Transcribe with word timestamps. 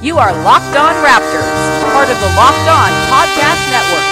You 0.00 0.16
are 0.16 0.32
Locked 0.44 0.76
On 0.76 0.94
Raptors, 1.04 1.92
part 1.92 2.08
of 2.08 2.18
the 2.20 2.26
Locked 2.36 2.68
On 2.68 2.90
Podcast 3.10 3.70
Network. 3.70 4.04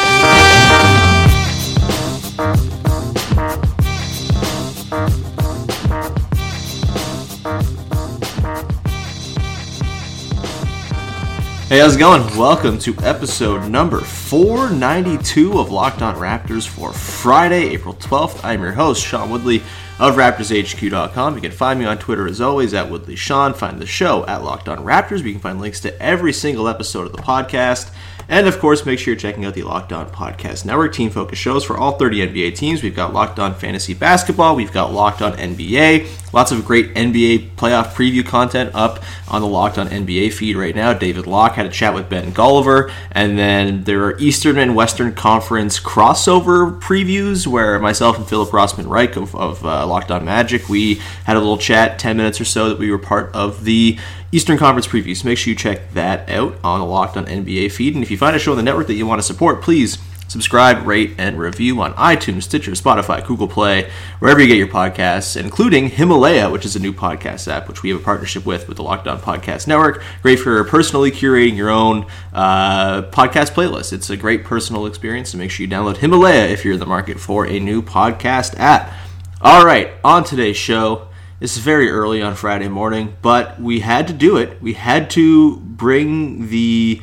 Hey, 11.69 11.78
how's 11.78 11.97
it 11.97 12.00
going? 12.00 12.20
Welcome 12.36 12.78
to 12.80 12.95
episode 12.98 13.70
number 13.70 14.00
492 14.00 15.59
of 15.59 15.70
Locked 15.70 16.02
On 16.02 16.16
Raptors 16.16 16.69
for 16.69 16.92
Friday, 16.92 17.70
April 17.70 17.95
12th. 17.95 18.45
I'm 18.45 18.61
your 18.61 18.73
host, 18.73 19.02
Sean 19.02 19.30
Woodley 19.30 19.62
of 19.98 20.16
RaptorsHQ.com. 20.16 21.34
You 21.34 21.41
can 21.41 21.52
find 21.52 21.78
me 21.78 21.86
on 21.86 21.98
Twitter 21.98 22.27
as 22.27 22.41
always 22.41 22.74
at 22.74 22.91
Woodley 22.91 23.16
Sean. 23.16 23.55
Find 23.55 23.80
the 23.80 23.86
show 23.86 24.27
at 24.27 24.45
Locked 24.45 24.69
On 24.69 24.78
Raptors. 24.78 25.22
You 25.22 25.32
can 25.32 25.41
find 25.41 25.60
links 25.60 25.80
to 25.80 26.02
every 26.02 26.32
single 26.32 26.69
episode 26.69 27.06
of 27.06 27.12
the 27.12 27.22
podcast. 27.22 27.91
And 28.29 28.48
of 28.48 28.59
course, 28.59 28.85
make 28.85 28.98
sure 28.98 29.15
you're 29.15 29.20
checking 29.20 29.45
out 29.45 29.55
the 29.55 29.62
Locked 29.62 29.92
On 29.92 30.11
Podcast 30.11 30.64
Network 30.64 30.92
team 30.92 31.11
focus 31.11 31.39
shows 31.39 31.64
for 31.64 31.77
all 31.77 31.92
30 31.92 32.28
NBA 32.28 32.56
teams. 32.56 32.83
We've 32.83 32.95
got 32.95 33.12
Locked 33.12 33.39
On 33.39 33.55
Fantasy 33.55 33.95
Basketball, 33.95 34.56
we've 34.56 34.73
got 34.73 34.92
Locked 34.92 35.23
On 35.23 35.33
NBA, 35.33 36.33
lots 36.33 36.50
of 36.50 36.65
great 36.65 36.92
NBA 36.95 37.55
playoff 37.55 37.92
preview 37.92 38.27
content 38.27 38.73
up 38.75 39.03
on 39.28 39.42
the 39.42 39.47
Locked 39.47 39.78
On 39.78 39.89
NBA 39.89 40.33
feed 40.33 40.56
right 40.56 40.75
now. 40.75 40.92
David 40.92 41.28
Locke 41.28 41.53
had 41.53 41.67
a 41.67 41.70
chat 41.70 41.95
with 41.95 42.09
Ben 42.09 42.33
Golliver, 42.33 42.92
and 43.12 43.39
then 43.39 43.84
there 43.84 44.05
are 44.05 44.19
Eastern 44.19 44.59
and 44.59 44.75
Western 44.75 45.15
Conference 45.15 45.78
crossover 45.78 46.81
previews 46.81 47.47
where 47.47 47.78
myself 47.78 48.19
and 48.19 48.28
Philip 48.28 48.50
Rossman 48.50 48.89
Reich 48.89 49.15
of, 49.15 49.37
of 49.37 49.65
uh, 49.65 49.87
Locked 49.87 50.11
On 50.11 50.25
Magic, 50.25 50.69
we 50.69 50.97
had 51.25 51.37
a 51.37 51.41
little 51.41 51.59
chat, 51.59 52.00
10 52.00 52.17
minutes 52.17 52.41
or 52.41 52.45
so, 52.45 52.70
that 52.70 52.78
we 52.78 52.91
were 52.91 52.98
part 52.98 53.33
of 53.34 53.62
the 53.62 53.98
Eastern 54.37 54.59
Conference 54.59 54.87
previews. 54.87 55.25
Make 55.25 55.39
sure 55.39 55.51
you 55.51 55.56
check 55.56 55.95
that 55.95 56.29
out 56.29 56.59
on 56.62 56.81
the 56.81 56.84
Locked 56.84 57.17
On 57.17 57.25
NBA 57.25 57.73
feed. 57.73 57.95
And 57.95 58.05
if 58.05 58.11
you 58.11 58.19
find 58.19 58.37
a 58.37 58.39
show 58.39 58.51
on 58.51 58.59
the 58.59 58.62
network 58.62 58.87
that 58.89 58.93
you 58.93 59.06
want 59.06 59.19
to 59.19 59.27
support, 59.27 59.62
please 59.62 59.97
subscribe, 60.28 60.87
rate, 60.87 61.15
and 61.17 61.39
review 61.39 61.81
on 61.81 61.95
iTunes, 61.95 62.43
Stitcher, 62.43 62.73
Spotify, 62.73 63.27
Google 63.27 63.48
Play, 63.48 63.91
wherever 64.19 64.39
you 64.39 64.47
get 64.47 64.59
your 64.59 64.67
podcasts, 64.69 65.41
including 65.41 65.89
Himalaya, 65.89 66.51
which 66.51 66.67
is 66.67 66.77
a 66.77 66.78
new 66.78 66.93
podcast 66.93 67.51
app 67.51 67.67
which 67.67 67.83
we 67.83 67.89
have 67.89 67.98
a 67.98 68.05
partnership 68.05 68.45
with 68.45 68.69
with 68.69 68.77
the 68.77 68.83
Locked 68.83 69.09
On 69.09 69.19
Podcast 69.19 69.67
Network. 69.67 70.05
Great 70.20 70.39
for 70.39 70.62
personally 70.65 71.11
curating 71.11 71.56
your 71.56 71.71
own 71.71 72.05
uh, 72.34 73.05
podcast 73.05 73.55
playlist. 73.55 73.95
It's 73.95 74.11
a 74.11 74.19
great 74.19 74.45
personal 74.45 74.84
experience, 74.84 75.31
so 75.31 75.39
make 75.39 75.50
sure 75.50 75.65
you 75.65 75.73
download 75.73 75.97
Himalaya 75.97 76.45
if 76.48 76.62
you're 76.62 76.75
in 76.75 76.81
the 76.81 76.84
market 76.84 77.19
for 77.19 77.47
a 77.47 77.59
new 77.59 77.81
podcast 77.81 78.55
app. 78.59 78.93
All 79.41 79.65
right, 79.65 79.93
on 80.05 80.25
today's 80.25 80.59
show. 80.59 81.09
It's 81.39 81.59
very 81.59 81.91
early 81.91 82.23
on 82.23 82.34
Friday 82.34 82.69
morning, 82.69 83.15
but 83.20 83.61
we 83.61 83.81
had 83.81 84.06
to 84.09 84.15
do 84.15 84.39
it. 84.39 84.62
We 84.62 84.73
had 84.73 85.11
to 85.11 85.59
bring 85.59 86.48
the 86.48 87.03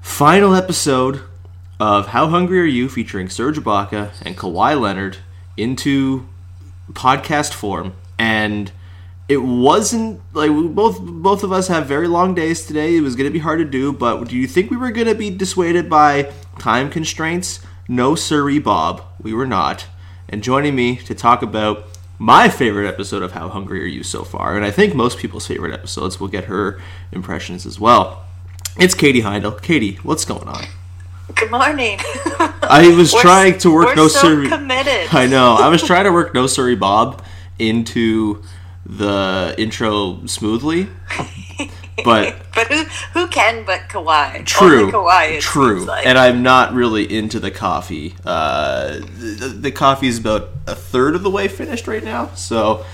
final 0.00 0.54
episode 0.54 1.22
of 1.80 2.06
How 2.08 2.28
Hungry 2.28 2.60
Are 2.60 2.64
You 2.64 2.88
featuring 2.88 3.28
Serge 3.28 3.58
Ibaka 3.58 4.12
and 4.22 4.36
Kawhi 4.36 4.80
Leonard 4.80 5.16
into 5.56 6.28
podcast 6.92 7.52
form. 7.52 7.94
And 8.16 8.70
it 9.28 9.38
wasn't 9.38 10.20
like 10.34 10.52
both 10.52 11.00
both 11.00 11.42
of 11.42 11.50
us 11.50 11.66
have 11.66 11.86
very 11.86 12.06
long 12.06 12.36
days 12.36 12.64
today. 12.64 12.96
It 12.96 13.00
was 13.00 13.16
going 13.16 13.26
to 13.26 13.32
be 13.32 13.40
hard 13.40 13.58
to 13.58 13.64
do, 13.64 13.92
but 13.92 14.28
do 14.28 14.36
you 14.36 14.46
think 14.46 14.70
we 14.70 14.76
were 14.76 14.92
going 14.92 15.08
to 15.08 15.16
be 15.16 15.30
dissuaded 15.30 15.90
by 15.90 16.32
time 16.60 16.90
constraints? 16.90 17.58
No, 17.88 18.14
sirree, 18.14 18.60
Bob. 18.60 19.02
We 19.20 19.34
were 19.34 19.48
not. 19.48 19.86
And 20.28 20.44
joining 20.44 20.76
me 20.76 20.94
to 20.98 21.14
talk 21.14 21.42
about 21.42 21.88
my 22.18 22.48
favorite 22.48 22.88
episode 22.88 23.22
of 23.22 23.32
How 23.32 23.48
Hungry 23.48 23.82
Are 23.82 23.86
You 23.86 24.02
so 24.02 24.24
far, 24.24 24.56
and 24.56 24.64
I 24.64 24.70
think 24.70 24.94
most 24.94 25.18
people's 25.18 25.46
favorite 25.46 25.72
episodes. 25.72 26.18
We'll 26.18 26.28
get 26.28 26.44
her 26.44 26.80
impressions 27.12 27.64
as 27.64 27.78
well. 27.78 28.24
It's 28.78 28.94
Katie 28.94 29.22
Heindl. 29.22 29.60
Katie, 29.62 29.96
what's 30.02 30.24
going 30.24 30.48
on? 30.48 30.64
Good 31.34 31.50
morning. 31.50 31.98
I 32.38 32.92
was 32.96 33.12
We're 33.12 33.22
trying 33.22 33.58
to 33.58 33.72
work 33.72 33.96
no 33.96 34.08
so 34.08 34.48
committed. 34.48 35.14
I 35.14 35.26
know. 35.26 35.54
I 35.54 35.68
was 35.68 35.82
trying 35.86 36.04
to 36.04 36.12
work 36.12 36.34
no 36.34 36.46
sirree 36.46 36.74
Bob 36.74 37.22
into 37.58 38.42
the 38.84 39.54
intro 39.58 40.24
smoothly, 40.26 40.88
but 42.04 42.36
but 42.54 42.66
who 42.68 42.84
who 43.14 43.28
can 43.28 43.64
but 43.64 43.82
Kawhi? 43.88 44.44
true, 44.44 44.80
Only 44.80 44.92
Kawhi. 44.92 45.40
True. 45.40 45.84
like. 45.84 46.06
And 46.06 46.18
I'm 46.18 46.42
not 46.42 46.72
really 46.72 47.04
into 47.12 47.40
the 47.40 47.50
coffee. 47.50 48.14
Uh, 48.24 48.98
the, 48.98 49.54
the 49.60 49.70
coffee 49.70 50.08
is 50.08 50.18
about 50.18 50.50
a 50.66 50.74
third 50.74 51.14
of 51.14 51.22
the 51.22 51.30
way 51.30 51.48
finished 51.48 51.86
right 51.86 52.04
now, 52.04 52.34
so 52.34 52.84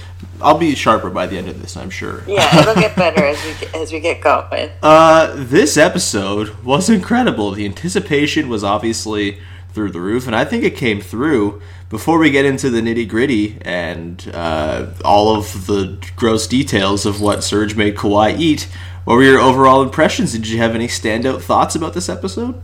I'll 0.40 0.58
be 0.58 0.74
sharper 0.74 1.10
by 1.10 1.26
the 1.26 1.36
end 1.38 1.48
of 1.48 1.60
this. 1.60 1.76
I'm 1.76 1.90
sure. 1.90 2.22
yeah, 2.26 2.60
it'll 2.60 2.74
get 2.74 2.96
better 2.96 3.24
as 3.24 3.42
we 3.44 3.52
get, 3.60 3.74
as 3.74 3.92
we 3.92 4.00
get 4.00 4.20
going. 4.20 4.70
Uh, 4.82 5.32
this 5.36 5.76
episode 5.76 6.50
was 6.62 6.88
incredible. 6.90 7.50
The 7.52 7.64
anticipation 7.64 8.48
was 8.48 8.62
obviously 8.62 9.38
through 9.72 9.90
the 9.90 10.00
roof, 10.00 10.26
and 10.26 10.36
I 10.36 10.44
think 10.44 10.62
it 10.64 10.76
came 10.76 11.00
through. 11.00 11.60
Before 11.90 12.18
we 12.18 12.30
get 12.30 12.44
into 12.44 12.70
the 12.70 12.80
nitty 12.80 13.08
gritty 13.08 13.58
and 13.62 14.28
uh, 14.34 14.86
all 15.04 15.36
of 15.36 15.66
the 15.66 16.04
gross 16.16 16.46
details 16.48 17.06
of 17.06 17.20
what 17.20 17.44
Serge 17.44 17.76
made 17.76 17.94
Kawhi 17.94 18.36
eat, 18.38 18.68
what 19.04 19.14
were 19.16 19.22
your 19.22 19.38
overall 19.40 19.82
impressions? 19.82 20.32
Did 20.32 20.48
you 20.48 20.58
have 20.58 20.74
any 20.74 20.86
standout 20.88 21.42
thoughts 21.42 21.74
about 21.74 21.94
this 21.94 22.08
episode? 22.08 22.60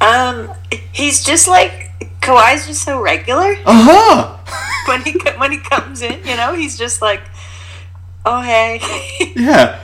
Um, 0.00 0.50
he's 0.92 1.24
just 1.24 1.48
like 1.48 1.90
Kawhi's 2.20 2.66
just 2.66 2.82
so 2.82 3.00
regular 3.00 3.54
Uh 3.64 3.84
huh. 3.84 4.36
when 4.88 5.02
he 5.02 5.12
when 5.38 5.52
he 5.52 5.58
comes 5.58 6.02
in. 6.02 6.24
You 6.26 6.36
know, 6.36 6.54
he's 6.54 6.76
just 6.78 7.00
like, 7.02 7.22
oh 8.24 8.40
hey. 8.42 8.80
Yeah. 9.36 9.80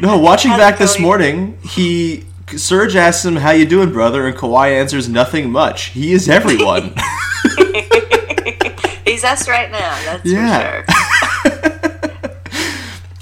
No, 0.00 0.18
watching 0.18 0.50
back 0.52 0.78
this 0.78 0.98
morning, 0.98 1.58
he 1.62 2.24
Serge 2.56 2.96
asks 2.96 3.24
him, 3.24 3.36
"How 3.36 3.52
you 3.52 3.64
doing, 3.64 3.92
brother?" 3.92 4.26
and 4.26 4.36
Kawhi 4.36 4.70
answers, 4.72 5.08
"Nothing 5.08 5.50
much." 5.52 5.84
He 5.86 6.12
is 6.12 6.28
everyone. 6.28 6.94
he's 9.04 9.24
us 9.24 9.48
right 9.48 9.70
now. 9.70 9.94
That's 10.04 10.24
Yeah. 10.24 10.82
for 10.82 10.92
sure. 10.92 11.23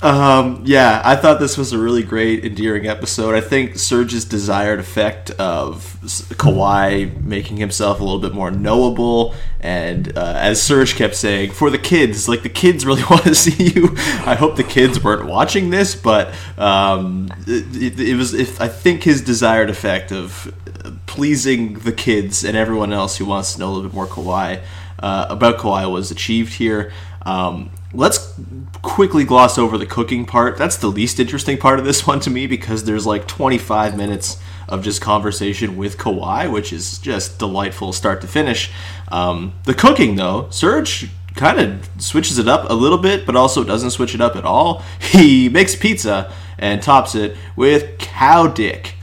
Um, 0.02 0.64
yeah, 0.66 1.00
I 1.04 1.14
thought 1.14 1.38
this 1.38 1.56
was 1.56 1.72
a 1.72 1.78
really 1.78 2.02
great, 2.02 2.44
endearing 2.44 2.88
episode. 2.88 3.36
I 3.36 3.40
think 3.40 3.78
Serge's 3.78 4.24
desired 4.24 4.80
effect 4.80 5.30
of 5.30 5.96
Kawhi 6.02 7.22
making 7.22 7.58
himself 7.58 8.00
a 8.00 8.02
little 8.02 8.18
bit 8.18 8.34
more 8.34 8.50
knowable, 8.50 9.32
and 9.60 10.18
uh, 10.18 10.34
as 10.36 10.60
Serge 10.60 10.96
kept 10.96 11.14
saying, 11.14 11.52
for 11.52 11.70
the 11.70 11.78
kids, 11.78 12.28
like 12.28 12.42
the 12.42 12.48
kids 12.48 12.84
really 12.84 13.04
want 13.10 13.22
to 13.22 13.34
see 13.36 13.68
you. 13.74 13.90
I 14.26 14.34
hope 14.34 14.56
the 14.56 14.64
kids 14.64 15.02
weren't 15.02 15.26
watching 15.28 15.70
this, 15.70 15.94
but 15.94 16.34
um, 16.58 17.28
it, 17.46 18.00
it, 18.00 18.00
it 18.00 18.16
was. 18.16 18.34
If 18.34 18.60
I 18.60 18.66
think 18.66 19.04
his 19.04 19.22
desired 19.22 19.70
effect 19.70 20.10
of 20.10 20.52
uh, 20.84 20.90
pleasing 21.06 21.74
the 21.78 21.92
kids 21.92 22.42
and 22.42 22.56
everyone 22.56 22.92
else 22.92 23.19
who 23.19 23.24
wants 23.24 23.52
to 23.52 23.60
know 23.60 23.69
a 23.69 23.72
little 23.72 23.88
bit 23.88 23.94
more 23.94 24.08
Kawhi 24.08 24.62
uh, 25.02 25.26
about 25.28 25.58
Kawhi 25.58 25.90
was 25.90 26.10
achieved 26.10 26.54
here. 26.54 26.92
Um, 27.25 27.71
let's 27.94 28.34
quickly 28.83 29.25
gloss 29.25 29.59
over 29.59 29.78
the 29.78 29.87
cooking 29.87 30.27
part. 30.27 30.56
That's 30.56 30.77
the 30.77 30.88
least 30.88 31.21
interesting 31.21 31.59
part 31.59 31.78
of 31.78 31.84
this 31.84 32.06
one 32.06 32.21
to 32.21 32.31
me 32.31 32.47
because 32.47 32.85
there's 32.85 33.06
like 33.06 33.29
25 33.29 33.96
minutes 33.96 34.41
of 34.69 34.82
just 34.82 35.00
conversation 35.00 35.76
with 35.76 35.99
Kawhi, 35.99 36.50
which 36.50 36.73
is 36.73 36.99
just 36.99 37.38
delightful 37.38 37.93
start 37.93 38.20
to 38.23 38.26
finish. 38.26 38.70
Um, 39.08 39.55
the 39.64 39.75
cooking, 39.75 40.17
though, 40.17 40.49
Serge 40.50 41.11
kind 41.35 41.58
of 41.58 41.88
switches 41.99 42.38
it 42.38 42.49
up 42.49 42.69
a 42.70 42.75
little 42.75 42.99
bit, 42.99 43.25
but 43.26 43.37
also 43.37 43.64
doesn't 43.64 43.91
switch 43.91 44.14
it 44.14 44.20
up 44.20 44.37
at 44.37 44.44
all. 44.44 44.82
He 45.00 45.49
makes 45.50 45.76
pizza 45.76 46.32
and 46.58 46.82
tops 46.82 47.14
it 47.14 47.37
with 47.55 47.99
cow 47.99 48.46
dick. 48.46 48.94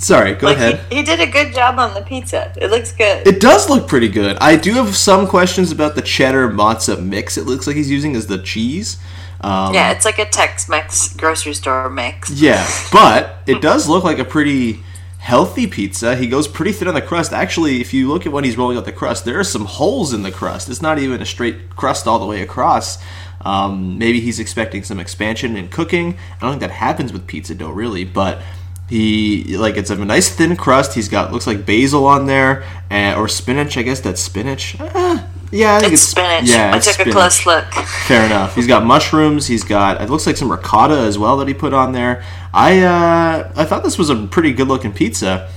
Sorry, 0.05 0.35
go 0.35 0.49
like 0.49 0.57
ahead. 0.57 0.85
he, 0.91 0.97
he 0.97 1.03
did 1.03 1.21
a 1.21 1.27
good 1.27 1.55
job 1.55 1.79
on 1.79 1.95
the 1.95 2.03
pizza. 2.03 2.53
It 2.61 2.71
looks 2.71 2.93
good. 2.93 3.27
It 3.27 3.41
does 3.41 3.71
look 3.71 3.89
pretty 3.89 4.09
good. 4.09 4.37
I 4.39 4.57
do 4.57 4.73
have 4.75 4.95
some 4.95 5.27
questions 5.27 5.73
about 5.73 5.95
the 5.95 6.03
cheddar 6.03 6.49
matzo 6.51 7.03
mix. 7.03 7.39
It 7.39 7.47
looks 7.47 7.67
like 7.67 7.77
he's 7.77 7.91
using 7.91 8.15
as 8.15 8.27
the 8.27 8.39
cheese. 8.39 8.99
Um, 9.41 9.75
yeah, 9.75 9.93
it's 9.93 10.05
like 10.05 10.19
a 10.19 10.25
Tex-Mex 10.27 11.17
grocery 11.17 11.55
store 11.55 11.89
mix. 11.91 12.31
yeah, 12.31 12.67
but 12.93 13.37
it 13.47 13.61
does 13.63 13.89
look 13.89 14.05
like 14.05 14.19
a 14.19 14.25
pretty 14.25 14.81
healthy 15.19 15.67
pizza. 15.67 16.17
He 16.17 16.27
goes 16.27 16.47
pretty 16.47 16.73
thin 16.73 16.89
on 16.89 16.95
the 16.95 17.03
crust. 17.03 17.33
Actually, 17.33 17.81
if 17.81 17.95
you 17.95 18.09
look 18.09 18.27
at 18.27 18.33
when 18.33 18.45
he's 18.45 18.59
rolling 18.59 18.77
out 18.77 18.85
the 18.85 18.93
crust, 18.93 19.25
there 19.25 19.39
are 19.39 19.45
some 19.45 19.65
holes 19.65 20.13
in 20.13 20.23
the 20.23 20.31
crust. 20.31 20.69
It's 20.69 20.83
not 20.83 20.99
even 20.99 21.23
a 21.23 21.27
straight 21.27 21.77
crust 21.77 22.07
all 22.07 22.19
the 22.19 22.27
way 22.27 22.43
across. 22.43 22.99
Um, 23.41 23.99
maybe 23.99 24.21
he's 24.21 24.39
expecting 24.39 24.83
some 24.83 24.99
expansion 25.01 25.57
in 25.57 25.69
cooking. 25.69 26.19
I 26.37 26.41
don't 26.41 26.53
think 26.53 26.61
that 26.61 26.71
happens 26.71 27.13
with 27.13 27.27
pizza 27.27 27.55
dough 27.55 27.71
really, 27.71 28.05
but 28.05 28.41
he 28.89 29.57
like 29.57 29.77
it's 29.77 29.91
a 29.91 29.97
nice 29.97 30.29
thin 30.35 30.57
crust. 30.57 30.95
He's 30.95 31.09
got 31.09 31.33
looks 31.33 31.47
like 31.47 31.65
basil 31.65 32.07
on 32.07 32.27
there 32.27 32.65
and, 32.91 33.19
or 33.19 33.29
spinach. 33.29 33.77
I 33.77 33.83
guess 33.83 34.01
that's 34.01 34.21
spinach. 34.21 34.77
Uh, 34.79 35.25
yeah, 35.51 35.77
I 35.77 35.81
think 35.81 35.93
It's 35.93 36.03
spinach. 36.03 36.49
Yeah, 36.51 36.73
I 36.73 36.77
it's 36.79 36.87
took 36.87 37.07
a 37.07 37.11
spinach. 37.11 37.15
close 37.15 37.47
look. 37.47 37.65
Fair 38.07 38.27
enough. 38.27 38.55
He's 38.55 38.67
got 38.67 38.85
mushrooms. 38.85 39.47
He's 39.47 39.65
got 39.65 40.03
it 40.03 40.11
looks 40.11 40.27
like 40.27 40.37
some 40.37 40.51
ricotta 40.51 40.99
as 40.99 41.17
well 41.19 41.37
that 41.39 41.49
he 41.49 41.55
put 41.55 41.73
on 41.73 41.93
there. 41.93 42.25
I 42.53 42.81
uh, 42.81 43.53
I 43.57 43.65
thought 43.65 43.85
this 43.85 43.97
was 43.99 44.11
a 44.11 44.27
pretty 44.27 44.53
good 44.53 44.69
looking 44.69 44.93
pizza, 44.93 45.49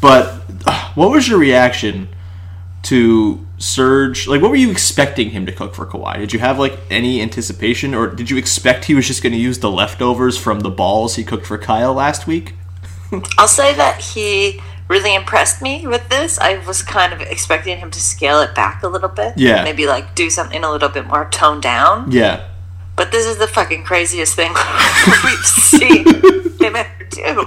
but 0.00 0.40
uh, 0.66 0.92
what 0.94 1.10
was 1.10 1.28
your 1.28 1.38
reaction 1.38 2.08
to 2.84 3.46
Serge? 3.58 4.26
Like, 4.26 4.40
what 4.40 4.50
were 4.50 4.56
you 4.56 4.70
expecting 4.70 5.30
him 5.30 5.44
to 5.46 5.52
cook 5.52 5.74
for 5.74 5.84
Kawhi? 5.84 6.18
Did 6.18 6.32
you 6.32 6.38
have 6.38 6.58
like 6.58 6.78
any 6.88 7.20
anticipation, 7.20 7.94
or 7.94 8.06
did 8.06 8.30
you 8.30 8.36
expect 8.38 8.86
he 8.86 8.94
was 8.94 9.06
just 9.06 9.22
going 9.22 9.32
to 9.32 9.38
use 9.38 9.58
the 9.58 9.70
leftovers 9.70 10.38
from 10.38 10.60
the 10.60 10.70
balls 10.70 11.16
he 11.16 11.24
cooked 11.24 11.46
for 11.46 11.58
Kyle 11.58 11.92
last 11.92 12.26
week? 12.26 12.54
I'll 13.38 13.48
say 13.48 13.74
that 13.74 14.00
he 14.00 14.60
really 14.88 15.14
impressed 15.14 15.62
me 15.62 15.86
with 15.86 16.08
this. 16.08 16.38
I 16.38 16.58
was 16.66 16.82
kind 16.82 17.12
of 17.12 17.20
expecting 17.20 17.78
him 17.78 17.90
to 17.92 18.00
scale 18.00 18.40
it 18.40 18.54
back 18.54 18.82
a 18.82 18.88
little 18.88 19.08
bit. 19.08 19.34
Yeah. 19.36 19.62
Maybe 19.64 19.86
like 19.86 20.14
do 20.14 20.28
something 20.30 20.62
a 20.64 20.70
little 20.70 20.88
bit 20.88 21.06
more 21.06 21.28
toned 21.30 21.62
down. 21.62 22.10
Yeah. 22.10 22.48
But 22.96 23.12
this 23.12 23.24
is 23.24 23.38
the 23.38 23.46
fucking 23.46 23.84
craziest 23.84 24.34
thing 24.34 24.52
we've 25.24 25.46
seen 25.46 26.04
him 26.60 26.76
ever 26.76 27.04
do. 27.08 27.46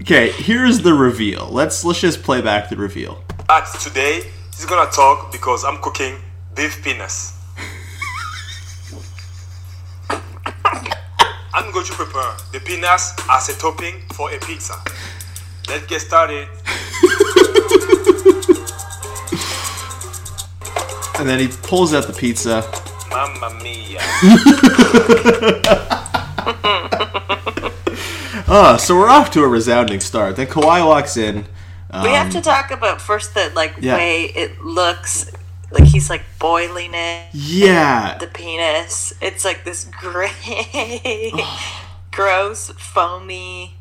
Okay, 0.00 0.30
here's 0.30 0.80
the 0.80 0.94
reveal. 0.94 1.48
Let's 1.50 1.84
let's 1.84 2.00
just 2.00 2.22
play 2.22 2.40
back 2.40 2.70
the 2.70 2.76
reveal. 2.76 3.22
But 3.46 3.66
today 3.80 4.22
he's 4.54 4.64
gonna 4.64 4.90
talk 4.90 5.32
because 5.32 5.64
I'm 5.64 5.78
cooking 5.82 6.16
beef 6.54 6.82
penis. 6.82 7.36
I'm 11.60 11.72
going 11.72 11.84
to 11.86 11.92
prepare 11.92 12.32
the 12.52 12.60
peanuts 12.60 13.12
as 13.30 13.48
a 13.50 13.58
topping 13.58 14.00
for 14.14 14.32
a 14.32 14.38
pizza. 14.38 14.74
Let's 15.68 15.86
get 15.86 16.00
started. 16.00 16.48
And 21.18 21.28
then 21.28 21.38
he 21.38 21.48
pulls 21.48 21.92
out 21.92 22.06
the 22.06 22.14
pizza. 22.14 22.62
Mamma 23.10 23.50
mia. 23.62 24.00
Uh, 28.48 28.76
so 28.78 28.96
we're 28.96 29.08
off 29.08 29.30
to 29.32 29.42
a 29.42 29.48
resounding 29.48 30.00
start. 30.00 30.36
Then 30.36 30.46
Kawhi 30.46 30.84
walks 30.86 31.16
in. 31.18 31.44
we 32.02 32.08
have 32.10 32.30
to 32.32 32.40
talk 32.40 32.70
about 32.70 33.00
first 33.02 33.34
the 33.34 33.52
like 33.54 33.74
Um, 33.76 33.82
yeah. 33.82 33.96
way 33.96 34.24
it 34.34 34.64
looks. 34.64 35.30
Like 35.70 35.84
he's 35.84 36.10
like 36.10 36.22
boiling 36.38 36.92
it. 36.94 37.26
Yeah, 37.32 38.18
The 38.18 38.26
penis. 38.26 39.12
It's 39.20 39.44
like 39.44 39.64
this 39.64 39.84
gray, 39.84 41.32
gross, 42.12 42.70
foamy 42.70 43.74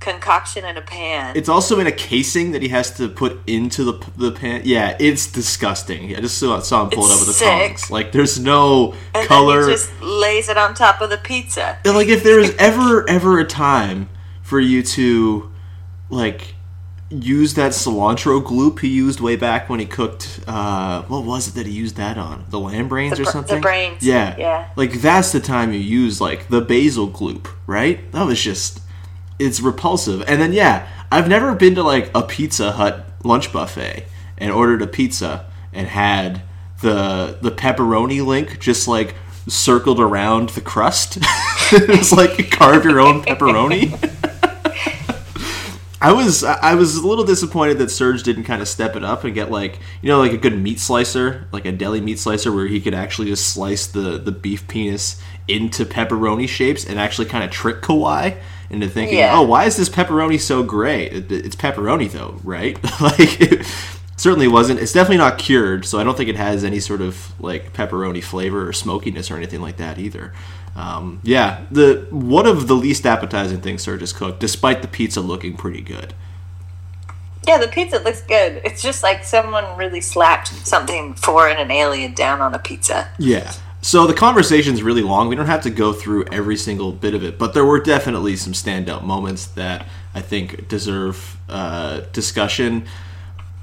concoction 0.00 0.64
in 0.64 0.76
a 0.76 0.80
pan. 0.82 1.36
it's 1.36 1.48
also 1.48 1.78
in 1.78 1.86
a 1.86 1.92
casing 1.92 2.50
that 2.50 2.60
he 2.60 2.66
has 2.70 2.90
to 2.96 3.08
put 3.08 3.38
into 3.46 3.84
the 3.84 3.92
the 4.16 4.32
pan. 4.32 4.62
Yeah, 4.64 4.96
it's 4.98 5.30
disgusting. 5.30 6.14
I 6.16 6.20
just 6.20 6.38
saw, 6.38 6.58
saw 6.60 6.84
him 6.84 6.90
pull 6.90 7.06
it 7.06 7.12
up 7.12 7.20
with 7.26 7.38
the 7.38 7.44
tongs. 7.44 7.90
Like, 7.90 8.10
there's 8.12 8.38
no 8.38 8.94
and 9.14 9.26
color. 9.28 9.70
just 9.70 9.92
lays 10.02 10.48
it 10.48 10.56
on 10.58 10.74
top 10.74 11.00
of 11.00 11.10
the 11.10 11.18
pizza. 11.18 11.78
And, 11.84 11.94
like, 11.94 12.08
if 12.08 12.22
there 12.24 12.40
is 12.40 12.54
ever 12.58 13.08
ever 13.08 13.38
a 13.38 13.44
time 13.44 14.08
for 14.42 14.58
you 14.58 14.82
to 14.82 15.50
like 16.10 16.54
use 17.12 17.54
that 17.54 17.72
cilantro 17.72 18.42
gloop 18.42 18.80
he 18.80 18.88
used 18.88 19.20
way 19.20 19.36
back 19.36 19.68
when 19.68 19.78
he 19.80 19.86
cooked 19.86 20.40
uh 20.46 21.02
what 21.02 21.24
was 21.24 21.48
it 21.48 21.54
that 21.54 21.66
he 21.66 21.72
used 21.72 21.96
that 21.96 22.16
on? 22.18 22.44
The 22.50 22.58
lamb 22.58 22.88
brains 22.88 23.16
The 23.16 23.22
or 23.22 23.24
br- 23.24 23.28
the 23.28 23.32
something? 23.32 23.60
brains, 23.60 24.02
yeah. 24.06 24.34
Yeah. 24.38 24.68
like 24.76 24.92
that's 25.00 25.32
the 25.32 25.40
time 25.40 25.72
you 25.72 25.78
use 25.80 26.20
like 26.20 26.48
the 26.48 26.60
basil 26.60 27.08
gloop 27.08 27.48
right? 27.66 28.10
That 28.12 28.26
was 28.26 28.40
just 28.42 28.80
it's 29.38 29.60
repulsive. 29.60 30.22
And 30.26 30.40
then 30.40 30.52
yeah 30.52 30.88
i've 31.10 31.28
never 31.28 31.54
been 31.54 31.74
to 31.74 31.82
like 31.82 32.10
a 32.14 32.22
pizza 32.22 32.72
hut 32.72 33.04
lunch 33.24 33.52
buffet 33.52 34.06
and 34.38 34.50
ordered 34.50 34.80
a 34.82 34.86
pizza 34.86 35.46
and 35.72 35.86
had 35.88 36.42
the 36.80 37.38
the 37.42 37.50
pepperoni 37.50 38.24
link 38.24 38.58
just 38.58 38.88
like 38.88 39.14
circled 39.48 40.00
around 40.00 40.50
the 40.50 40.60
crust. 40.60 41.18
It 41.74 41.88
was 41.88 42.12
like 42.12 42.50
carve 42.50 42.84
your 42.84 43.00
own 43.00 43.22
pepperoni 43.22 43.92
I 46.02 46.12
was 46.12 46.42
I 46.44 46.74
was 46.74 46.96
a 46.96 47.06
little 47.06 47.24
disappointed 47.24 47.78
that 47.78 47.90
Serge 47.90 48.22
didn't 48.22 48.44
kind 48.44 48.60
of 48.60 48.68
step 48.68 48.96
it 48.96 49.04
up 49.04 49.24
and 49.24 49.32
get 49.34 49.50
like 49.50 49.78
you 50.02 50.08
know 50.08 50.18
like 50.18 50.32
a 50.32 50.36
good 50.36 50.58
meat 50.60 50.80
slicer, 50.80 51.46
like 51.52 51.64
a 51.64 51.72
deli 51.72 52.00
meat 52.00 52.18
slicer 52.18 52.50
where 52.52 52.66
he 52.66 52.80
could 52.80 52.94
actually 52.94 53.28
just 53.28 53.46
slice 53.46 53.86
the 53.86 54.18
the 54.18 54.32
beef 54.32 54.66
penis 54.68 55.20
into 55.48 55.84
pepperoni 55.84 56.48
shapes 56.48 56.84
and 56.84 56.98
actually 56.98 57.26
kind 57.26 57.44
of 57.44 57.50
trick 57.50 57.82
Kawhi 57.82 58.36
into 58.70 58.88
thinking, 58.88 59.18
Yeah. 59.18 59.38
oh, 59.38 59.42
why 59.42 59.64
is 59.66 59.76
this 59.76 59.88
pepperoni 59.88 60.40
so 60.40 60.62
gray? 60.62 61.04
It- 61.06 61.30
It's 61.30 61.56
pepperoni 61.56 62.10
though, 62.10 62.40
right? 62.42 62.76
like 63.00 63.64
certainly 64.22 64.46
wasn't. 64.46 64.78
It's 64.78 64.92
definitely 64.92 65.16
not 65.16 65.36
cured, 65.36 65.84
so 65.84 65.98
I 65.98 66.04
don't 66.04 66.16
think 66.16 66.28
it 66.28 66.36
has 66.36 66.62
any 66.62 66.78
sort 66.78 67.00
of 67.00 67.32
like 67.40 67.72
pepperoni 67.72 68.22
flavor 68.22 68.68
or 68.68 68.72
smokiness 68.72 69.32
or 69.32 69.36
anything 69.36 69.60
like 69.60 69.78
that 69.78 69.98
either. 69.98 70.32
Um, 70.76 71.20
yeah, 71.24 71.66
the 71.72 72.06
one 72.10 72.46
of 72.46 72.68
the 72.68 72.76
least 72.76 73.04
appetizing 73.04 73.60
things 73.60 73.82
Serge 73.82 74.00
has 74.00 74.12
cooked, 74.12 74.38
despite 74.38 74.80
the 74.80 74.86
pizza 74.86 75.20
looking 75.20 75.56
pretty 75.56 75.80
good. 75.80 76.14
Yeah, 77.48 77.58
the 77.58 77.66
pizza 77.66 77.98
looks 77.98 78.22
good. 78.22 78.62
It's 78.64 78.80
just 78.80 79.02
like 79.02 79.24
someone 79.24 79.76
really 79.76 80.00
slapped 80.00 80.48
something 80.64 81.14
foreign 81.14 81.56
and 81.56 81.72
alien 81.72 82.14
down 82.14 82.40
on 82.40 82.54
a 82.54 82.60
pizza. 82.60 83.10
Yeah. 83.18 83.52
So 83.80 84.06
the 84.06 84.14
conversation's 84.14 84.84
really 84.84 85.02
long. 85.02 85.26
We 85.26 85.34
don't 85.34 85.46
have 85.46 85.62
to 85.62 85.70
go 85.70 85.92
through 85.92 86.26
every 86.30 86.56
single 86.56 86.92
bit 86.92 87.14
of 87.14 87.24
it, 87.24 87.36
but 87.40 87.54
there 87.54 87.64
were 87.64 87.80
definitely 87.80 88.36
some 88.36 88.52
standout 88.52 89.02
moments 89.02 89.46
that 89.46 89.88
I 90.14 90.20
think 90.20 90.68
deserve 90.68 91.36
uh, 91.48 92.02
discussion. 92.12 92.86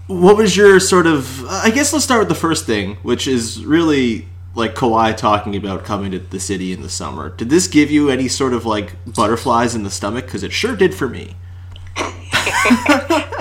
What 0.09 0.38
was 0.38 0.57
your 0.57 0.79
sort 0.79 1.06
of? 1.06 1.45
I 1.45 1.69
guess 1.69 1.94
let's 1.94 2.03
start 2.03 2.21
with 2.21 2.29
the 2.29 2.35
first 2.35 2.65
thing, 2.65 2.95
which 3.03 3.27
is 3.27 3.63
really 3.63 4.27
like 4.56 4.73
Kawhi 4.73 5.15
talking 5.15 5.56
about 5.56 5.85
coming 5.85 6.11
to 6.13 6.19
the 6.19 6.39
city 6.39 6.73
in 6.73 6.81
the 6.81 6.89
summer. 6.89 7.29
Did 7.29 7.51
this 7.51 7.67
give 7.67 7.91
you 7.91 8.09
any 8.09 8.27
sort 8.27 8.53
of 8.53 8.65
like 8.65 8.94
butterflies 9.06 9.75
in 9.75 9.83
the 9.83 9.91
stomach? 9.91 10.25
Because 10.25 10.41
it 10.41 10.51
sure 10.51 10.75
did 10.75 10.95
for 10.95 11.07
me. 11.07 11.35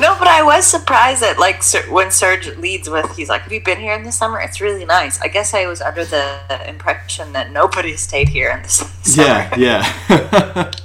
No, 0.00 0.16
but 0.18 0.28
I 0.28 0.42
was 0.42 0.64
surprised 0.64 1.20
that 1.20 1.38
like 1.38 1.62
when 1.90 2.10
Serge 2.10 2.56
leads 2.56 2.88
with, 2.88 3.14
he's 3.16 3.28
like, 3.28 3.42
"Have 3.42 3.52
you 3.52 3.62
been 3.62 3.78
here 3.78 3.92
in 3.92 4.02
the 4.02 4.10
summer? 4.10 4.40
It's 4.40 4.58
really 4.58 4.86
nice." 4.86 5.20
I 5.20 5.28
guess 5.28 5.52
I 5.52 5.66
was 5.66 5.82
under 5.82 6.06
the 6.06 6.40
impression 6.66 7.34
that 7.34 7.50
nobody 7.52 7.96
stayed 7.98 8.30
here 8.30 8.50
in 8.50 8.62
the 8.62 8.68
summer. 9.02 9.28
Yeah, 9.58 9.58
yeah. 9.58 10.70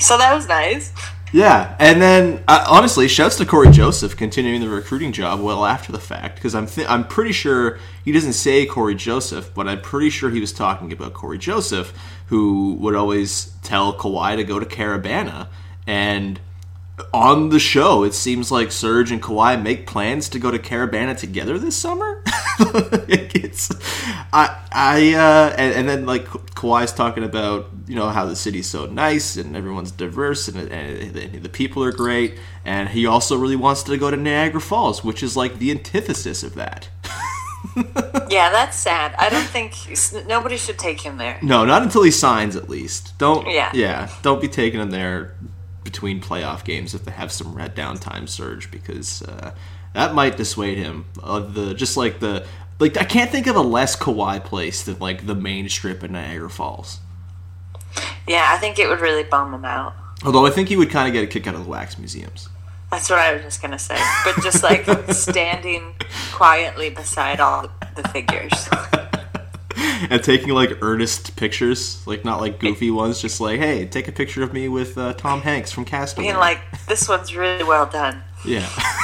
So 0.00 0.18
that 0.18 0.34
was 0.34 0.48
nice. 0.48 0.92
Yeah, 1.34 1.74
and 1.80 2.00
then 2.00 2.44
uh, 2.46 2.64
honestly, 2.70 3.08
shouts 3.08 3.38
to 3.38 3.44
Cory 3.44 3.68
Joseph 3.72 4.16
continuing 4.16 4.60
the 4.60 4.68
recruiting 4.68 5.10
job 5.10 5.40
well 5.40 5.64
after 5.64 5.90
the 5.90 5.98
fact 5.98 6.36
because 6.36 6.54
I'm 6.54 6.68
th- 6.68 6.86
I'm 6.88 7.08
pretty 7.08 7.32
sure 7.32 7.80
he 8.04 8.12
doesn't 8.12 8.34
say 8.34 8.66
Cory 8.66 8.94
Joseph, 8.94 9.52
but 9.52 9.66
I'm 9.66 9.80
pretty 9.80 10.10
sure 10.10 10.30
he 10.30 10.38
was 10.38 10.52
talking 10.52 10.92
about 10.92 11.12
Cory 11.12 11.38
Joseph, 11.38 11.92
who 12.28 12.74
would 12.74 12.94
always 12.94 13.46
tell 13.64 13.92
Kawhi 13.98 14.36
to 14.36 14.44
go 14.44 14.60
to 14.60 14.64
Caribana, 14.64 15.48
and 15.88 16.38
on 17.12 17.48
the 17.48 17.58
show, 17.58 18.04
it 18.04 18.14
seems 18.14 18.52
like 18.52 18.70
Serge 18.70 19.10
and 19.10 19.20
Kawhi 19.20 19.60
make 19.60 19.88
plans 19.88 20.28
to 20.28 20.38
go 20.38 20.52
to 20.52 20.58
Caribana 20.60 21.18
together 21.18 21.58
this 21.58 21.74
summer. 21.74 22.22
It's 23.34 23.68
I 24.32 24.56
I 24.72 25.14
uh, 25.14 25.54
and, 25.58 25.74
and 25.74 25.88
then 25.88 26.06
like 26.06 26.26
Kawhi's 26.26 26.92
talking 26.92 27.24
about 27.24 27.73
you 27.86 27.94
know 27.94 28.08
how 28.08 28.24
the 28.24 28.36
city's 28.36 28.68
so 28.68 28.86
nice 28.86 29.36
and 29.36 29.56
everyone's 29.56 29.90
diverse 29.90 30.48
and, 30.48 30.56
and, 30.70 31.16
and 31.16 31.42
the 31.42 31.48
people 31.48 31.82
are 31.84 31.92
great, 31.92 32.38
and 32.64 32.88
he 32.88 33.06
also 33.06 33.36
really 33.36 33.56
wants 33.56 33.82
to 33.84 33.96
go 33.96 34.10
to 34.10 34.16
Niagara 34.16 34.60
Falls, 34.60 35.04
which 35.04 35.22
is 35.22 35.36
like 35.36 35.58
the 35.58 35.70
antithesis 35.70 36.42
of 36.42 36.54
that. 36.54 36.88
Yeah, 38.30 38.50
that's 38.50 38.76
sad. 38.76 39.14
I 39.18 39.28
don't 39.30 39.46
think 39.46 39.74
nobody 40.26 40.56
should 40.56 40.78
take 40.78 41.00
him 41.00 41.16
there. 41.16 41.38
No, 41.42 41.64
not 41.64 41.82
until 41.82 42.02
he 42.02 42.10
signs 42.10 42.56
at 42.56 42.68
least. 42.68 43.16
Don't 43.18 43.46
Yeah. 43.46 43.70
yeah, 43.74 44.10
don't 44.22 44.40
be 44.40 44.48
taking 44.48 44.80
him 44.80 44.90
there 44.90 45.34
between 45.82 46.20
playoff 46.20 46.64
games 46.64 46.94
if 46.94 47.04
they 47.04 47.12
have 47.12 47.30
some 47.30 47.54
red 47.54 47.76
downtime 47.76 48.28
Serge 48.28 48.70
because 48.70 49.22
uh, 49.22 49.54
that 49.92 50.14
might 50.14 50.36
dissuade 50.36 50.78
him 50.78 51.06
of 51.22 51.54
the 51.54 51.74
just 51.74 51.96
like 51.96 52.20
the 52.20 52.46
like 52.80 52.96
I 52.96 53.04
can't 53.04 53.30
think 53.30 53.46
of 53.46 53.56
a 53.56 53.62
less 53.62 53.96
Kawhi 53.96 54.42
place 54.42 54.82
than 54.82 54.98
like 54.98 55.26
the 55.26 55.34
main 55.34 55.68
strip 55.68 56.02
in 56.02 56.12
Niagara 56.12 56.50
Falls. 56.50 56.98
Yeah, 58.26 58.50
I 58.50 58.58
think 58.58 58.78
it 58.78 58.88
would 58.88 59.00
really 59.00 59.24
bum 59.24 59.52
him 59.52 59.64
out. 59.64 59.94
Although 60.24 60.46
I 60.46 60.50
think 60.50 60.68
he 60.68 60.76
would 60.76 60.90
kind 60.90 61.06
of 61.06 61.12
get 61.12 61.24
a 61.24 61.26
kick 61.26 61.46
out 61.46 61.54
of 61.54 61.64
the 61.64 61.70
wax 61.70 61.98
museums. 61.98 62.48
That's 62.90 63.10
what 63.10 63.18
I 63.18 63.34
was 63.34 63.42
just 63.42 63.60
gonna 63.60 63.78
say. 63.78 63.98
But 64.24 64.42
just 64.42 64.62
like 64.62 64.86
standing 65.10 65.94
quietly 66.32 66.90
beside 66.90 67.40
all 67.40 67.68
the 67.96 68.08
figures. 68.08 68.68
And 70.10 70.22
taking 70.22 70.50
like 70.50 70.82
earnest 70.82 71.34
pictures, 71.36 72.06
like 72.06 72.24
not 72.24 72.40
like 72.40 72.58
goofy 72.60 72.90
ones, 72.90 73.20
just 73.20 73.40
like, 73.40 73.58
hey, 73.58 73.86
take 73.86 74.06
a 74.06 74.12
picture 74.12 74.42
of 74.42 74.52
me 74.52 74.68
with 74.68 74.96
uh, 74.98 75.14
Tom 75.14 75.40
Hanks 75.40 75.72
from 75.72 75.84
Castaway. 75.84 76.26
Being 76.26 76.36
like, 76.36 76.60
this 76.88 77.08
one's 77.08 77.34
really 77.34 77.64
well 77.64 77.86
done. 77.86 78.22
Yeah. 78.44 78.68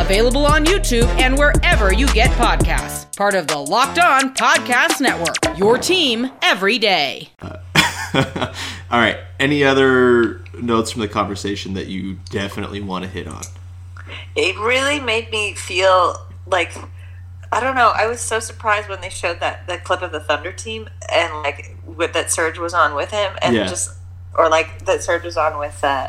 available 0.00 0.46
on 0.46 0.64
YouTube 0.64 1.06
and 1.20 1.36
wherever 1.36 1.92
you 1.92 2.06
get 2.08 2.30
podcasts. 2.32 3.14
Part 3.16 3.34
of 3.34 3.46
the 3.46 3.58
Locked 3.58 3.98
On 3.98 4.34
Podcast 4.34 5.00
Network. 5.00 5.58
Your 5.58 5.78
team 5.78 6.30
every 6.42 6.78
day. 6.78 7.28
All 7.42 8.98
right. 8.98 9.18
Any 9.38 9.62
other 9.62 10.40
notes 10.60 10.90
from 10.90 11.02
the 11.02 11.08
conversation 11.08 11.74
that 11.74 11.86
you 11.86 12.18
definitely 12.30 12.80
want 12.80 13.04
to 13.04 13.10
hit 13.10 13.28
on? 13.28 13.42
it 14.34 14.58
really 14.58 14.98
made 14.98 15.30
me 15.30 15.54
feel 15.54 16.16
like 16.46 16.72
I 17.52 17.60
don't 17.60 17.74
know. 17.76 17.92
I 17.94 18.06
was 18.06 18.20
so 18.20 18.40
surprised 18.40 18.88
when 18.88 19.00
they 19.00 19.08
showed 19.10 19.38
that 19.40 19.66
that 19.68 19.84
clip 19.84 20.02
of 20.02 20.10
the 20.12 20.20
Thunder 20.20 20.50
team 20.52 20.88
and 21.12 21.32
like 21.42 21.76
with 21.86 22.12
that 22.14 22.30
Serge 22.30 22.58
was 22.58 22.74
on 22.74 22.94
with 22.96 23.10
him 23.12 23.32
and 23.42 23.54
Yeah. 23.54 23.66
just 23.66 23.90
or 24.36 24.48
like 24.48 24.84
that 24.86 25.02
Serge 25.02 25.22
was 25.24 25.36
on 25.36 25.58
with 25.58 25.82
uh 25.84 26.08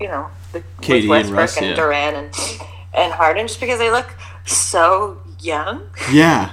you 0.00 0.06
know 0.08 0.28
the, 0.52 0.60
KD 0.80 1.00
and 1.00 1.08
with 1.08 1.08
Westbrook 1.08 1.38
Russ, 1.38 1.56
and 1.56 1.66
yeah. 1.66 1.74
Durant 1.74 2.16
and 2.16 2.34
and 2.94 3.12
Harden 3.12 3.46
just 3.48 3.60
because 3.60 3.78
they 3.78 3.90
look 3.90 4.14
so 4.46 5.20
young. 5.40 5.82
Yeah. 6.10 6.52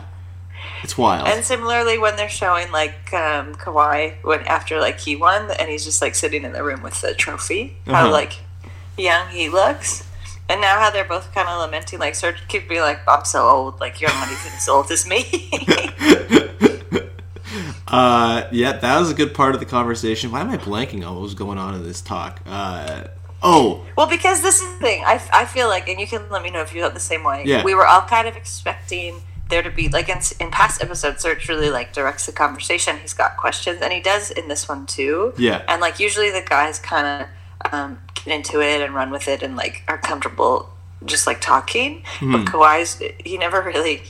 It's 0.83 0.97
wild. 0.97 1.27
And 1.27 1.43
similarly, 1.43 1.97
when 1.97 2.15
they're 2.15 2.29
showing 2.29 2.71
like 2.71 3.13
um, 3.13 3.53
Kawhi 3.55 4.15
when 4.23 4.41
after 4.47 4.79
like 4.79 4.99
he 4.99 5.15
won 5.15 5.51
and 5.59 5.69
he's 5.69 5.83
just 5.83 6.01
like 6.01 6.15
sitting 6.15 6.43
in 6.45 6.53
the 6.53 6.63
room 6.63 6.81
with 6.81 7.01
the 7.01 7.13
trophy, 7.13 7.77
how 7.85 8.05
Uh-huh. 8.05 8.11
like 8.11 8.33
young 8.97 9.27
he 9.29 9.49
looks, 9.49 10.07
and 10.47 10.61
now 10.61 10.79
how 10.79 10.89
they're 10.89 11.03
both 11.03 11.33
kind 11.33 11.49
of 11.49 11.59
lamenting 11.59 11.99
like 11.99 12.15
Serge 12.15 12.47
could 12.47 12.67
be 12.69 12.79
like, 12.79 12.99
"I'm 13.09 13.25
so 13.25 13.47
old, 13.47 13.79
like 13.81 13.99
you're 13.99 14.09
not 14.09 14.27
even 14.31 14.53
as 14.55 14.69
old 14.69 14.89
as 14.91 15.05
me." 15.07 15.49
Uh, 17.91 18.47
yeah, 18.51 18.73
that 18.73 18.99
was 18.99 19.09
a 19.09 19.15
good 19.15 19.33
part 19.33 19.55
of 19.55 19.59
the 19.59 19.65
conversation. 19.65 20.31
Why 20.31 20.41
am 20.41 20.49
I 20.51 20.57
blanking 20.57 21.03
on 21.07 21.15
what 21.15 21.23
was 21.23 21.33
going 21.33 21.57
on 21.57 21.73
in 21.73 21.81
this 21.81 22.01
talk? 22.01 22.39
Uh, 22.45 23.05
oh, 23.41 23.85
well, 23.95 24.07
because 24.07 24.41
this 24.41 24.61
is 24.61 24.73
the 24.73 24.79
thing. 24.79 25.03
I, 25.05 25.21
I 25.31 25.45
feel 25.45 25.67
like, 25.67 25.87
and 25.87 25.99
you 25.99 26.07
can 26.07 26.29
let 26.29 26.43
me 26.43 26.49
know 26.49 26.61
if 26.61 26.73
you 26.73 26.81
felt 26.81 26.93
the 26.93 26.99
same 26.99 27.23
way. 27.23 27.43
Yeah. 27.45 27.63
We 27.63 27.73
were 27.75 27.87
all 27.87 28.01
kind 28.01 28.27
of 28.27 28.35
expecting 28.35 29.21
there 29.49 29.63
to 29.63 29.71
be 29.71 29.89
like 29.89 30.09
in, 30.09 30.19
in 30.39 30.51
past 30.51 30.81
episodes, 30.81 31.21
Serge 31.21 31.49
really 31.49 31.69
like 31.69 31.91
directs 31.91 32.25
the 32.25 32.31
conversation. 32.31 32.97
He's 32.99 33.13
got 33.13 33.37
questions, 33.37 33.81
and 33.81 33.91
he 33.91 33.99
does 33.99 34.31
in 34.31 34.47
this 34.47 34.69
one 34.69 34.85
too. 34.85 35.33
Yeah. 35.37 35.63
And 35.67 35.81
like 35.81 35.99
usually 35.99 36.29
the 36.29 36.43
guys 36.47 36.79
kind 36.79 37.23
of 37.63 37.73
um, 37.73 37.99
get 38.13 38.27
into 38.27 38.61
it 38.61 38.81
and 38.81 38.93
run 38.93 39.11
with 39.11 39.27
it 39.27 39.43
and 39.43 39.55
like 39.55 39.83
are 39.87 39.97
comfortable 39.97 40.69
just 41.05 41.27
like 41.27 41.41
talking. 41.41 42.03
Hmm. 42.19 42.31
But 42.31 42.45
Kawhi's 42.45 43.01
he 43.23 43.37
never 43.37 43.61
really 43.61 44.03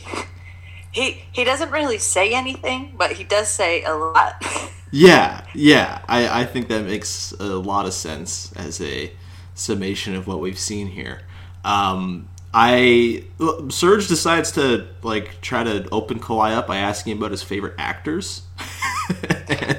he 0.92 1.24
he 1.32 1.44
doesn't 1.44 1.72
really 1.72 1.98
say 1.98 2.34
anything, 2.34 2.96
but 2.98 3.14
he 3.14 3.24
does 3.24 3.50
say 3.50 3.84
a 3.84 3.94
lot. 3.94 4.44
yeah, 4.92 5.46
yeah. 5.54 6.02
I, 6.08 6.42
I 6.42 6.46
think 6.46 6.68
that 6.70 6.86
makes 6.86 7.32
a 7.40 7.46
lot 7.46 7.86
of 7.86 7.94
sense 7.94 8.52
as 8.54 8.82
a 8.82 9.12
summation 9.54 10.16
of 10.16 10.28
what 10.28 10.40
we've 10.40 10.60
seen 10.60 10.88
here. 10.88 11.22
Um, 11.64 12.30
I 12.54 13.26
Serge 13.70 14.08
decides 14.08 14.52
to 14.54 14.88
like 15.04 15.42
try 15.42 15.64
to 15.64 15.88
open 15.92 16.20
Kawhi 16.20 16.56
up 16.56 16.68
by 16.68 16.78
asking 16.78 17.18
about 17.18 17.32
his 17.32 17.44
favorite 17.44 17.76
actors. 17.78 18.44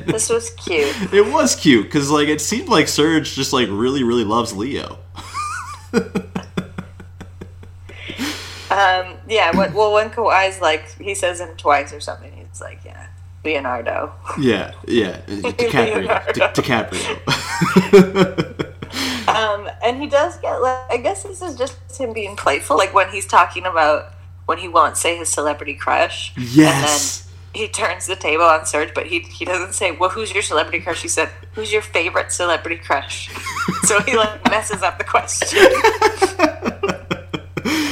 This 0.07 0.29
was 0.29 0.51
cute. 0.51 1.13
it 1.13 1.33
was 1.33 1.55
cute 1.55 1.85
because 1.85 2.11
like 2.11 2.27
it 2.27 2.41
seemed 2.41 2.69
like 2.69 2.89
Serge 2.89 3.33
just 3.37 3.53
like 3.53 3.69
really 3.71 4.03
really 4.03 4.25
loves 4.25 4.53
Leo. 4.53 4.99
Um, 8.81 9.17
yeah. 9.29 9.55
Well, 9.55 9.93
when 9.93 10.11
Kawhi's 10.11 10.61
like 10.61 10.91
he 10.99 11.15
says 11.15 11.41
him 11.41 11.57
twice 11.57 11.93
or 11.93 12.01
something, 12.01 12.33
he's 12.33 12.61
like, 12.61 12.81
yeah, 12.85 13.07
Leonardo. 13.45 14.13
Yeah, 14.39 14.73
yeah. 14.87 15.21
DiCaprio. 15.27 16.33
Di- 16.33 16.53
DiCaprio. 16.53 18.57
Um, 19.29 19.69
and 19.85 20.01
he 20.01 20.09
does 20.09 20.37
get 20.39 20.61
like 20.61 20.91
I 20.91 20.97
guess 20.97 21.23
this 21.23 21.41
is 21.41 21.57
just 21.57 21.77
him 21.97 22.13
being 22.13 22.35
playful, 22.37 22.77
like 22.77 22.93
when 22.93 23.11
he's 23.11 23.27
talking 23.27 23.65
about 23.65 24.13
when 24.47 24.59
he 24.59 24.69
won't 24.69 24.97
say 24.97 25.17
his 25.17 25.29
celebrity 25.29 25.75
crush. 25.75 26.33
Yes. 26.37 26.75
And 26.75 26.89
then 26.89 27.01
he 27.63 27.69
turns 27.69 28.07
the 28.07 28.17
table 28.17 28.45
on 28.45 28.67
Serge, 28.67 28.93
but 28.95 29.07
he 29.07 29.21
he 29.21 29.45
doesn't 29.45 29.75
say, 29.75 29.93
"Well, 29.93 30.11
who's 30.11 30.33
your 30.33 30.43
celebrity 30.43 30.81
crush?" 30.81 31.03
He 31.03 31.09
said, 31.09 31.29
"Who's 31.53 31.73
your 31.73 31.83
favorite 31.83 32.33
celebrity 32.33 32.83
crush?" 32.83 33.31
so 33.85 34.01
he 34.01 34.17
like 34.17 34.45
messes 34.51 34.83
up 34.83 34.99
the 34.99 35.05
question. 35.05 35.59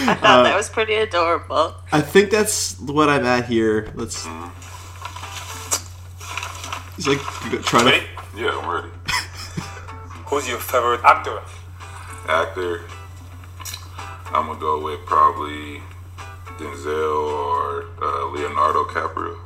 I 0.09 0.15
thought 0.15 0.43
that 0.45 0.57
was 0.57 0.69
pretty 0.71 0.95
adorable. 0.95 1.75
I 1.93 2.00
think 2.00 2.31
that's 2.31 2.79
what 2.81 3.09
I'm 3.09 3.27
at 3.27 3.47
here. 3.47 3.93
Let's. 3.95 4.27
He's 6.97 7.07
like 7.07 7.21
trying 7.65 7.85
Ready? 7.87 8.00
to. 8.35 8.41
Yeah, 8.41 8.59
I'm 8.59 8.69
ready. 8.69 8.88
Who's 10.27 10.49
your 10.49 10.59
favorite 10.59 11.00
actor? 11.05 11.41
Actor, 12.29 12.83
I'm 14.33 14.47
gonna 14.47 14.59
go 14.61 14.83
with 14.83 15.00
probably 15.07 15.81
Denzel 16.59 17.29
or 17.33 17.85
uh, 18.03 18.27
Leonardo 18.33 18.85
DiCaprio. 18.85 19.38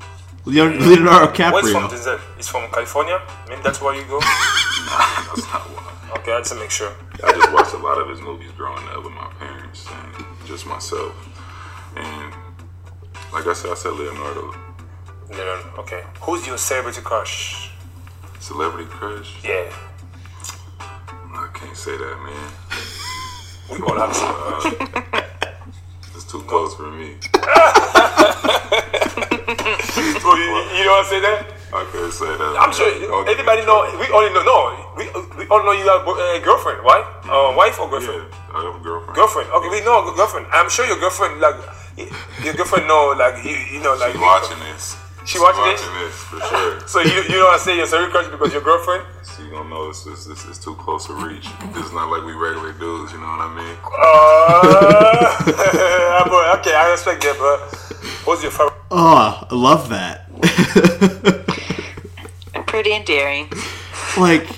Leon- 0.45 0.79
Leonardo 0.89 1.53
Where's 1.53 1.71
from 1.71 1.89
Denzel? 1.89 2.21
He's 2.37 2.49
from 2.49 2.71
California? 2.71 3.21
I 3.21 3.49
mean, 3.51 3.61
that's 3.63 3.81
where 3.81 3.95
you 3.95 4.05
go? 4.07 4.19
That's 5.33 5.47
not 5.53 5.63
one. 5.71 5.92
Okay, 6.19 6.33
I 6.33 6.39
just 6.39 6.53
to 6.53 6.59
make 6.59 6.71
sure. 6.71 6.93
I 7.25 7.33
just 7.33 7.53
watched 7.53 7.75
a 7.75 7.79
lot 7.79 7.99
of 8.01 8.09
his 8.09 8.21
movies 8.21 8.51
growing 8.57 8.87
up 8.89 9.03
with 9.05 9.13
my 9.15 9.31
parents 9.39 9.87
and 9.91 10.25
just 10.47 10.67
myself. 10.67 11.15
And 11.97 12.33
like 13.33 13.47
I 13.47 13.53
said, 13.55 13.71
I 13.71 13.75
said 13.75 13.93
Leonardo. 13.93 14.55
Leonardo, 15.31 15.71
Okay. 15.79 16.03
Who's 16.21 16.47
your 16.47 16.59
celebrity 16.59 17.01
crush? 17.01 17.71
Celebrity 18.41 18.89
crush? 18.91 19.35
Yeah. 19.43 19.73
I 20.81 21.49
can't 21.55 21.77
say 21.77 21.97
that, 21.97 22.17
man. 22.23 22.53
We 23.71 23.79
all 23.87 23.97
have 23.99 24.11
uh, 24.11 24.61
some. 24.61 24.77
It's 26.15 26.25
too 26.31 26.43
close 26.43 26.75
for 26.75 26.91
me. 26.91 27.17
Bro, 27.33 27.43
you, 30.37 30.45
you 30.77 30.85
don't 30.85 30.93
want 30.93 31.07
to 31.09 31.11
say 31.11 31.21
that? 31.21 31.47
I 31.73 31.75
can't 31.91 32.13
say 32.13 32.27
that. 32.37 32.57
I'm 32.61 32.71
sure 32.73 32.87
Okay. 32.93 33.31
everybody 33.33 33.65
know. 33.65 33.89
We 33.99 34.07
only 34.13 34.29
know. 34.35 34.43
No, 34.45 34.77
we, 35.11 35.45
we 35.45 35.47
all 35.49 35.65
know 35.65 35.73
you 35.73 35.87
have 35.89 36.07
a 36.07 36.41
girlfriend, 36.45 36.85
right? 36.85 37.05
Uh, 37.25 37.55
wife 37.57 37.81
or 37.81 37.89
girlfriend? 37.91 38.29
Yeah, 38.31 38.59
I 38.59 38.63
have 38.71 38.81
a 38.81 38.85
girlfriend. 38.85 39.17
Girlfriend. 39.17 39.51
Okay, 39.51 39.69
we 39.69 39.81
know 39.81 40.07
a 40.07 40.15
girlfriend. 40.15 40.47
I'm 40.53 40.71
sure 40.71 40.87
your 40.87 40.99
girlfriend, 40.99 41.41
like, 41.41 41.57
your 42.45 42.55
girlfriend 42.55 42.89
know, 42.89 43.15
like, 43.17 43.45
you, 43.45 43.57
you 43.73 43.81
know, 43.83 43.95
like. 43.95 44.13
She's 44.13 44.21
watching 44.21 44.59
this. 44.61 44.97
She 45.25 45.39
watching 45.39 45.65
this? 45.65 45.81
watching 45.81 45.99
this 46.03 46.15
for 46.15 46.41
sure. 46.41 46.89
So 46.89 47.01
you, 47.01 47.23
you 47.23 47.39
don't 47.39 47.45
want 47.45 47.59
to 47.59 47.65
say 47.65 47.77
your 47.77 47.87
celebrity 47.87 48.13
crush 48.13 48.29
because 48.31 48.53
your 48.53 48.63
girlfriend? 48.63 49.05
She 49.25 49.49
gonna 49.51 49.71
know 49.71 49.89
it's, 49.89 50.05
it's, 50.07 50.27
it's, 50.27 50.45
it's 50.47 50.59
too 50.59 50.75
close 50.75 51.07
to 51.07 51.15
reach. 51.15 51.47
It's 51.77 51.93
not 51.93 52.11
like 52.11 52.25
we 52.25 52.33
regular 52.33 52.73
dudes, 52.73 53.13
you 53.13 53.19
know 53.19 53.27
what 53.27 53.41
I 53.41 53.55
mean? 53.55 53.77
Uh, 53.87 53.93
okay, 56.59 56.75
I 56.75 56.91
respect 56.91 57.23
that, 57.23 57.37
but 57.39 57.61
what's 58.27 58.43
your 58.43 58.51
favorite? 58.51 58.75
Oh, 58.91 59.47
I 59.49 59.55
love 59.55 59.89
that. 59.91 60.29
Pretty 62.67 62.93
endearing. 62.93 63.49
like, 64.19 64.49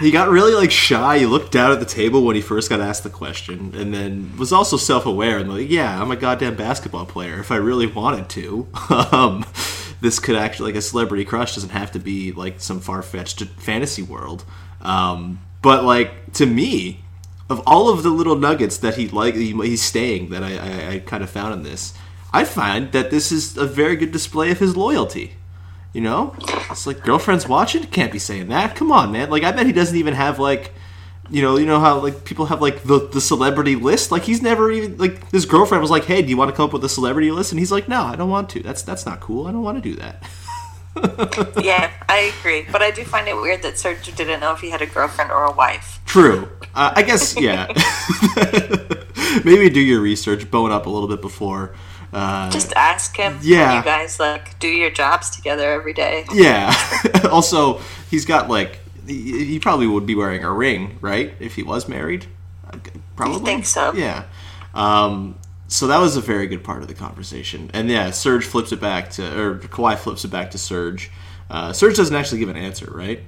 he 0.00 0.10
got 0.10 0.28
really 0.28 0.54
like 0.54 0.70
shy. 0.70 1.18
He 1.18 1.26
looked 1.26 1.52
down 1.52 1.70
at 1.70 1.80
the 1.80 1.86
table 1.86 2.24
when 2.24 2.36
he 2.36 2.42
first 2.42 2.68
got 2.68 2.80
asked 2.80 3.04
the 3.04 3.10
question, 3.10 3.74
and 3.76 3.94
then 3.94 4.36
was 4.36 4.52
also 4.52 4.76
self-aware 4.76 5.38
and 5.38 5.52
like, 5.52 5.70
yeah, 5.70 6.00
I'm 6.00 6.10
a 6.10 6.16
goddamn 6.16 6.56
basketball 6.56 7.06
player. 7.06 7.38
If 7.38 7.52
I 7.52 7.56
really 7.56 7.86
wanted 7.86 8.28
to, 8.30 8.68
um, 9.12 9.44
this 10.00 10.18
could 10.18 10.36
actually 10.36 10.72
like 10.72 10.78
a 10.78 10.82
celebrity 10.82 11.24
crush 11.24 11.54
doesn't 11.54 11.70
have 11.70 11.92
to 11.92 11.98
be 11.98 12.32
like 12.32 12.60
some 12.60 12.80
far-fetched 12.80 13.44
fantasy 13.44 14.02
world. 14.02 14.44
Um, 14.80 15.40
but 15.62 15.84
like 15.84 16.32
to 16.34 16.46
me, 16.46 17.00
of 17.48 17.62
all 17.66 17.88
of 17.88 18.02
the 18.02 18.10
little 18.10 18.36
nuggets 18.36 18.78
that 18.78 18.96
he 18.96 19.08
like 19.08 19.34
he, 19.34 19.52
he's 19.52 19.82
staying 19.82 20.30
that 20.30 20.42
I, 20.42 20.56
I, 20.56 20.94
I 20.94 20.98
kind 21.00 21.22
of 21.22 21.30
found 21.30 21.54
in 21.54 21.62
this, 21.62 21.94
I 22.32 22.44
find 22.44 22.90
that 22.92 23.10
this 23.10 23.30
is 23.30 23.56
a 23.56 23.66
very 23.66 23.96
good 23.96 24.10
display 24.10 24.50
of 24.50 24.58
his 24.58 24.76
loyalty. 24.76 25.34
You 25.94 26.00
know, 26.00 26.34
it's 26.70 26.88
like 26.88 27.02
girlfriends 27.02 27.46
watching 27.46 27.84
can't 27.84 28.10
be 28.10 28.18
saying 28.18 28.48
that. 28.48 28.74
Come 28.74 28.90
on, 28.90 29.12
man. 29.12 29.30
Like 29.30 29.44
I 29.44 29.52
bet 29.52 29.64
he 29.64 29.72
doesn't 29.72 29.96
even 29.96 30.12
have 30.12 30.40
like, 30.40 30.74
you 31.30 31.40
know, 31.40 31.56
you 31.56 31.66
know 31.66 31.78
how 31.78 32.00
like 32.00 32.24
people 32.24 32.46
have 32.46 32.60
like 32.60 32.82
the 32.82 33.08
the 33.08 33.20
celebrity 33.20 33.76
list. 33.76 34.10
Like 34.10 34.24
he's 34.24 34.42
never 34.42 34.72
even 34.72 34.98
like 34.98 35.30
his 35.30 35.46
girlfriend 35.46 35.82
was 35.82 35.92
like, 35.92 36.04
hey, 36.04 36.20
do 36.20 36.28
you 36.28 36.36
want 36.36 36.50
to 36.50 36.56
come 36.56 36.64
up 36.66 36.72
with 36.72 36.84
a 36.84 36.88
celebrity 36.88 37.30
list? 37.30 37.52
And 37.52 37.60
he's 37.60 37.70
like, 37.70 37.88
no, 37.88 38.02
I 38.02 38.16
don't 38.16 38.28
want 38.28 38.50
to. 38.50 38.60
That's 38.60 38.82
that's 38.82 39.06
not 39.06 39.20
cool. 39.20 39.46
I 39.46 39.52
don't 39.52 39.62
want 39.62 39.80
to 39.82 39.88
do 39.88 39.94
that. 39.96 40.22
Yeah, 41.60 41.90
I 42.08 42.32
agree. 42.38 42.66
But 42.70 42.80
I 42.80 42.92
do 42.92 43.02
find 43.02 43.26
it 43.26 43.34
weird 43.34 43.62
that 43.62 43.76
Serge 43.78 44.14
didn't 44.14 44.38
know 44.38 44.52
if 44.52 44.60
he 44.60 44.70
had 44.70 44.80
a 44.80 44.86
girlfriend 44.86 45.32
or 45.32 45.44
a 45.44 45.50
wife. 45.50 46.00
True. 46.06 46.48
Uh, 46.72 46.92
I 46.94 47.02
guess 47.02 47.34
yeah. 47.36 47.66
Maybe 49.44 49.68
do 49.70 49.80
your 49.80 50.00
research, 50.00 50.48
bone 50.52 50.70
up 50.70 50.86
a 50.86 50.90
little 50.90 51.08
bit 51.08 51.20
before 51.20 51.74
Uh, 52.14 52.48
Just 52.50 52.72
ask 52.74 53.16
him. 53.16 53.38
Yeah. 53.42 53.76
You 53.78 53.84
guys 53.84 54.20
like 54.20 54.58
do 54.60 54.68
your 54.68 54.90
jobs 54.90 55.30
together 55.30 55.72
every 55.72 55.92
day. 55.92 56.24
yeah. 56.32 56.72
also, 57.30 57.80
he's 58.10 58.24
got 58.24 58.48
like 58.48 58.78
he, 59.06 59.44
he 59.44 59.58
probably 59.58 59.86
would 59.88 60.06
be 60.06 60.14
wearing 60.14 60.44
a 60.44 60.52
ring, 60.52 60.96
right? 61.00 61.34
If 61.40 61.56
he 61.56 61.62
was 61.62 61.88
married, 61.88 62.26
Uh, 62.72 62.78
probably. 63.16 63.44
think 63.44 63.66
so. 63.66 63.92
Yeah. 63.94 64.24
Um, 64.74 65.38
so 65.68 65.86
that 65.88 65.98
was 65.98 66.16
a 66.16 66.20
very 66.20 66.46
good 66.46 66.62
part 66.62 66.82
of 66.82 66.88
the 66.88 66.94
conversation, 66.94 67.70
and 67.74 67.88
yeah, 67.90 68.10
Serge 68.12 68.44
flips 68.44 68.70
it 68.70 68.80
back 68.80 69.10
to, 69.12 69.22
or 69.40 69.56
Kawhi 69.58 69.98
flips 69.98 70.24
it 70.24 70.30
back 70.30 70.50
to 70.52 70.58
Serge. 70.58 71.10
Uh, 71.50 71.72
Serge 71.72 71.96
doesn't 71.96 72.14
actually 72.14 72.38
give 72.38 72.48
an 72.48 72.56
answer, 72.56 72.90
right? 72.94 73.20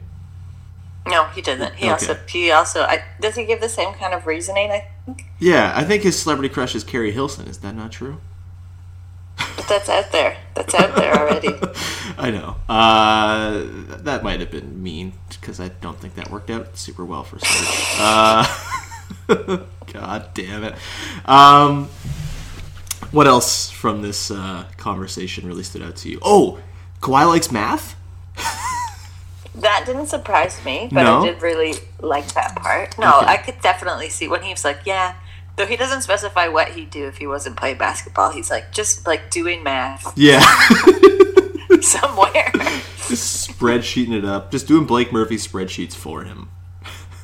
No, 1.08 1.24
he 1.26 1.40
didn't. 1.42 1.74
He 1.74 1.84
Okay. 1.86 1.92
also 1.92 2.18
he 2.28 2.50
also 2.50 2.82
I, 2.82 3.02
does 3.20 3.34
he 3.36 3.44
give 3.46 3.60
the 3.60 3.68
same 3.68 3.94
kind 3.94 4.12
of 4.14 4.26
reasoning? 4.26 4.70
I 4.70 4.86
think, 5.06 5.24
Yeah, 5.38 5.72
I 5.74 5.84
think 5.84 6.02
his 6.02 6.18
celebrity 6.20 6.52
crush 6.52 6.74
is 6.74 6.82
Keri 6.84 7.12
Hilson. 7.12 7.46
Is 7.48 7.58
that 7.58 7.74
not 7.76 7.90
true? 7.92 8.18
But 9.36 9.66
that's 9.68 9.88
out 9.88 10.12
there. 10.12 10.36
That's 10.54 10.74
out 10.74 10.96
there 10.96 11.14
already. 11.14 11.50
I 12.18 12.30
know. 12.30 12.56
Uh, 12.68 13.64
that 13.98 14.22
might 14.22 14.40
have 14.40 14.50
been 14.50 14.82
mean 14.82 15.12
because 15.28 15.60
I 15.60 15.68
don't 15.68 15.98
think 15.98 16.14
that 16.14 16.30
worked 16.30 16.50
out 16.50 16.76
super 16.78 17.04
well 17.04 17.24
for 17.24 17.38
Serge. 17.38 17.96
Uh, 17.98 19.58
God 19.92 20.30
damn 20.34 20.64
it. 20.64 20.74
Um, 21.26 21.88
what 23.10 23.26
else 23.26 23.70
from 23.70 24.02
this 24.02 24.30
uh, 24.30 24.64
conversation 24.78 25.46
really 25.46 25.62
stood 25.62 25.82
out 25.82 25.96
to 25.96 26.08
you? 26.08 26.18
Oh, 26.22 26.58
Kawhi 27.00 27.26
likes 27.26 27.50
math. 27.52 27.94
That 29.58 29.84
didn't 29.86 30.08
surprise 30.08 30.62
me, 30.66 30.90
but 30.92 31.02
No? 31.04 31.22
I 31.22 31.26
did 31.30 31.40
really 31.40 31.72
like 32.00 32.30
that 32.34 32.56
part. 32.56 32.98
No, 32.98 33.20
Okay. 33.20 33.26
I 33.26 33.36
could 33.38 33.58
definitely 33.62 34.10
see 34.10 34.28
when 34.28 34.42
he 34.42 34.50
was 34.50 34.64
like, 34.64 34.80
yeah. 34.84 35.14
Though 35.56 35.66
he 35.66 35.76
doesn't 35.76 36.02
specify 36.02 36.48
what 36.48 36.68
he'd 36.72 36.90
do 36.90 37.06
if 37.06 37.16
he 37.16 37.26
wasn't 37.26 37.56
playing 37.56 37.78
basketball. 37.78 38.30
He's 38.30 38.50
like 38.50 38.72
just 38.72 39.06
like 39.06 39.30
doing 39.30 39.62
math 39.62 40.12
Yeah, 40.16 40.40
somewhere. 41.80 42.50
just 43.08 43.48
spreadsheeting 43.50 44.12
it 44.16 44.24
up, 44.24 44.50
just 44.50 44.66
doing 44.68 44.84
Blake 44.86 45.12
Murphy 45.12 45.36
spreadsheets 45.36 45.94
for 45.94 46.24
him. 46.24 46.50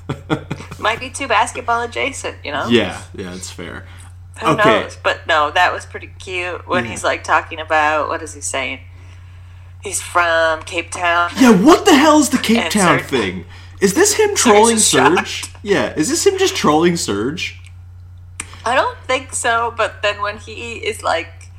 Might 0.78 0.98
be 0.98 1.10
too 1.10 1.28
basketball 1.28 1.82
adjacent, 1.82 2.36
you 2.44 2.52
know? 2.52 2.66
Yeah, 2.68 3.02
yeah, 3.14 3.34
it's 3.34 3.50
fair. 3.50 3.86
Who 4.40 4.48
okay. 4.48 4.82
knows? 4.82 4.96
But 5.02 5.26
no, 5.26 5.50
that 5.50 5.72
was 5.72 5.84
pretty 5.86 6.10
cute 6.18 6.66
when 6.66 6.84
he's 6.86 7.04
like 7.04 7.22
talking 7.22 7.60
about 7.60 8.08
what 8.08 8.22
is 8.22 8.34
he 8.34 8.40
saying? 8.40 8.80
He's 9.82 10.00
from 10.00 10.62
Cape 10.62 10.90
Town. 10.90 11.30
Yeah, 11.38 11.50
what 11.62 11.84
the 11.84 11.94
hell 11.94 12.18
is 12.18 12.30
the 12.30 12.38
Cape 12.38 12.70
Town 12.70 12.98
Serge- 12.98 13.08
thing? 13.08 13.44
Is 13.80 13.94
this 13.94 14.14
him 14.14 14.34
trolling. 14.34 14.78
Serge? 14.78 15.44
Yeah, 15.62 15.92
is 15.94 16.08
this 16.08 16.26
him 16.26 16.38
just 16.38 16.56
trolling 16.56 16.96
Serge? 16.96 17.60
I 18.64 18.74
don't 18.74 18.98
think 19.06 19.32
so, 19.34 19.72
but 19.76 20.02
then 20.02 20.22
when 20.22 20.38
he 20.38 20.74
is 20.76 21.02
like, 21.02 21.50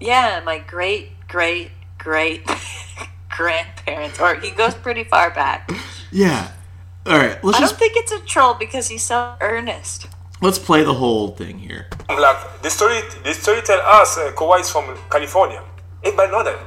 yeah, 0.00 0.40
my 0.44 0.58
great, 0.58 1.10
great, 1.28 1.70
great 1.98 2.42
grandparents, 3.30 4.20
or 4.20 4.34
he 4.36 4.50
goes 4.50 4.74
pretty 4.74 5.04
far 5.04 5.30
back. 5.30 5.70
Yeah. 6.10 6.50
All 7.06 7.16
right, 7.16 7.42
let's 7.44 7.56
I 7.58 7.60
just 7.60 7.72
don't 7.74 7.78
think 7.78 7.92
it's 7.96 8.12
a 8.12 8.20
troll 8.20 8.54
because 8.54 8.88
he's 8.88 9.02
so 9.04 9.34
earnest. 9.40 10.06
let's 10.42 10.58
play 10.58 10.82
the 10.84 10.94
whole 10.94 11.28
thing 11.28 11.58
here. 11.58 11.86
Like 12.08 12.62
the 12.62 12.70
story, 12.70 13.00
the 13.24 13.32
story 13.34 13.62
tell 13.62 13.80
us 13.80 14.18
uh, 14.18 14.32
Kawhi 14.32 14.60
is 14.60 14.70
from 14.70 14.96
California. 15.10 15.62
Everybody 16.04 16.32
know 16.32 16.44
that. 16.44 16.58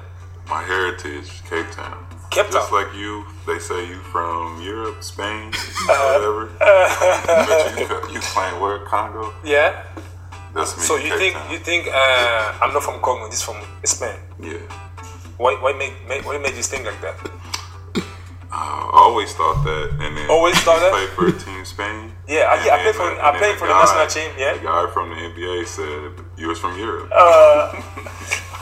My 0.49 0.63
heritage, 0.63 1.29
Cape 1.49 1.69
Town. 1.71 2.05
Just 2.31 2.71
like 2.71 2.93
you, 2.95 3.25
they 3.45 3.59
say 3.59 3.87
you 3.87 3.99
from 4.11 4.61
Europe, 4.61 5.03
Spain, 5.03 5.51
Uh, 5.89 6.15
whatever. 6.15 6.49
But 6.59 7.79
you, 8.09 8.13
you 8.15 8.19
playing 8.21 8.59
where? 8.61 8.79
Congo? 8.85 9.33
Yeah. 9.43 9.83
That's 10.53 10.77
me. 10.77 10.83
So 10.83 10.95
you 10.95 11.17
think 11.17 11.33
Town. 11.35 11.51
you 11.51 11.59
think 11.59 11.87
uh, 11.87 12.53
I'm 12.61 12.73
not 12.73 12.83
from 12.83 13.01
Congo? 13.01 13.27
This 13.29 13.41
from 13.43 13.57
Spain. 13.83 14.15
Yeah. 14.39 14.59
Why 15.37 15.55
why 15.55 15.73
make, 15.73 15.93
make 16.07 16.25
why 16.25 16.37
make 16.37 16.55
this 16.55 16.67
thing 16.69 16.85
like 16.85 16.99
that? 17.01 17.15
I 18.53 18.89
always 18.93 19.33
thought 19.33 19.63
that, 19.63 19.91
and 20.01 20.17
then 20.17 20.29
Always 20.29 20.59
thought 20.59 20.79
that? 20.81 20.91
Played 20.91 21.09
for 21.15 21.31
Team 21.45 21.63
Spain. 21.63 22.11
Yeah, 22.27 22.51
I- 22.51 22.75
I 22.75 22.81
played 22.83 22.95
for- 22.95 23.15
the- 23.15 23.25
I 23.25 23.37
played 23.37 23.55
for 23.57 23.65
the 23.67 23.73
the 23.73 23.79
national 23.79 24.07
team, 24.07 24.31
yeah. 24.37 24.53
The 24.53 24.59
guy 24.59 24.91
from 24.91 25.09
the 25.09 25.15
NBA 25.15 25.65
said 25.65 26.11
you 26.37 26.49
was 26.49 26.59
from 26.59 26.77
Europe. 26.77 27.09
Uh, 27.15 27.71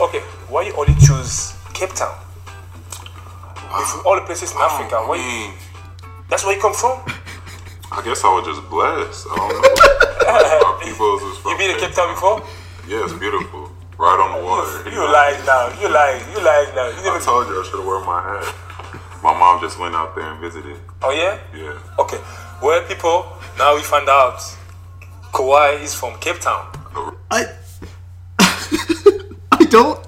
okay, 0.06 0.20
why 0.48 0.62
you 0.62 0.72
only 0.78 0.94
choose 0.94 1.54
Cape 1.74 1.90
Town? 1.92 2.14
If 3.70 4.04
all 4.04 4.16
the 4.16 4.22
places 4.26 4.50
in 4.50 4.58
oh, 4.58 4.66
Africa, 4.66 4.96
I 4.96 5.06
why 5.06 5.16
you, 5.16 5.54
that's 6.28 6.44
where 6.44 6.54
you 6.54 6.60
come 6.60 6.74
from? 6.74 6.98
I 7.92 8.02
guess 8.02 8.22
I 8.24 8.30
was 8.34 8.46
just 8.46 8.62
blessed. 8.70 9.26
I 9.30 9.36
don't 9.38 9.62
know. 9.62 9.74
My 10.26 10.74
people 10.82 11.06
was 11.22 11.38
from 11.38 11.52
You 11.54 11.58
been 11.58 11.74
to 11.74 11.78
Cape 11.78 11.94
Town 11.94 12.14
before? 12.14 12.42
Yeah, 12.86 13.04
it's 13.06 13.14
beautiful. 13.14 13.70
Right 13.98 14.18
on 14.18 14.38
the 14.38 14.44
water. 14.44 14.90
You 14.94 15.06
like 15.06 15.38
now, 15.46 15.70
you 15.78 15.86
like, 15.86 16.18
you 16.34 16.42
like 16.42 16.74
now. 16.74 16.90
You 16.90 16.98
I 16.98 17.14
never, 17.14 17.20
told 17.20 17.46
you 17.46 17.60
I 17.60 17.64
should 17.64 17.78
have 17.78 17.86
worn 17.86 18.06
my 18.06 18.18
hat. 18.22 18.46
My 19.22 19.36
mom 19.38 19.60
just 19.60 19.78
went 19.78 19.94
out 19.94 20.16
there 20.16 20.24
and 20.24 20.40
visited. 20.40 20.76
oh 21.02 21.10
yeah? 21.12 21.38
Yeah. 21.54 21.78
Okay, 21.98 22.18
well 22.62 22.82
people, 22.88 23.26
now 23.58 23.76
we 23.76 23.82
find 23.82 24.08
out 24.08 24.40
Kawhi 25.32 25.82
is 25.82 25.94
from 25.94 26.18
Cape 26.18 26.40
Town. 26.40 26.66
I 27.30 27.46
I 29.52 29.64
don't 29.68 30.00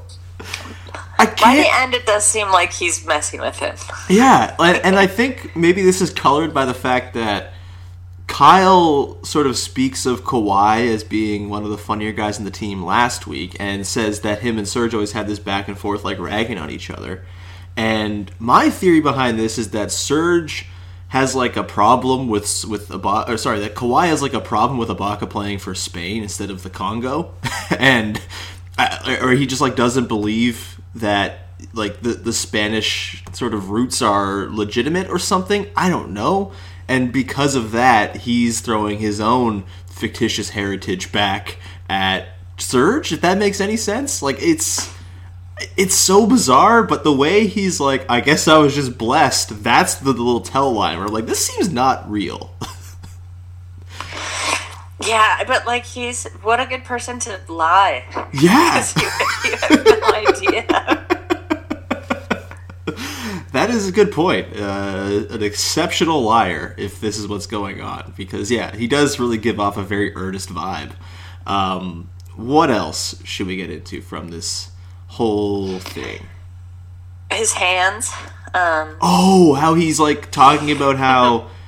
I 1.23 1.35
By 1.41 1.57
the 1.57 1.69
end, 1.81 1.95
it 1.95 2.07
does 2.07 2.25
seem 2.25 2.51
like 2.51 2.73
he's 2.73 3.05
messing 3.05 3.41
with 3.41 3.59
him. 3.59 3.77
Yeah, 4.09 4.55
and, 4.59 4.77
and 4.85 4.97
I 4.99 5.07
think 5.07 5.57
maybe 5.57 5.83
this 5.83 6.03
is 6.03 6.11
colored 6.11 6.53
by 6.53 6.67
the 6.67 6.75
fact 6.75 7.15
that 7.15 7.53
Kyle 8.27 9.23
sort 9.25 9.47
of 9.47 9.57
speaks 9.57 10.07
of 10.07 10.23
Kawhi 10.23 10.93
as 10.93 11.05
being 11.05 11.49
one 11.49 11.65
of 11.65 11.71
the 11.71 11.79
funnier 11.79 12.13
guys 12.13 12.39
in 12.39 12.45
the 12.45 12.51
team 12.51 12.83
last 12.85 13.27
week 13.27 13.57
and 13.59 13.87
says 13.87 14.21
that 14.21 14.41
him 14.41 14.59
and 14.59 14.67
Serge 14.69 14.93
always 14.95 15.13
had 15.13 15.27
this 15.27 15.39
back 15.39 15.69
and 15.69 15.79
forth 15.79 16.05
like 16.05 16.19
ragging 16.19 16.59
on 16.59 16.71
each 16.71 16.91
other. 16.91 17.25
And 17.77 18.31
my 18.39 18.71
theory 18.71 19.01
behind 19.01 19.39
this 19.39 19.59
is 19.59 19.71
that 19.71 19.91
Serge 19.91 20.67
has 21.09 21.35
like 21.35 21.57
a 21.57 21.63
problem 21.63 22.29
with 22.29 22.65
with 22.65 22.89
Ibaka, 22.89 23.29
or 23.29 23.37
sorry, 23.37 23.61
that 23.61 23.75
Kawhi 23.75 24.07
has 24.07 24.23
like 24.23 24.35
a 24.35 24.41
problem 24.41 24.79
with 24.79 24.89
Ibaka 24.89 25.29
playing 25.29 25.59
for 25.59 25.75
Spain 25.75 26.23
instead 26.23 26.51
of 26.51 26.63
the 26.63 26.71
Congo, 26.71 27.35
and 27.79 28.21
uh, 28.79 29.19
or 29.21 29.33
he 29.33 29.47
just 29.47 29.61
like 29.61 29.77
doesn't 29.77 30.09
believe 30.09 30.81
that 30.95 31.39
like 31.73 32.03
the 32.03 32.15
the 32.15 32.33
Spanish 32.33 33.23
sort 33.33 33.55
of 33.55 33.71
roots 33.71 34.03
are 34.03 34.49
legitimate 34.51 35.09
or 35.09 35.19
something. 35.19 35.67
I 35.77 35.89
don't 35.89 36.11
know, 36.11 36.53
and 36.89 37.13
because 37.13 37.55
of 37.55 37.73
that, 37.73 38.17
he's 38.17 38.61
throwing 38.61 38.99
his 38.99 39.21
own 39.21 39.65
fictitious 39.87 40.51
heritage 40.51 41.13
back 41.13 41.59
at 41.89 42.29
Serge. 42.59 43.13
If 43.13 43.21
that 43.21 43.39
makes 43.39 43.61
any 43.61 43.77
sense, 43.77 44.23
like 44.23 44.37
it's 44.41 44.93
it's 45.77 45.95
so 45.95 46.27
bizarre, 46.27 46.83
but 46.83 47.05
the 47.05 47.13
way 47.13 47.47
he's 47.47 47.79
like, 47.81 48.05
I 48.11 48.21
guess 48.21 48.49
I 48.49 48.59
was 48.59 48.75
just 48.75 48.99
blessed. 48.99 49.63
That's 49.63 49.95
the, 49.97 50.13
little 50.13 50.41
tell 50.41 50.73
line 50.73 50.99
where 50.99 51.09
like 51.09 51.27
this 51.27 51.45
seems 51.47 51.73
not 51.73 52.11
real. 52.11 52.55
Yeah, 55.07 55.45
but 55.45 55.67
like 55.67 55.85
he's 55.85 56.27
what 56.43 56.61
a 56.61 56.67
good 56.67 56.85
person 56.85 57.19
to 57.21 57.41
lie. 57.49 58.05
yeah, 58.33 58.85
you, 58.97 59.51
you 59.51 59.57
have 59.57 59.85
no 59.87 60.13
idea. 60.15 60.67
that 63.53 63.69
is 63.71 63.89
a 63.89 63.93
good 63.93 64.13
point. 64.13 64.49
Uh, 64.57 65.25
an 65.31 65.43
exceptional 65.43 66.23
liar, 66.23 66.75
if 66.79 67.01
this 67.01 67.19
is 67.19 67.29
what's 67.29 67.47
going 67.47 67.81
on, 67.81 68.15
because 68.17 68.51
yeah, 68.51 68.75
he 68.75 68.87
does 68.87 69.19
really 69.21 69.39
give 69.39 69.61
off 69.61 69.77
a 69.77 69.83
very 69.83 70.15
earnest 70.17 70.49
vibe. 70.49 70.93
Um, 71.47 72.09
what 72.37 72.71
else 72.71 73.21
should 73.25 73.47
we 73.47 73.57
get 73.57 73.71
into 73.71 74.01
from 74.01 74.29
this 74.29 74.71
whole 75.09 75.79
thing? 75.79 76.27
His 77.31 77.53
hands. 77.53 78.13
Um, 78.55 78.97
Oh, 79.01 79.55
how 79.55 79.75
he's 79.75 79.99
like 80.01 80.31
talking 80.31 80.71
about 80.71 80.97
how 80.97 81.49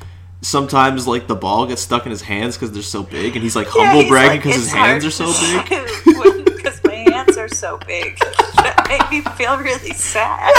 sometimes 0.44 1.06
like 1.08 1.26
the 1.26 1.34
ball 1.34 1.66
gets 1.66 1.82
stuck 1.82 2.04
in 2.04 2.10
his 2.10 2.22
hands 2.22 2.56
because 2.56 2.70
they're 2.72 2.82
so 2.82 3.02
big, 3.02 3.34
and 3.34 3.42
he's 3.42 3.56
like 3.56 3.66
yeah, 3.66 3.86
humble 3.86 4.02
he's 4.02 4.10
bragging 4.10 4.30
like, 4.30 4.42
because 4.42 4.56
his 4.56 4.72
hands 4.72 5.04
are 5.04 5.10
so 5.10 5.32
big. 5.40 5.90
Because 6.64 6.82
my 6.84 6.94
hands 6.94 7.36
are 7.36 7.48
so 7.48 7.78
big. 7.86 8.18
That 8.64 8.86
made 8.88 9.10
me 9.10 9.20
feel 9.32 9.58
really 9.58 9.92
sad. 9.92 10.50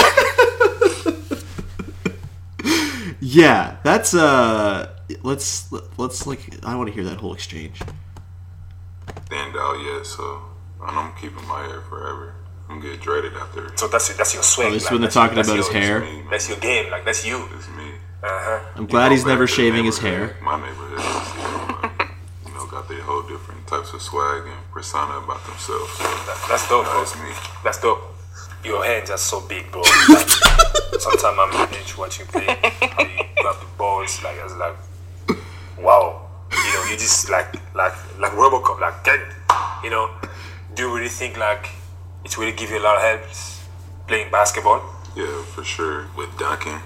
Yeah, 3.20 3.76
that's 3.82 4.14
uh, 4.14 4.94
let's 5.22 5.72
let's 5.98 6.26
like 6.26 6.64
I 6.64 6.76
want 6.76 6.88
to 6.88 6.94
hear 6.94 7.04
that 7.04 7.18
whole 7.18 7.34
exchange. 7.34 7.80
Stand 9.26 9.56
out 9.56 9.80
yet, 9.82 10.06
so 10.06 10.42
I'm 10.80 11.12
keeping 11.20 11.44
my 11.48 11.62
hair 11.64 11.80
forever. 11.82 12.34
I'm 12.68 12.80
getting 12.80 12.98
dreaded 13.00 13.32
after. 13.34 13.72
So 13.76 13.88
that's 13.88 14.14
that's 14.16 14.34
your 14.34 14.42
swing. 14.42 14.68
Oh, 14.68 14.70
this 14.72 14.82
is 14.82 14.86
like, 14.86 14.92
when 14.92 15.00
they're 15.00 15.06
that's 15.06 15.14
talking 15.14 15.36
your- 15.36 15.44
about 15.44 15.56
his 15.56 15.66
that's 15.68 15.86
hair. 15.86 16.00
Me. 16.00 16.22
That's 16.30 16.48
your 16.48 16.58
game. 16.58 16.90
Like 16.90 17.04
that's 17.04 17.26
you. 17.26 17.48
It's 17.56 17.68
me. 17.70 17.85
Uh 18.26 18.42
huh. 18.42 18.60
I'm 18.74 18.86
glad 18.86 19.06
You 19.06 19.10
he's 19.12 19.24
never 19.24 19.46
back 19.46 19.54
to 19.54 19.56
the 19.56 19.62
shaving 19.62 19.84
his 19.84 19.98
hair. 19.98 20.36
My 20.42 20.56
neighborhood, 20.58 20.98
you 20.98 21.42
know, 21.46 21.90
you 22.48 22.54
know, 22.54 22.66
got 22.66 22.88
their 22.88 23.00
whole 23.02 23.22
different 23.22 23.64
types 23.68 23.92
of 23.94 24.02
swag 24.02 24.42
and 24.46 24.70
persona 24.72 25.18
about 25.18 25.44
themselves. 25.46 25.92
So 25.92 26.04
That's 26.48 26.68
dope, 26.68 26.86
bro. 26.86 26.98
that's 26.98 27.14
me. 27.22 27.30
That's 27.62 27.80
dope. 27.80 28.02
Your 28.64 28.84
hands 28.84 29.10
are 29.10 29.18
so 29.18 29.40
big, 29.46 29.70
bro. 29.70 29.82
Like, 30.08 31.00
sometimes 31.02 31.24
I'm 31.24 31.38
on 31.38 31.50
the 31.52 31.66
bench 31.76 31.96
watching 31.96 32.26
you 32.26 32.32
play. 32.32 32.46
How 32.46 33.02
you 33.04 33.24
grab 33.40 33.60
the 33.60 33.66
balls, 33.78 34.20
like 34.24 34.40
I 34.40 34.44
was 34.44 34.56
like, 34.56 34.76
wow. 35.78 36.26
You 36.50 36.72
know, 36.74 36.84
you 36.90 36.96
just 36.96 37.30
like 37.30 37.54
like 37.74 37.94
like 38.18 38.32
RoboCop, 38.32 38.80
like 38.80 39.04
get, 39.04 39.20
you 39.84 39.90
know. 39.90 40.10
Do 40.74 40.82
you 40.88 40.94
really 40.96 41.08
think 41.08 41.36
like 41.36 41.68
it 42.24 42.36
really 42.38 42.52
give 42.52 42.70
you 42.70 42.78
a 42.78 42.84
lot 42.88 42.96
of 42.96 43.02
help 43.02 43.20
playing 44.08 44.30
basketball. 44.32 44.82
Yeah, 45.14 45.42
for 45.54 45.62
sure. 45.64 46.06
With 46.16 46.36
dunking, 46.38 46.80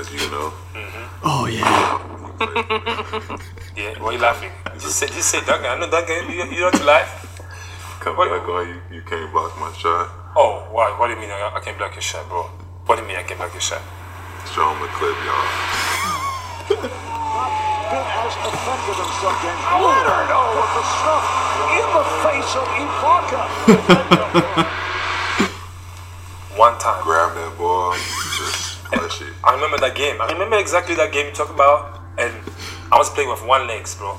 as 0.00 0.10
you 0.12 0.18
know. 0.30 0.52
Mm-hmm. 0.74 1.06
Oh 1.24 1.46
yeah. 1.46 2.02
Yeah, 3.76 3.92
why 4.00 4.12
you 4.12 4.18
laughing? 4.18 4.50
Just 4.80 4.96
say, 4.96 5.06
just 5.08 5.28
say 5.28 5.40
Duncan. 5.44 5.68
I 5.68 5.76
know 5.78 5.90
Duncan. 5.90 6.30
You, 6.32 6.44
you 6.48 6.60
don't 6.64 6.80
laugh. 6.84 7.12
Come 8.00 8.16
What- 8.16 8.30
back 8.32 8.48
on 8.48 8.68
you. 8.68 8.80
You 8.96 9.02
can't 9.02 9.30
block 9.32 9.52
my 9.60 9.70
shot. 9.76 10.08
Oh, 10.34 10.64
why? 10.72 10.96
What 10.98 11.08
do 11.08 11.12
you 11.14 11.20
mean 11.20 11.28
I, 11.30 11.52
I 11.54 11.60
can't 11.60 11.76
block 11.76 11.92
your 11.94 12.00
shot, 12.00 12.26
bro? 12.28 12.44
What 12.88 12.96
do 12.96 13.02
you 13.02 13.08
mean 13.08 13.16
I 13.18 13.22
can't 13.22 13.36
block 13.38 13.52
your 13.52 13.60
shot? 13.60 13.82
Show 14.48 14.64
them 14.64 14.80
the 14.80 14.88
clip, 14.96 15.12
y'all. 15.28 15.44
has 17.92 18.32
defended 18.40 18.96
himself 18.96 19.36
against 19.44 19.64
Leonard 19.76 20.32
with 20.56 20.72
the 20.72 20.84
stuff 20.88 21.24
in 21.76 21.88
the 21.92 22.04
face 22.24 22.52
of 22.56 22.64
Ibaka. 22.80 23.44
One 26.56 26.78
time. 26.80 27.02
Grab 27.04 27.34
that 27.36 27.52
ball, 27.58 27.92
just 27.92 28.80
flush 28.88 29.20
it. 29.20 29.35
I 29.46 29.54
remember 29.54 29.78
that 29.78 29.94
game. 29.94 30.20
I 30.20 30.26
remember 30.32 30.56
exactly 30.58 30.94
that 30.96 31.12
game 31.12 31.26
you 31.26 31.32
talk 31.32 31.50
about, 31.50 32.00
and 32.18 32.34
I 32.90 32.98
was 32.98 33.08
playing 33.10 33.30
with 33.30 33.44
one 33.46 33.66
legs, 33.66 33.94
bro. 33.94 34.18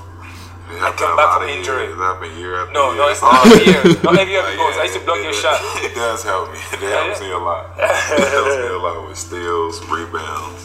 It 0.70 0.80
I 0.82 0.92
come 0.92 1.16
back 1.16 1.36
from 1.40 1.48
injury. 1.48 1.88
years. 1.88 1.96
It 1.96 2.00
happened 2.02 2.36
year 2.36 2.60
after 2.60 2.72
No, 2.72 2.92
year. 2.92 3.00
no, 3.00 3.08
it's 3.08 3.22
not 3.24 3.44
every 3.46 3.64
year. 3.72 3.82
Not 4.04 4.18
every 4.18 4.32
year 4.32 4.44
because 4.52 4.76
I 4.76 4.84
used 4.84 4.96
to 4.96 5.00
it- 5.00 5.06
block 5.06 5.20
your 5.24 5.32
shot. 5.32 5.60
It 5.84 5.94
does 5.94 6.22
help 6.24 6.52
me. 6.52 6.58
It 6.76 6.80
helps 6.92 7.20
yeah. 7.20 7.26
me 7.28 7.32
a 7.32 7.38
lot. 7.38 7.72
It 7.76 8.28
helps 8.32 8.56
me 8.56 8.66
a 8.68 8.78
lot 8.78 9.08
with 9.08 9.16
steals, 9.16 9.80
rebounds, 9.88 10.60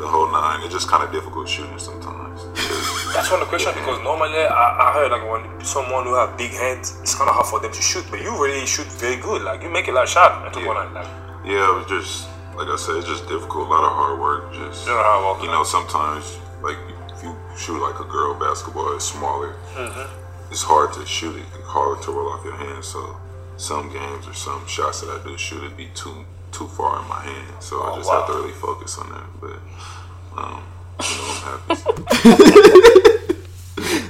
the 0.00 0.08
whole 0.08 0.28
nine. 0.32 0.60
It's 0.64 0.72
just 0.72 0.88
kind 0.88 1.04
of 1.04 1.12
difficult 1.12 1.48
shooting 1.48 1.78
sometimes. 1.78 2.44
That's 3.12 3.28
one 3.30 3.40
of 3.42 3.48
the 3.48 3.50
question 3.52 3.72
because 3.74 4.00
normally 4.04 4.40
I, 4.40 4.88
I 4.88 4.92
heard 4.92 5.10
like 5.12 5.24
when 5.28 5.44
someone 5.64 6.04
who 6.04 6.14
have 6.16 6.36
big 6.38 6.52
hands, 6.52 6.96
it's 7.02 7.14
kind 7.14 7.28
of 7.28 7.34
hard 7.36 7.46
for 7.48 7.60
them 7.60 7.72
to 7.72 7.82
shoot, 7.82 8.04
but 8.10 8.20
you 8.22 8.32
really 8.40 8.64
shoot 8.64 8.86
very 9.00 9.16
good. 9.16 9.42
Like 9.42 9.62
you 9.62 9.68
make 9.68 9.88
a 9.88 9.92
lot 9.92 10.04
of 10.04 10.08
shot. 10.08 10.32
I 10.46 10.48
took 10.50 10.64
one 10.64 10.76
like 10.94 11.06
Yeah, 11.44 11.68
it 11.68 11.74
was 11.76 11.86
just 11.88 12.28
like 12.60 12.68
I 12.68 12.76
said, 12.76 12.96
it's 12.96 13.06
just 13.08 13.26
difficult. 13.26 13.68
A 13.68 13.70
lot 13.72 13.84
of 13.88 13.92
hard 13.96 14.20
work. 14.20 14.52
Just 14.52 14.84
You 14.86 14.92
know 14.92 15.00
how 15.02 15.20
I 15.20 15.24
walk 15.24 15.42
you 15.42 15.48
know, 15.48 15.64
sometimes 15.64 16.36
like 16.62 16.76
if 17.16 17.22
you 17.24 17.34
shoot 17.56 17.80
like 17.80 17.98
a 18.00 18.04
girl 18.04 18.34
basketball, 18.38 18.94
it's 18.94 19.04
smaller. 19.06 19.54
Mm-hmm. 19.74 20.52
It's 20.52 20.62
hard 20.62 20.92
to 20.94 21.06
shoot 21.06 21.36
it, 21.36 21.46
harder 21.64 22.02
to 22.02 22.10
roll 22.12 22.28
off 22.32 22.44
your 22.44 22.56
hand. 22.56 22.84
So 22.84 23.16
some 23.56 23.90
games 23.90 24.26
or 24.28 24.34
some 24.34 24.66
shots 24.66 25.00
that 25.00 25.08
I 25.08 25.24
do 25.26 25.38
shoot, 25.38 25.64
it 25.64 25.74
be 25.76 25.88
too 25.94 26.26
too 26.52 26.68
far 26.68 27.00
in 27.00 27.08
my 27.08 27.20
hand. 27.20 27.62
So 27.62 27.80
I 27.80 27.92
Oh, 27.92 27.96
just 27.96 28.08
wow. 28.10 28.20
have 28.20 28.26
to 28.28 28.34
really 28.42 28.52
focus 28.52 28.98
on 28.98 29.08
that. 29.08 29.26
But 29.40 29.58
um, 30.36 30.62
you 31.00 31.16
know, 31.16 31.28
I'm 31.32 31.40
happy. 31.48 33.00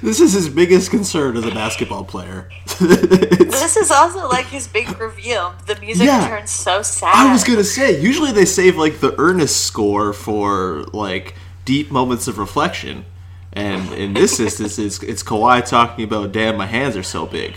This 0.03 0.21
is 0.21 0.33
his 0.33 0.49
biggest 0.49 0.91
concern 0.91 1.37
as 1.37 1.45
a 1.45 1.51
basketball 1.51 2.05
player. 2.05 2.49
This 2.81 3.77
is 3.77 3.91
also 3.91 4.27
like 4.29 4.47
his 4.47 4.67
big 4.67 4.99
reveal. 4.99 5.55
The 5.67 5.77
music 5.81 6.07
Yeah. 6.07 6.27
turns 6.29 6.51
so 6.51 6.83
sad. 6.83 7.15
I 7.15 7.31
was 7.31 7.45
gonna 7.45 7.63
say, 7.65 8.01
usually 8.01 8.33
they 8.33 8.47
save 8.47 8.77
like 8.77 9.01
the 9.01 9.15
earnest 9.19 9.65
score 9.65 10.13
for 10.13 10.85
like 10.93 11.35
deep 11.67 11.91
moments 11.91 12.27
of 12.27 12.39
reflection, 12.39 13.05
and 13.53 13.93
in 13.93 14.15
this 14.15 14.41
instance, 14.41 14.79
it's 14.79 15.03
it's 15.03 15.23
Kawhi 15.23 15.65
talking 15.69 16.05
about, 16.05 16.33
"Damn, 16.33 16.57
my 16.57 16.67
hands 16.67 16.97
are 16.97 17.03
so 17.03 17.27
big." 17.27 17.55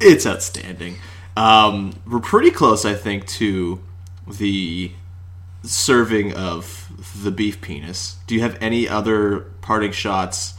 it's 0.00 0.26
outstanding. 0.26 0.96
Um, 1.36 1.94
we're 2.06 2.20
pretty 2.20 2.50
close, 2.50 2.84
I 2.84 2.94
think, 2.94 3.26
to 3.38 3.80
the 4.28 4.92
serving 5.62 6.34
of 6.34 6.88
the 7.22 7.30
beef 7.30 7.60
penis. 7.60 8.16
Do 8.26 8.34
you 8.34 8.40
have 8.42 8.58
any 8.60 8.88
other 8.88 9.40
parting 9.60 9.92
shots? 9.92 10.54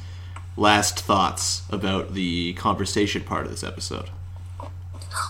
Last 0.56 1.00
thoughts 1.00 1.64
about 1.72 2.14
the 2.14 2.54
conversation 2.54 3.24
part 3.24 3.46
of 3.46 3.52
this 3.52 3.64
episode? 3.64 4.10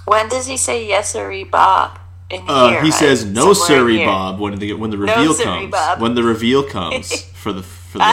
When 0.05 0.27
does 0.29 0.47
he 0.47 0.57
say 0.57 0.85
yes 0.85 1.15
or 1.15 1.45
Bob? 1.45 1.99
In 2.29 2.43
Uh, 2.47 2.69
here, 2.69 2.83
he 2.83 2.91
says 2.91 3.25
no, 3.25 3.53
in. 4.01 4.05
Bob. 4.07 4.39
When 4.39 4.57
the 4.57 4.73
when 4.73 4.89
the 4.89 4.97
reveal 4.97 5.33
sirree, 5.33 5.69
comes, 5.69 6.01
when 6.01 6.15
the 6.15 6.23
reveal 6.23 6.63
comes 6.63 7.21
for 7.33 7.53
the 7.53 7.63
for 7.63 7.99
the 7.99 8.03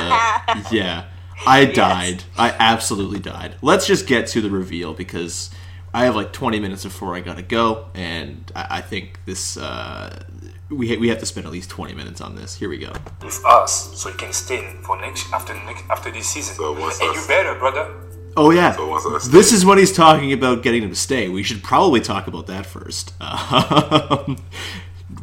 yeah, 0.71 1.07
I 1.47 1.65
died. 1.65 2.25
I 2.37 2.51
absolutely 2.59 3.19
died. 3.19 3.57
Let's 3.63 3.87
just 3.87 4.07
get 4.07 4.27
to 4.29 4.41
the 4.41 4.51
reveal 4.51 4.95
because 4.95 5.51
I 5.95 6.05
have 6.05 6.15
like 6.15 6.33
20 6.33 6.61
minutes 6.61 6.85
before 6.85 7.15
I 7.15 7.21
gotta 7.21 7.43
go, 7.43 7.87
and 7.95 8.51
I, 8.55 8.67
I 8.71 8.81
think 8.83 9.21
this 9.25 9.57
uh, 9.57 10.25
we 10.71 10.89
ha- 10.89 10.99
we 11.01 11.09
have 11.09 11.19
to 11.19 11.27
spend 11.27 11.47
at 11.47 11.53
least 11.53 11.69
20 11.71 11.95
minutes 11.95 12.21
on 12.21 12.37
this. 12.37 12.55
Here 12.55 12.69
we 12.69 12.79
go. 12.79 12.93
with 13.23 13.45
us, 13.45 13.91
so 14.01 14.09
you 14.09 14.15
can 14.17 14.33
stay 14.33 14.75
for 14.87 14.97
next 15.01 15.33
after 15.33 15.55
next 15.55 15.85
after 15.91 16.11
this 16.11 16.29
season. 16.29 16.55
So 16.57 16.73
once 16.73 17.01
and 17.01 17.11
us- 17.11 17.17
you 17.23 17.29
better, 17.29 17.55
brother. 17.59 17.91
Oh 18.37 18.51
yeah, 18.53 18.73
So 18.77 18.87
once 18.89 19.05
I 19.05 19.19
stay- 19.19 19.33
this 19.33 19.53
is 19.53 19.65
what 19.67 19.77
he's 19.79 19.93
talking 19.93 20.33
about 20.33 20.63
getting 20.63 20.83
him 20.85 20.91
to 20.91 20.97
stay. 20.97 21.29
We 21.29 21.43
should 21.43 21.63
probably 21.65 22.01
talk 22.01 22.29
about 22.29 22.47
that 22.47 22.65
first. 22.65 23.13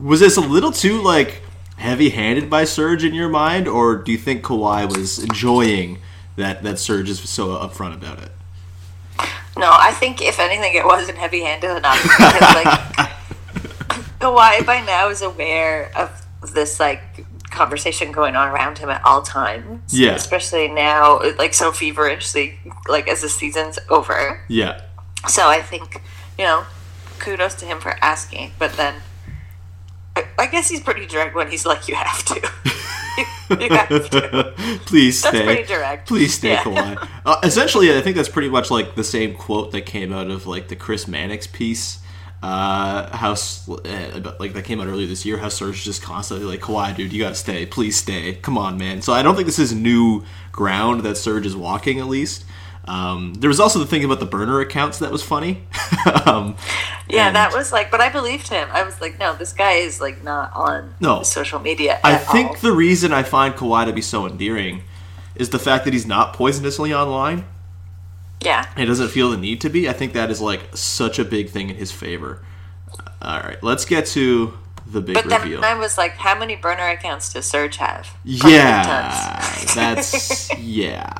Was 0.02 0.20
this 0.20 0.36
a 0.38 0.42
little 0.42 0.72
too 0.72 1.02
like 1.02 1.42
heavy-handed 1.78 2.50
by 2.50 2.66
Serge 2.66 3.04
in 3.06 3.14
your 3.14 3.30
mind, 3.30 3.68
or 3.68 3.96
do 3.96 4.12
you 4.12 4.18
think 4.18 4.44
Kawhi 4.44 4.86
was 4.94 5.20
enjoying 5.20 6.00
that 6.36 6.64
that 6.64 6.78
Serge 6.80 7.10
is 7.10 7.20
so 7.30 7.48
upfront 7.58 7.94
about 7.96 8.20
it? 8.22 8.32
No, 9.58 9.70
I 9.72 9.92
think 9.92 10.22
if 10.22 10.40
anything, 10.40 10.76
it 10.76 10.86
wasn't 10.86 11.18
heavy-handed 11.18 11.78
enough 11.78 12.04
because 12.18 12.56
like 12.56 13.10
Kawhi 14.20 14.66
by 14.66 14.82
now 14.82 15.10
is 15.10 15.22
aware 15.22 15.92
of 15.96 16.26
this 16.54 16.80
like 16.80 17.02
conversation 17.52 18.12
going 18.12 18.36
on 18.36 18.50
around 18.50 18.78
him 18.78 18.90
at 18.90 19.04
all 19.06 19.22
times. 19.22 19.98
Yeah. 19.98 20.14
especially 20.16 20.68
now, 20.68 21.20
like 21.38 21.54
so 21.54 21.72
feverishly, 21.72 22.58
like 22.88 23.08
as 23.08 23.22
the 23.22 23.30
season's 23.30 23.80
over. 23.90 24.44
Yeah, 24.48 24.82
So 25.28 25.48
I 25.48 25.62
think 25.62 26.02
you 26.38 26.46
know, 26.46 26.66
kudos 27.20 27.56
to 27.56 27.66
him 27.66 27.80
for 27.80 27.96
asking, 28.02 28.52
but 28.60 28.74
then. 28.74 28.96
I- 30.16 30.26
I 30.40 30.48
guess 30.48 30.68
he's 30.70 30.82
pretty 30.82 31.06
direct 31.06 31.36
when 31.36 31.50
he's 31.52 31.64
like, 31.66 31.88
"You 31.88 31.94
have 31.94 32.24
to, 32.26 32.36
you 33.62 33.70
have 33.70 34.10
to." 34.10 34.54
please 34.88 35.22
That's 35.22 35.36
stay. 35.38 35.46
pretty 35.46 35.64
direct. 35.64 36.08
Please 36.08 36.34
stay, 36.34 36.54
Yeah. 36.54 36.64
Kawhi. 36.64 37.08
Uh, 37.24 37.40
essentially, 37.44 37.96
I 37.96 38.02
think 38.02 38.16
that's 38.16 38.28
pretty 38.30 38.50
much 38.50 38.72
like 38.72 38.96
the 38.96 39.04
same 39.04 39.36
quote 39.36 39.72
that 39.74 39.82
came 39.82 40.12
out 40.12 40.32
of 40.32 40.48
like 40.48 40.70
the 40.70 40.76
Chris 40.76 41.08
Mannix 41.08 41.46
piece. 41.46 42.00
Uh, 42.42 43.16
how 43.18 43.32
uh, 43.34 44.34
like 44.40 44.54
that 44.54 44.64
came 44.64 44.80
out 44.80 44.88
earlier 44.88 45.08
this 45.08 45.26
year. 45.26 45.38
How 45.38 45.50
Serge 45.50 45.84
just 45.84 46.04
constantly 46.04 46.46
like 46.46 46.60
Kawhi, 46.62 46.96
dude, 46.96 47.12
you 47.12 47.22
gotta 47.22 47.36
stay. 47.36 47.66
Please 47.66 47.96
stay. 47.98 48.36
Come 48.36 48.58
on, 48.58 48.78
man. 48.78 49.02
So 49.02 49.12
I 49.14 49.24
don't 49.24 49.36
think 49.36 49.48
this 49.48 49.60
is 49.60 49.74
new 49.74 50.24
ground 50.52 51.02
that 51.04 51.18
Serge 51.18 51.46
is 51.46 51.56
walking. 51.56 52.00
At 52.00 52.08
least. 52.08 52.46
Um, 52.86 53.34
there 53.34 53.50
was 53.50 53.60
also 53.60 53.80
the 53.80 53.86
thing 53.86 54.06
about 54.06 54.22
the 54.22 54.26
burner 54.26 54.62
accounts 54.62 55.00
that 55.00 55.12
was 55.12 55.22
funny. 55.22 55.64
um, 56.26 56.56
Yeah, 57.10 57.28
and- 57.28 57.36
that 57.36 57.52
was 57.54 57.74
like, 57.74 57.92
but 57.92 58.00
I 58.00 58.08
believed 58.08 58.48
him. 58.48 58.70
I 58.72 58.84
was 58.84 59.02
like, 59.02 59.20
no, 59.20 59.36
this 59.36 59.52
guy 59.52 59.74
is 59.74 60.00
like 60.00 60.24
not 60.24 60.56
on 60.56 60.94
No. 61.02 61.22
social 61.24 61.60
media. 61.60 62.00
I 62.02 62.16
think 62.16 62.50
all. 62.52 62.56
the 62.58 62.72
reason 62.72 63.12
I 63.12 63.24
find 63.24 63.54
Kawhi 63.56 63.86
to 63.88 63.92
be 63.94 64.02
so 64.02 64.26
endearing 64.26 64.84
is 65.36 65.50
the 65.50 65.60
fact 65.60 65.84
that 65.84 65.94
he's 65.94 66.06
not 66.06 66.34
poisonously 66.34 66.94
online. 66.98 67.44
Yeah, 68.42 68.66
He 68.78 68.86
doesn't 68.86 69.10
feel 69.10 69.32
the 69.32 69.38
need 69.38 69.62
to 69.62 69.70
be. 69.70 69.90
I 69.90 69.94
think 69.94 70.14
that 70.14 70.30
is 70.30 70.40
like 70.40 70.76
such 70.76 71.18
a 71.18 71.26
big 71.26 71.50
thing 71.50 71.70
in 71.70 71.76
his 71.76 71.92
favor. 71.92 72.44
All 73.22 73.40
right, 73.40 73.62
let's 73.64 73.84
get 73.84 74.06
to 74.08 74.54
the 74.86 75.02
big 75.02 75.16
but 75.16 75.28
then 75.28 75.42
reveal. 75.42 75.64
I 75.64 75.74
was 75.74 75.98
like, 75.98 76.14
how 76.14 76.38
many 76.38 76.56
burner 76.56 76.88
accounts 76.88 77.34
does 77.34 77.46
Serge 77.46 77.78
have? 77.78 78.16
Yeah, 78.24 79.42
that's 79.76 80.56
yeah. 80.60 81.14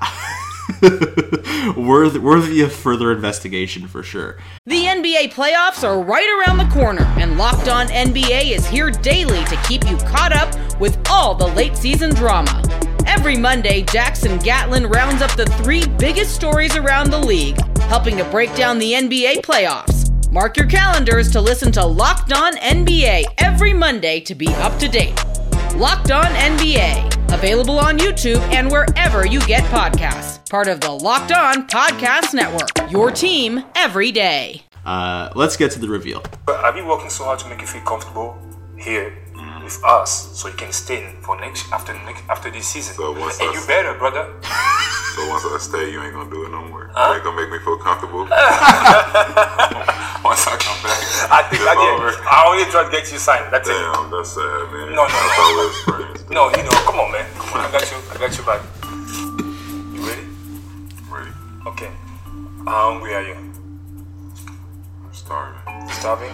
worthy, 1.78 2.20
worthy 2.20 2.62
of 2.62 2.74
further 2.74 3.12
investigation 3.12 3.88
for 3.88 4.04
sure. 4.04 4.38
The 4.66 4.84
NBA 4.84 5.34
playoffs 5.34 5.84
are 5.84 6.02
right 6.02 6.46
around 6.46 6.58
the 6.58 6.74
corner, 6.74 7.04
and 7.18 7.38
Locked 7.38 7.68
On 7.70 7.88
NBA 7.88 8.52
is 8.52 8.68
here 8.68 8.92
daily 8.92 9.44
to 9.46 9.56
keep 9.68 9.90
you 9.90 9.98
caught 9.98 10.34
up 10.36 10.54
with 10.80 11.00
all 11.10 11.34
the 11.36 11.48
late 11.48 11.78
season 11.78 12.14
drama. 12.14 12.62
Every 13.06 13.38
Monday, 13.38 13.84
Jackson 13.84 14.38
Gatlin 14.40 14.88
rounds 14.88 15.22
up 15.22 15.36
the 15.36 15.46
three 15.46 15.86
biggest 16.00 16.34
stories 16.34 16.76
around 16.76 17.12
the 17.12 17.20
league, 17.20 17.60
helping 17.82 18.18
to 18.18 18.24
break 18.26 18.54
down 18.56 18.80
the 18.80 18.94
NBA 18.94 19.42
playoffs. 19.42 20.08
Mark 20.32 20.58
your 20.58 20.68
calendars 20.68 21.32
to 21.32 21.42
listen 21.42 21.72
to 21.74 21.86
Locked 21.86 22.34
On 22.34 22.56
NBA 22.58 23.24
every 23.38 23.74
Monday 23.74 24.20
to 24.22 24.36
be 24.36 24.48
up 24.56 24.78
to 24.80 24.88
date. 24.88 25.16
Locked 25.76 26.12
On 26.12 26.26
NBA, 26.26 27.34
available 27.34 27.80
on 27.80 27.98
YouTube 27.98 28.42
and 28.54 28.70
wherever 28.72 29.26
you 29.26 29.40
get 29.42 29.64
podcasts. 29.66 30.50
Part 30.50 30.68
of 30.68 30.82
the 30.82 30.92
Locked 30.92 31.32
On 31.32 31.68
Podcast 31.68 32.34
Network, 32.34 32.92
your 32.92 33.12
team 33.12 33.64
every 33.76 34.12
day. 34.12 34.64
Uh, 34.86 35.30
let's 35.36 35.58
get 35.58 35.72
to 35.72 35.80
the 35.80 35.88
reveal. 35.88 36.24
I've 36.48 36.74
been 36.74 36.88
working 36.88 37.10
so 37.10 37.26
hard 37.26 37.40
to 37.40 37.48
make 37.50 37.62
you 37.62 37.68
feel 37.68 37.82
comfortable 37.82 38.38
here 38.78 39.18
with 39.68 39.84
us, 39.84 40.32
so 40.40 40.48
you 40.48 40.56
can 40.56 40.72
stay 40.72 41.04
for 41.22 41.36
next 41.40 41.70
after 41.74 41.94
next 42.08 42.24
after 42.30 42.50
this 42.50 42.68
season. 42.68 42.96
So 42.96 43.12
once 43.12 43.38
and 43.40 43.50
I- 43.50 43.54
you 43.54 43.62
better, 43.68 43.94
brother. 44.00 44.34
So 45.18 45.28
once 45.30 45.44
I 45.46 45.58
stay, 45.58 45.92
you 45.92 46.00
ain't 46.04 46.14
gonna 46.14 46.30
do 46.30 46.46
it 46.46 46.52
no 46.52 46.62
more. 46.70 46.92
You 46.94 47.14
ain't 47.16 47.24
gonna 47.26 47.42
make 47.42 47.50
me 47.50 47.58
feel 47.66 47.76
comfortable. 47.82 48.20
once 50.30 50.46
I 50.46 50.54
come 50.62 50.78
back, 50.86 51.02
I 51.34 51.42
think 51.50 51.66
I 51.66 51.74
did. 51.74 52.22
I 52.22 52.46
only 52.46 52.70
tried 52.70 52.86
to 52.86 52.92
get 52.92 53.12
you 53.12 53.18
signed. 53.18 53.50
That's 53.52 53.68
it. 53.68 53.74
Damn, 53.74 54.12
that's 54.12 54.30
sad, 54.38 54.70
man. 54.70 54.94
No, 54.94 55.10
no, 55.10 55.10
no. 55.10 55.74
friends. 55.90 56.22
No, 56.30 56.54
you 56.54 56.62
know, 56.62 56.70
come 56.86 57.00
on, 57.02 57.10
man. 57.12 57.26
Come 57.34 57.50
on, 57.50 57.66
I 57.66 57.72
got 57.74 57.82
you. 57.90 57.98
I 58.14 58.16
got 58.22 58.30
you 58.38 58.44
back. 58.46 58.62
You 59.98 60.06
ready? 60.06 60.22
Ready. 61.10 61.34
Okay. 61.66 61.90
Um, 62.70 63.02
where 63.02 63.18
are 63.18 63.26
you? 63.26 63.34
I'm 63.34 65.10
starving. 65.14 65.58
Starving? 65.98 66.30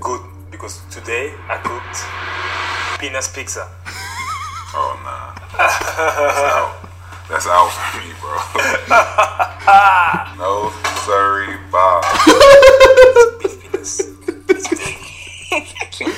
Good, 0.00 0.20
because 0.56 0.80
today 0.90 1.34
I 1.48 1.58
cooked 1.58 3.00
peanuts 3.00 3.28
pizza. 3.28 3.68
Oh 4.78 4.98
nah. 5.04 5.32
That's 5.56 6.38
out. 6.42 6.74
That's 7.30 7.46
out 7.46 7.70
for 7.70 7.98
me, 8.02 8.12
bro. 8.20 8.36
no, 10.36 10.70
sorry, 11.06 11.56
Bob. 11.70 12.04
Beef 13.40 13.62
peanuts. 13.62 14.00
It's 14.50 14.68
big. 14.68 16.08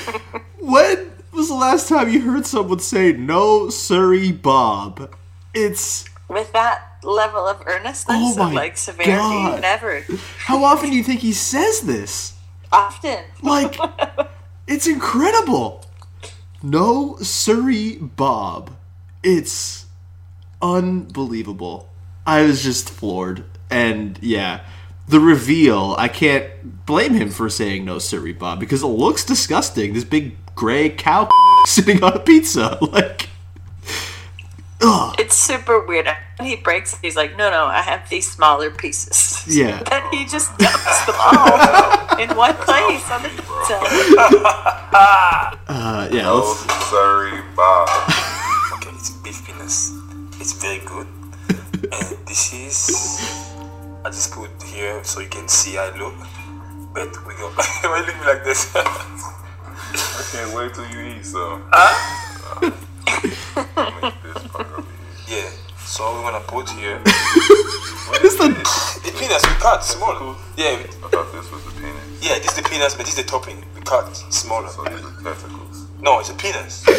When 0.59 1.11
was 1.31 1.47
the 1.47 1.53
last 1.53 1.87
time 1.87 2.09
you 2.09 2.19
heard 2.21 2.45
someone 2.47 2.79
say 2.79 3.13
"No, 3.13 3.69
sirree, 3.69 4.31
Bob"? 4.33 5.15
It's 5.53 6.05
With 6.27 6.51
that 6.53 6.81
level 7.03 7.47
of 7.47 7.63
earnestness 7.65 8.35
Oh 8.37 8.43
and 8.45 8.55
like 8.55 8.75
severity, 8.77 9.13
God. 9.13 9.61
never. 9.61 10.03
how 10.39 10.63
often 10.65 10.89
do 10.89 10.97
you 10.97 11.03
think 11.03 11.21
he 11.21 11.31
says 11.33 11.81
this? 11.81 12.33
Often. 12.71 13.23
Like, 13.41 13.77
it's 14.67 14.85
incredible. 14.85 15.85
No, 16.61 17.17
sirree, 17.21 17.95
Bob. 17.95 18.71
It's 19.23 19.85
unbelievable. 20.61 21.89
I 22.25 22.43
was 22.43 22.63
just 22.63 22.89
floored, 22.89 23.45
and 23.69 24.19
yeah, 24.21 24.65
the 25.07 25.19
reveal. 25.19 25.95
I 25.97 26.07
can't 26.09 26.85
blame 26.85 27.13
him 27.13 27.29
for 27.29 27.49
saying 27.49 27.85
no, 27.85 27.97
sirree, 27.97 28.33
Bob, 28.33 28.59
because 28.59 28.83
it 28.83 28.87
looks 28.87 29.23
disgusting. 29.23 29.93
This 29.93 30.03
big 30.03 30.37
gray 30.55 30.89
cow 30.89 31.29
sitting 31.65 32.03
on 32.03 32.13
a 32.13 32.19
pizza, 32.19 32.77
like. 32.81 33.29
Ugh. 34.81 35.15
It's 35.19 35.35
super 35.35 35.85
weird. 35.85 36.07
When 36.37 36.47
he 36.47 36.55
breaks, 36.55 36.97
he's 37.01 37.15
like, 37.15 37.35
"No, 37.37 37.49
no, 37.51 37.65
I 37.65 37.81
have 37.81 38.07
these 38.09 38.31
smaller 38.31 38.71
pieces." 38.71 39.43
Yeah. 39.47 39.83
Then 39.89 40.03
he 40.11 40.25
just 40.25 40.55
dumps 40.57 41.05
them 41.05 41.15
all 41.19 42.19
in 42.23 42.29
one 42.37 42.55
place 42.63 43.03
on 43.11 43.23
the 43.23 43.29
pizza. 43.29 43.75
Uh, 45.67 46.07
yeah, 46.11 46.23
No, 46.23 46.35
let's, 46.39 46.87
sorry, 46.89 47.41
Bob. 47.55 47.89
Okay, 48.79 48.89
it's 48.95 49.11
beef 49.19 49.45
peanuts. 49.45 49.91
It's 50.39 50.53
very 50.53 50.79
good. 50.85 51.07
And 51.91 52.17
this 52.27 52.53
is 52.53 52.89
I 54.05 54.09
just 54.09 54.31
put 54.31 54.49
here 54.63 55.03
so 55.03 55.19
you 55.19 55.27
can 55.29 55.47
see 55.47 55.77
I 55.77 55.89
look. 55.99 56.15
But 56.93 57.11
we 57.27 57.33
go 57.35 57.49
why 57.83 57.99
you 57.99 58.05
look 58.07 58.15
me 58.15 58.25
like 58.25 58.43
this? 58.43 58.71
I 58.75 60.23
can't 60.31 60.53
wait 60.55 60.73
till 60.73 60.87
you 60.87 61.15
eat 61.15 61.25
so. 61.25 61.59
Make 64.01 64.13
this 64.23 64.47
part 64.47 64.67
over 64.71 64.85
here. 65.27 65.51
Yeah. 65.99 66.05
So 66.05 66.13
we're 66.13 66.31
gonna 66.31 66.45
put 66.47 66.69
here 66.69 66.97
what 68.09 68.23
is 68.23 68.37
the? 68.37 68.47
the 69.03 69.11
peanuts 69.19 69.45
we 69.47 69.53
cut 69.55 69.83
small. 69.83 70.35
Yeah, 70.57 70.77
we- 70.77 70.83
I 70.83 71.09
thought 71.09 71.31
this 71.33 71.51
was 71.51 71.63
the 71.65 71.71
penis. 71.71 72.21
yeah, 72.21 72.37
this 72.39 72.47
is 72.51 72.55
the 72.55 72.63
peanuts, 72.69 72.95
but 72.95 73.05
this 73.05 73.17
is 73.17 73.23
the 73.23 73.29
topping. 73.29 73.63
We 73.75 73.81
cut 73.81 74.15
smaller. 74.31 74.69
So 74.69 74.83
these 74.85 75.03
are 75.03 75.21
testicles. 75.23 75.87
No, 76.01 76.19
it's 76.19 76.29
a 76.29 76.33
penis. 76.35 76.85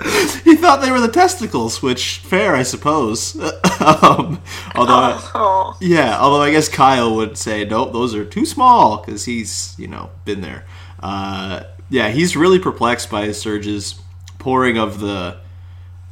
He 0.44 0.56
thought 0.56 0.80
they 0.82 0.90
were 0.90 1.00
the 1.00 1.08
testicles, 1.08 1.82
which 1.82 2.18
fair, 2.18 2.54
I 2.56 2.62
suppose. 2.64 3.36
um, 3.36 4.42
although, 4.74 5.18
Oh, 5.34 5.76
yeah, 5.80 6.18
although 6.18 6.42
I 6.42 6.50
guess 6.50 6.68
Kyle 6.68 7.14
would 7.16 7.36
say, 7.38 7.64
nope, 7.64 7.92
those 7.92 8.14
are 8.14 8.24
too 8.24 8.44
small 8.44 8.98
because 8.98 9.24
he's, 9.26 9.74
you 9.78 9.86
know, 9.86 10.10
been 10.24 10.40
there. 10.40 10.64
Uh, 11.00 11.64
yeah, 11.88 12.08
he's 12.08 12.36
really 12.36 12.58
perplexed 12.58 13.10
by 13.10 13.26
his 13.26 13.40
Serge's 13.40 14.00
pouring 14.38 14.76
of 14.78 15.00
the. 15.00 15.36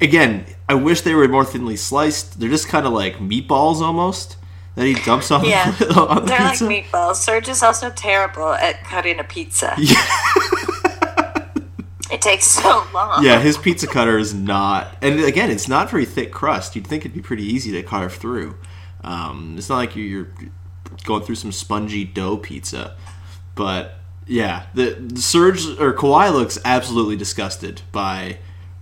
Again, 0.00 0.46
I 0.68 0.74
wish 0.74 1.00
they 1.00 1.14
were 1.14 1.26
more 1.28 1.44
thinly 1.44 1.76
sliced. 1.76 2.38
They're 2.38 2.48
just 2.48 2.68
kind 2.68 2.86
of 2.86 2.92
like 2.92 3.16
meatballs 3.18 3.80
almost 3.80 4.36
that 4.76 4.86
he 4.86 4.94
dumps 4.94 5.30
on, 5.30 5.44
Yeah. 5.44 5.72
the, 5.72 6.00
on 6.08 6.16
the 6.24 6.28
they're 6.28 6.48
pizza. 6.50 6.64
like 6.66 6.84
meatballs. 6.90 7.16
Serge 7.16 7.48
is 7.48 7.62
also 7.62 7.90
terrible 7.90 8.52
at 8.52 8.84
cutting 8.84 9.18
a 9.18 9.24
pizza. 9.24 9.74
Yeah. 9.78 10.04
it 12.10 12.22
takes 12.22 12.46
so 12.46 12.86
long. 12.94 13.22
yeah, 13.24 13.40
his 13.40 13.58
pizza 13.58 13.86
cutter 13.86 14.16
is 14.18 14.32
not, 14.32 14.96
and 15.02 15.20
again, 15.20 15.50
it's 15.50 15.68
not 15.68 15.90
very 15.90 16.04
thick 16.06 16.32
crust. 16.32 16.74
You'd 16.76 16.86
think 16.86 17.04
it'd 17.04 17.14
be 17.14 17.20
pretty 17.20 17.42
easy 17.44 17.70
to 17.72 17.82
carve 17.82 18.14
through. 18.14 18.56
Um, 19.02 19.54
it's 19.58 19.68
not 19.68 19.76
like 19.76 19.94
you're, 19.96 20.28
going 21.04 21.22
through 21.22 21.34
some 21.36 21.52
spongy 21.52 22.04
dough 22.04 22.36
pizza, 22.38 22.96
but 23.54 23.96
yeah, 24.26 24.66
the, 24.74 24.90
the 24.98 25.20
Serge 25.20 25.64
or 25.78 25.92
Kawhi 25.92 26.32
looks 26.32 26.58
absolutely 26.64 27.16
disgusted 27.16 27.82
by 27.92 28.38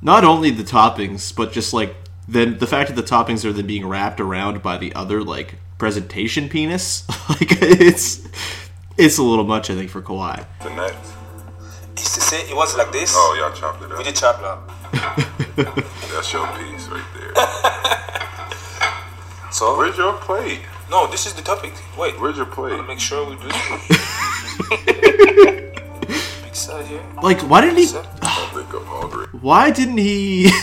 not 0.07 0.23
only 0.23 0.53
the 0.53 0.63
toppings, 0.63 1.35
but 1.35 1.51
just 1.53 1.75
like 1.75 1.95
then 2.29 2.59
the 2.59 2.67
fact 2.67 2.89
that 2.89 2.97
the 2.97 3.03
toppings 3.03 3.45
are 3.45 3.53
then 3.53 3.67
being 3.67 3.87
wrapped 3.87 4.21
around 4.21 4.63
by 4.63 4.79
the 4.79 4.95
other 4.95 5.23
like 5.23 5.57
presentation 5.79 6.49
penis. 6.49 7.07
like 7.29 7.49
it's 7.61 8.27
it's 8.97 9.19
a 9.19 9.23
little 9.23 9.45
much, 9.45 9.69
I 9.69 9.75
think, 9.75 9.91
for 9.91 10.01
Kawhi. 10.01 10.47
The 10.63 10.71
next. 10.71 11.13
It's 11.95 12.15
the 12.15 12.21
same. 12.21 12.47
It 12.49 12.55
was 12.55 12.77
like 12.77 12.93
this. 12.93 13.15
Oh, 13.17 13.35
y'all 13.39 13.53
chopped 13.53 13.83
it 13.83 13.91
up. 13.91 13.99
We 13.99 14.05
did 14.05 14.15
chop 14.15 14.41
up. 14.43 14.71
That's 16.13 16.33
your 16.33 16.47
piece 16.57 16.87
right 16.89 17.05
there. 17.15 17.33
So 19.53 19.77
Where's 19.79 19.97
your 19.97 20.13
plate? 20.13 20.61
no, 20.91 21.07
this 21.07 21.25
is 21.25 21.33
the 21.33 21.41
topic. 21.41 21.73
Wait, 21.97 22.21
Where's 22.21 22.37
your 22.37 22.45
plate? 22.45 22.85
make 22.87 23.01
sure 23.01 23.25
we 23.25 23.37
do 23.37 23.49
this. 23.49 23.57
Pizza 26.67 26.85
here. 26.85 27.03
Like, 27.23 27.41
why 27.43 27.61
didn't 27.61 27.77
he? 27.79 27.85
Pizza. 27.85 28.09
I 28.23 28.51
think 28.53 28.75
I'm 28.75 28.85
hungry. 28.87 29.27
Why 29.41 29.71
didn't 29.71 29.99
he? 29.99 30.51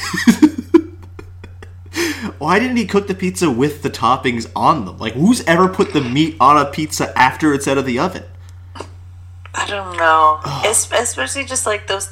Why 2.40 2.60
didn't 2.60 2.76
he 2.78 2.86
cook 2.86 3.08
the 3.08 3.16
pizza 3.16 3.50
with 3.50 3.84
the 3.84 3.90
toppings 3.90 4.52
on 4.56 4.84
them? 4.86 4.98
Like, 4.98 5.14
who's 5.14 5.46
ever 5.46 5.70
put 5.70 5.94
the 5.94 6.02
meat 6.02 6.36
on 6.42 6.58
a 6.58 6.66
pizza 6.70 7.18
after 7.18 7.54
it's 7.54 7.68
out 7.70 7.78
of 7.78 7.86
the 7.86 8.00
oven? 8.00 8.24
I 9.54 9.66
don't 9.68 9.96
know. 9.96 10.42
Es- 10.66 10.92
especially 10.92 11.46
just 11.46 11.66
like 11.66 11.88
those 11.88 12.12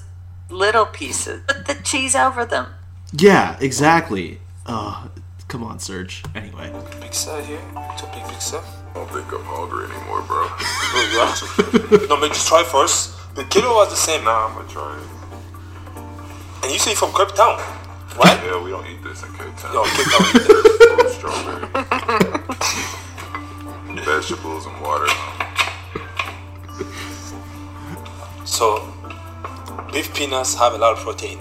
little 0.49 0.85
pieces. 0.85 1.41
Put 1.47 1.65
the 1.65 1.73
cheese 1.83 2.15
over 2.15 2.45
them. 2.45 2.67
Yeah, 3.11 3.57
exactly. 3.59 4.39
Uh, 4.65 5.07
come 5.49 5.63
on, 5.63 5.79
Serge. 5.79 6.23
Anyway, 6.33 6.71
Pizza 7.01 7.43
here. 7.43 7.59
Topic 7.97 8.23
pizza. 8.29 8.63
I 8.91 8.93
don't 8.93 9.09
think 9.09 9.31
I'm 9.33 9.43
hungry 9.43 9.85
anymore, 9.85 10.21
bro. 10.21 10.47
Oh, 10.47 11.09
you 11.11 11.99
are? 11.99 12.07
no, 12.07 12.17
maybe 12.17 12.33
just 12.33 12.47
try 12.47 12.63
first. 12.63 13.20
The 13.35 13.45
kilo 13.45 13.75
was 13.75 13.89
the 13.89 13.95
same. 13.95 14.25
nah, 14.25 14.47
I'm 14.47 14.55
gonna 14.55 14.67
try 14.67 14.97
it. 14.97 15.07
And 16.63 16.71
you 16.71 16.79
say 16.79 16.93
from 16.95 17.13
Cape 17.13 17.29
Town, 17.33 17.57
right? 18.17 18.37
Yeah, 18.43 18.61
we 18.61 18.71
don't 18.71 18.85
eat 18.85 19.01
this 19.03 19.23
in 19.23 19.31
Cape 19.33 19.55
Town. 19.55 19.73
Yo, 19.73 19.83
Cape 19.85 20.07
Town. 20.11 20.25
Strawberry. 21.15 21.67
Vegetables 24.03 24.65
and 24.65 24.81
water. 24.81 25.07
So, 28.45 28.83
beef 29.93 30.13
peanuts 30.13 30.55
have 30.55 30.73
a 30.73 30.77
lot 30.77 30.97
of 30.97 30.99
protein. 30.99 31.39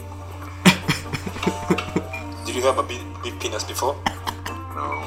Did 2.47 2.55
you 2.55 2.63
have 2.63 2.79
a 2.79 2.83
beef, 2.85 3.03
beef 3.25 3.39
peanuts 3.41 3.65
before? 3.65 3.97
No, 4.77 5.05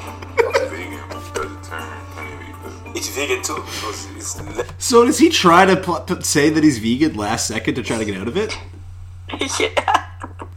eat 3.06 3.14
this. 3.14 3.16
It's 3.16 3.16
vegan 3.16 3.42
too 3.42 3.62
because 3.62 4.06
it's 4.16 4.40
le- 4.58 4.64
so 4.78 5.04
does 5.04 5.18
he 5.18 5.28
try 5.28 5.64
to 5.64 5.76
pl- 5.76 6.00
p- 6.02 6.22
say 6.22 6.50
that 6.50 6.64
he's 6.64 6.78
vegan 6.78 7.14
last 7.16 7.46
second 7.46 7.74
to 7.76 7.82
try 7.82 7.98
to 7.98 8.04
get 8.04 8.16
out 8.16 8.28
of 8.28 8.36
it? 8.36 8.56
yeah. 9.60 10.06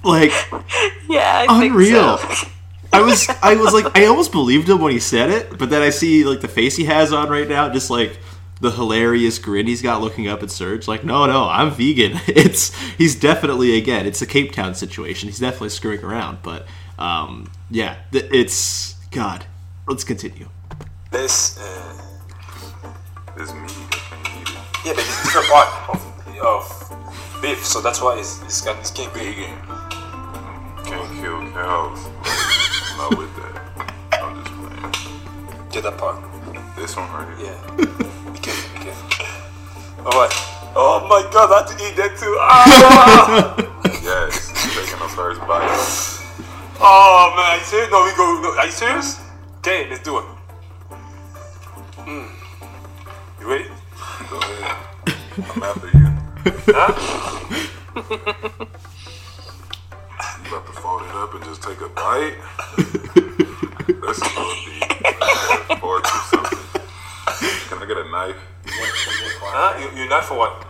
Like, 0.04 0.32
Yeah, 1.10 1.46
I 1.50 1.66
Unreal. 1.66 2.18
think 2.18 2.34
so. 2.34 2.48
I 2.94 3.02
was, 3.02 3.30
I 3.44 3.56
was 3.56 3.74
like, 3.74 3.98
I 3.98 4.06
almost 4.06 4.32
believed 4.32 4.70
him 4.70 4.80
when 4.82 4.92
he 4.94 5.00
said 5.00 5.30
it, 5.30 5.58
but 5.58 5.70
then 5.70 5.82
I 5.82 5.90
see 5.90 6.24
like 6.24 6.40
the 6.42 6.48
face 6.48 6.76
he 6.78 6.86
has 6.86 7.12
on 7.14 7.30
right 7.30 7.48
now, 7.48 7.70
just 7.70 7.90
like 7.90 8.18
the 8.62 8.72
hilarious 8.72 9.38
grin 9.40 9.68
he's 9.68 9.82
got 9.82 10.02
looking 10.02 10.28
up 10.28 10.42
at 10.42 10.50
Serge. 10.50 10.88
Like, 10.88 11.04
no, 11.04 11.26
no, 11.26 11.48
I'm 11.50 11.70
vegan. 11.72 12.14
It's 12.28 12.74
he's 12.94 13.14
definitely 13.20 13.78
again, 13.78 14.06
it's 14.08 14.22
a 14.22 14.26
Cape 14.26 14.54
Town 14.54 14.74
situation. 14.74 15.28
He's 15.30 15.38
definitely 15.40 15.70
screwing 15.70 16.04
around, 16.04 16.40
but 16.44 16.66
um, 16.98 17.52
yeah, 17.70 17.98
it's 18.14 18.94
God. 19.12 19.46
Let's 19.88 20.04
continue. 20.06 20.48
This. 21.12 21.60
Uh, 21.60 22.02
It's 23.40 23.54
meat. 23.54 23.70
I 23.92 24.18
can't 24.24 24.42
eat 24.42 24.50
it. 24.50 24.58
yeah, 24.86 24.94
but 24.94 25.04
it's 25.06 25.20
a 25.20 25.24
different 25.26 25.48
part 25.48 25.70
of, 25.90 26.02
of 26.42 27.42
beef, 27.42 27.64
so 27.64 27.82
that's 27.82 28.02
why 28.02 28.18
it's 28.18 28.42
it's 28.42 28.62
got 28.62 28.80
it's 28.80 28.90
can't 28.90 29.14
be 29.14 29.20
Vegan. 29.20 29.54
Can't 30.86 31.06
kill 31.22 31.46
cows. 31.54 32.00
I'm 32.26 32.98
not 32.98 33.18
with 33.18 33.30
that. 33.38 33.54
I'm 34.14 34.44
just 34.44 34.56
playing. 34.58 35.70
the 35.70 35.82
that 35.82 35.98
part. 36.00 36.18
This 36.76 36.96
one 36.96 37.10
right 37.14 37.38
here. 37.38 37.54
Yeah. 37.54 38.34
be 38.34 38.40
careful, 38.40 38.80
be 38.80 38.86
careful. 38.86 40.06
Alright. 40.06 40.34
Oh 40.76 41.06
my 41.08 41.22
god, 41.32 41.52
I 41.52 41.58
had 41.62 41.78
to 41.78 41.86
eat 41.86 41.96
that 41.98 42.18
too. 42.18 42.36
Ah! 42.42 43.64
Yes, 44.08 44.54
taking 44.74 45.00
the 45.00 45.10
first 45.14 45.42
bite. 45.42 45.68
oh 46.80 47.34
man, 47.36 47.46
are 47.46 47.58
you 47.58 47.64
serious? 47.66 47.92
No, 47.92 48.06
we 48.06 48.12
go, 48.16 48.42
go. 48.42 48.58
Are 48.58 48.66
you 48.66 48.72
serious? 48.72 49.20
Okay, 49.58 49.90
let's 49.90 50.02
do 50.02 50.20
it. 50.20 50.26
Mm. 52.08 52.47
You 53.48 53.54
ready? 53.54 53.70
Go 54.30 54.38
ahead. 54.40 54.76
I'm 55.56 55.64
after 55.64 55.88
you. 55.88 56.08
Huh? 56.68 56.92
you 60.44 60.48
about 60.50 60.66
to 60.66 60.74
fold 60.74 61.02
it 61.04 61.16
up 61.16 61.34
and 61.34 61.44
just 61.46 61.64
take 61.64 61.80
a 61.80 61.88
bite? 61.88 62.36
That's 64.04 64.20
be 64.20 64.84
uh, 65.22 65.80
four 65.80 66.02
to 66.02 66.10
something. 66.28 66.60
Can 67.70 67.78
I 67.78 67.86
get 67.88 67.96
a 67.96 68.12
knife. 68.12 68.36
Huh? 68.66 69.80
You, 69.80 70.04
you 70.04 70.10
not 70.10 70.26
for 70.26 70.38
what? 70.38 70.68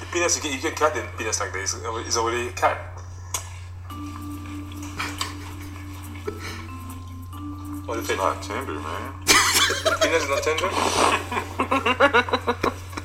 The 0.00 0.06
penis, 0.12 0.34
you 0.34 0.42
can, 0.42 0.52
you 0.52 0.58
can 0.58 0.72
cut 0.72 0.92
the 0.92 1.06
penis 1.16 1.38
like 1.38 1.52
this. 1.52 1.76
It's 2.04 2.16
already 2.16 2.50
cut. 2.50 2.78
What 7.86 7.98
It's 8.00 8.08
not 8.16 8.42
tender, 8.42 8.74
man. 8.74 9.59
The 9.84 9.96
penis 10.02 10.22
is 10.24 10.28
not 10.28 10.42
tender? 10.42 10.70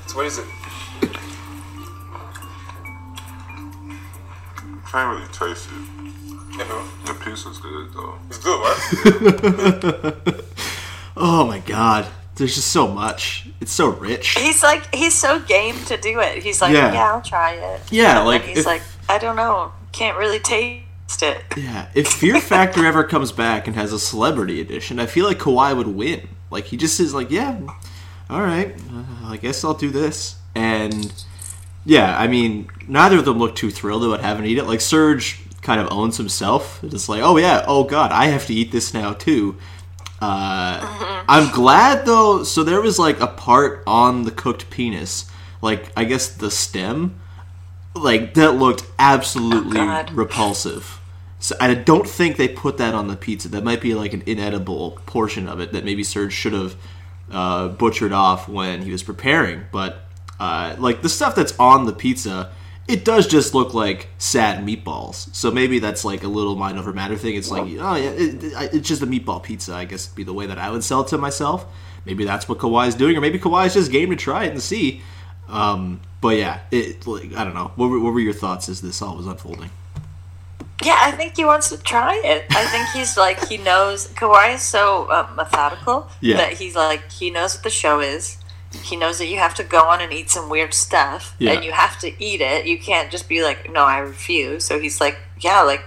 so 0.07 0.17
what 0.17 0.25
is 0.25 0.37
it? 0.39 0.45
Can't 4.91 5.17
really 5.17 5.27
taste 5.33 5.67
it. 5.69 6.57
Never. 6.57 6.81
The 7.05 7.13
piece 7.23 7.45
is 7.45 7.57
good 7.57 7.93
though. 7.93 8.15
It's 8.29 8.37
good, 8.39 8.59
right? 10.25 10.35
Oh 11.17 11.47
my 11.47 11.59
god. 11.59 12.07
There's 12.35 12.55
just 12.55 12.71
so 12.71 12.87
much. 12.89 13.47
It's 13.61 13.71
so 13.71 13.87
rich. 13.89 14.37
He's 14.37 14.61
like 14.61 14.93
he's 14.93 15.13
so 15.13 15.39
game 15.39 15.75
to 15.85 15.95
do 15.97 16.19
it. 16.19 16.43
He's 16.43 16.61
like, 16.61 16.73
Yeah. 16.73 16.91
yeah, 16.93 17.13
I'll 17.13 17.21
try 17.21 17.53
it. 17.53 17.81
Yeah, 17.89 18.17
And 18.19 18.27
like, 18.27 18.43
he's 18.43 18.59
if- 18.59 18.65
like, 18.65 18.81
I 19.07 19.17
don't 19.17 19.37
know, 19.37 19.71
can't 19.93 20.17
really 20.17 20.39
taste 20.39 20.83
it. 21.21 21.41
Yeah, 21.55 21.87
if 21.95 22.07
Fear 22.09 22.41
Factor 22.41 22.85
ever 22.85 23.03
comes 23.05 23.31
back 23.31 23.67
and 23.67 23.75
has 23.77 23.93
a 23.93 23.99
celebrity 23.99 24.59
edition, 24.59 24.99
I 24.99 25.05
feel 25.05 25.25
like 25.25 25.39
Kawhi 25.39 25.75
would 25.77 25.87
win. 25.87 26.27
Like 26.51 26.65
he 26.65 26.77
just 26.77 26.99
is 26.99 27.13
like, 27.13 27.31
yeah, 27.31 27.59
all 28.29 28.41
right, 28.41 28.75
uh, 28.91 29.03
I 29.29 29.37
guess 29.37 29.63
I'll 29.63 29.73
do 29.73 29.89
this. 29.89 30.35
And 30.55 31.11
yeah, 31.85 32.17
I 32.17 32.27
mean, 32.27 32.69
neither 32.87 33.17
of 33.19 33.25
them 33.25 33.37
look 33.37 33.55
too 33.55 33.71
thrilled 33.71 34.03
about 34.03 34.21
having 34.21 34.43
to 34.43 34.49
eat 34.49 34.57
it. 34.57 34.65
Like 34.65 34.81
Serge 34.81 35.39
kind 35.61 35.81
of 35.81 35.91
owns 35.91 36.17
himself. 36.17 36.83
It's 36.83 37.09
like, 37.09 37.21
oh 37.21 37.37
yeah, 37.37 37.65
oh 37.67 37.83
god, 37.83 38.11
I 38.11 38.25
have 38.27 38.45
to 38.47 38.53
eat 38.53 38.71
this 38.71 38.93
now 38.93 39.13
too. 39.13 39.57
Uh, 40.21 41.23
I'm 41.27 41.51
glad 41.53 42.05
though. 42.05 42.43
So 42.43 42.63
there 42.63 42.81
was 42.81 42.97
like 42.97 43.19
a 43.19 43.27
part 43.27 43.83
on 43.85 44.23
the 44.23 44.31
cooked 44.31 44.69
penis, 44.69 45.29
like 45.61 45.91
I 45.97 46.05
guess 46.05 46.29
the 46.29 46.49
stem, 46.49 47.19
like 47.95 48.33
that 48.35 48.53
looked 48.53 48.85
absolutely 48.97 49.79
Oh, 49.81 50.05
repulsive. 50.13 50.99
So 51.45 51.55
I 51.59 51.75
don't 51.75 52.09
think 52.09 52.37
they 52.37 52.47
put 52.47 52.79
that 52.79 52.95
on 52.95 53.07
the 53.07 53.15
pizza. 53.15 53.49
That 53.49 53.63
might 53.63 53.79
be 53.79 53.93
like 53.93 54.13
an 54.13 54.23
inedible 54.25 54.99
portion 55.05 55.47
of 55.47 55.59
it 55.59 55.73
that 55.73 55.85
maybe 55.85 56.03
Serge 56.03 56.33
should 56.33 56.53
have 56.53 56.75
uh, 57.31 57.67
butchered 57.67 58.11
off 58.11 58.49
when 58.49 58.81
he 58.81 58.91
was 58.91 59.03
preparing. 59.03 59.61
But 59.71 59.97
uh, 60.39 60.75
like 60.79 61.03
the 61.03 61.07
stuff 61.07 61.35
that's 61.35 61.53
on 61.59 61.85
the 61.85 61.93
pizza, 61.93 62.51
it 62.87 63.05
does 63.05 63.27
just 63.27 63.53
look 63.53 63.75
like 63.75 64.07
sad 64.17 64.65
meatballs. 64.65 65.31
So 65.35 65.51
maybe 65.51 65.77
that's 65.77 66.03
like 66.03 66.23
a 66.23 66.27
little 66.27 66.55
mind 66.55 66.79
over 66.79 66.91
matter 66.93 67.15
thing. 67.15 67.35
It's 67.35 67.51
like, 67.51 67.61
oh 67.61 67.93
yeah, 67.93 68.09
it, 68.09 68.43
it, 68.43 68.73
it's 68.73 68.89
just 68.89 69.03
a 69.03 69.07
meatball 69.07 69.43
pizza. 69.43 69.75
I 69.75 69.85
guess 69.85 70.09
would 70.09 70.15
be 70.15 70.23
the 70.23 70.33
way 70.33 70.47
that 70.47 70.57
I 70.57 70.71
would 70.71 70.83
sell 70.83 71.01
it 71.01 71.09
to 71.09 71.19
myself. 71.19 71.67
Maybe 72.05 72.25
that's 72.25 72.49
what 72.49 72.57
Kawhi's 72.57 72.95
doing, 72.95 73.15
or 73.17 73.21
maybe 73.21 73.37
Kawhi's 73.37 73.75
just 73.75 73.91
game 73.91 74.09
to 74.09 74.15
try 74.15 74.45
it 74.45 74.51
and 74.51 74.63
see. 74.63 75.03
Um, 75.47 76.01
but 76.21 76.37
yeah, 76.37 76.61
it 76.71 77.05
like 77.05 77.35
I 77.35 77.43
don't 77.43 77.53
know. 77.53 77.71
What 77.75 77.89
what 77.89 78.13
were 78.15 78.19
your 78.19 78.33
thoughts 78.33 78.67
as 78.67 78.81
this 78.81 78.99
all 79.03 79.15
was 79.15 79.27
unfolding? 79.27 79.69
Yeah, 80.85 80.97
I 80.99 81.11
think 81.11 81.35
he 81.37 81.45
wants 81.45 81.69
to 81.69 81.77
try 81.77 82.15
it. 82.23 82.45
I 82.51 82.65
think 82.67 82.89
he's 82.89 83.17
like 83.17 83.37
he 83.47 83.57
knows. 83.57 84.07
Kawhi 84.19 84.55
is 84.55 84.61
so 84.61 85.05
uh, 85.09 85.27
methodical 85.35 86.09
Yeah. 86.21 86.37
that 86.37 86.53
he's 86.53 86.75
like 86.75 87.11
he 87.11 87.29
knows 87.29 87.55
what 87.55 87.63
the 87.63 87.69
show 87.69 87.99
is. 87.99 88.37
He 88.83 88.95
knows 88.97 89.17
that 89.19 89.27
you 89.27 89.37
have 89.39 89.55
to 89.55 89.63
go 89.63 89.81
on 89.85 90.01
and 90.01 90.11
eat 90.11 90.29
some 90.29 90.49
weird 90.49 90.73
stuff, 90.73 91.33
Yeah. 91.39 91.53
and 91.53 91.63
you 91.63 91.71
have 91.71 91.97
to 91.99 92.07
eat 92.23 92.41
it. 92.41 92.65
You 92.65 92.77
can't 92.77 93.09
just 93.09 93.29
be 93.29 93.41
like, 93.41 93.71
"No, 93.71 93.83
I 93.85 93.99
refuse." 93.99 94.65
So 94.65 94.79
he's 94.79 94.99
like, 94.99 95.17
"Yeah, 95.39 95.61
like 95.61 95.81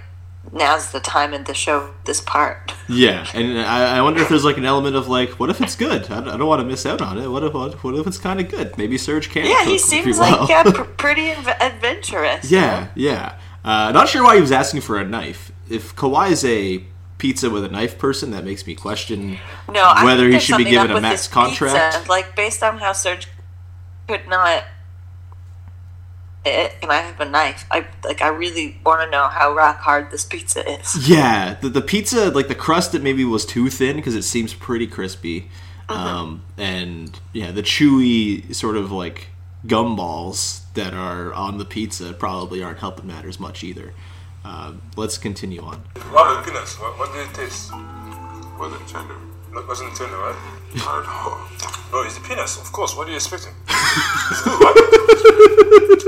now's 0.53 0.91
the 0.93 1.01
time 1.01 1.35
in 1.35 1.45
the 1.45 1.53
show 1.53 1.91
this 2.07 2.21
part." 2.23 2.73
Yeah, 2.89 3.27
and 3.35 3.61
I, 3.61 3.99
I 3.99 4.01
wonder 4.01 4.23
if 4.23 4.31
there's 4.31 4.45
like 4.45 4.57
an 4.57 4.65
element 4.65 4.97
of 4.97 5.07
like, 5.07 5.31
what 5.39 5.51
if 5.51 5.61
it's 5.61 5.77
good? 5.77 6.05
I, 6.11 6.21
don't- 6.21 6.29
I 6.29 6.37
don't 6.39 6.49
want 6.49 6.61
to 6.63 6.67
miss 6.67 6.87
out 6.87 7.03
on 7.03 7.19
it. 7.19 7.29
What 7.29 7.45
if 7.45 7.53
what, 7.53 7.85
what 7.85 7.95
if 7.95 8.07
it's 8.07 8.17
kind 8.17 8.41
of 8.41 8.49
good? 8.49 8.79
Maybe 8.79 8.97
Serge 8.97 9.29
can. 9.29 9.45
Yeah, 9.45 9.65
he 9.67 9.77
seems 9.79 10.19
well. 10.19 10.47
like 10.47 10.67
uh, 10.67 10.73
pr- 10.79 10.83
pretty 10.97 11.29
inv- 11.29 11.61
adventurous. 11.61 12.51
yeah, 12.51 12.89
yeah. 12.95 13.35
Uh, 13.64 13.92
not 13.92 14.09
sure 14.09 14.23
why 14.23 14.37
he 14.37 14.40
was 14.40 14.53
asking 14.53 14.81
for 14.81 14.99
a 14.99 15.05
knife. 15.05 15.53
If 15.68 15.94
Kawhi 15.97 16.31
is 16.31 16.44
a 16.44 16.85
pizza 17.18 17.51
with 17.51 17.64
a 17.64 17.68
knife 17.68 17.99
person, 17.99 18.31
that 18.31 18.44
makes 18.44 18.66
me 18.66 18.75
question 18.75 19.38
No, 19.71 19.94
whether 20.03 20.29
he 20.29 20.38
should 20.38 20.59
be 20.59 20.64
given 20.64 20.90
a 20.90 21.01
max 21.01 21.29
contract. 21.29 21.97
Pizza. 21.97 22.09
Like 22.09 22.37
based 22.37 22.62
on 22.62 22.79
how 22.79 22.92
Serge 22.92 23.27
could 24.07 24.27
not 24.29 24.64
it, 26.44 26.75
and 26.83 26.90
I 26.90 27.01
have 27.01 27.21
a 27.21 27.25
knife. 27.25 27.66
I 27.71 27.87
like. 28.05 28.23
I 28.23 28.29
really 28.29 28.81
want 28.85 29.03
to 29.03 29.11
know 29.11 29.29
how 29.29 29.55
rock 29.55 29.79
hard 29.79 30.11
this 30.11 30.25
pizza 30.25 30.68
is. 30.81 31.09
Yeah, 31.09 31.55
the, 31.55 31.68
the 31.68 31.83
pizza, 31.83 32.31
like 32.31 32.49
the 32.49 32.55
crust, 32.55 32.92
that 32.92 33.03
maybe 33.03 33.25
was 33.25 33.44
too 33.44 33.68
thin 33.71 33.97
because 33.97 34.14
it 34.14 34.23
seems 34.23 34.55
pretty 34.55 34.87
crispy. 34.87 35.51
Um, 35.88 36.42
and 36.59 37.18
yeah, 37.33 37.51
the 37.51 37.62
chewy 37.62 38.55
sort 38.55 38.77
of 38.77 38.92
like 38.92 39.29
gumballs 39.66 40.62
that 40.75 40.94
are 40.94 41.33
on 41.33 41.59
the 41.59 41.64
pizza 41.64 42.12
probably 42.12 42.62
aren't 42.62 42.79
helping 42.79 43.07
matters 43.07 43.40
much 43.40 43.64
either. 43.64 43.92
Uh, 44.44 44.75
let's 44.97 45.18
continue 45.18 45.61
on. 45.61 45.79
What 46.11 46.44
the 46.44 46.51
penis? 46.51 46.79
What, 46.81 46.99
what 46.99 47.12
did 47.12 47.29
it 47.29 47.35
taste? 47.35 47.73
Wasn't 48.59 48.88
tender. 48.88 49.16
It 49.55 49.66
wasn't 49.66 49.94
tender, 49.97 50.16
right? 50.16 50.37
Not 50.77 51.03
at 51.03 51.09
all. 51.09 51.40
Bro, 51.90 52.05
it's 52.05 52.18
the 52.18 52.25
penis, 52.25 52.57
of 52.59 52.71
course. 52.73 52.97
What 52.97 53.09
are 53.09 53.11
you 53.11 53.16
expecting? 53.16 53.53
it's 53.68 54.42
good, 54.42 54.61
what? 54.61 54.77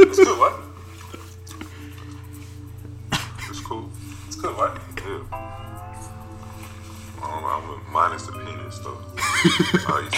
It's 0.09 0.19
good, 0.19 0.39
what? 0.39 0.55
It's 3.49 3.61
cool. 3.61 3.91
It's 4.27 4.37
good, 4.37 4.57
what? 4.57 4.81
Yeah. 4.97 5.23
Um, 7.23 7.45
I'm 7.45 7.93
minus 7.93 8.27
the 8.27 8.33
penis 8.33 8.79
though. 8.79 8.99
Nice. 9.89 10.15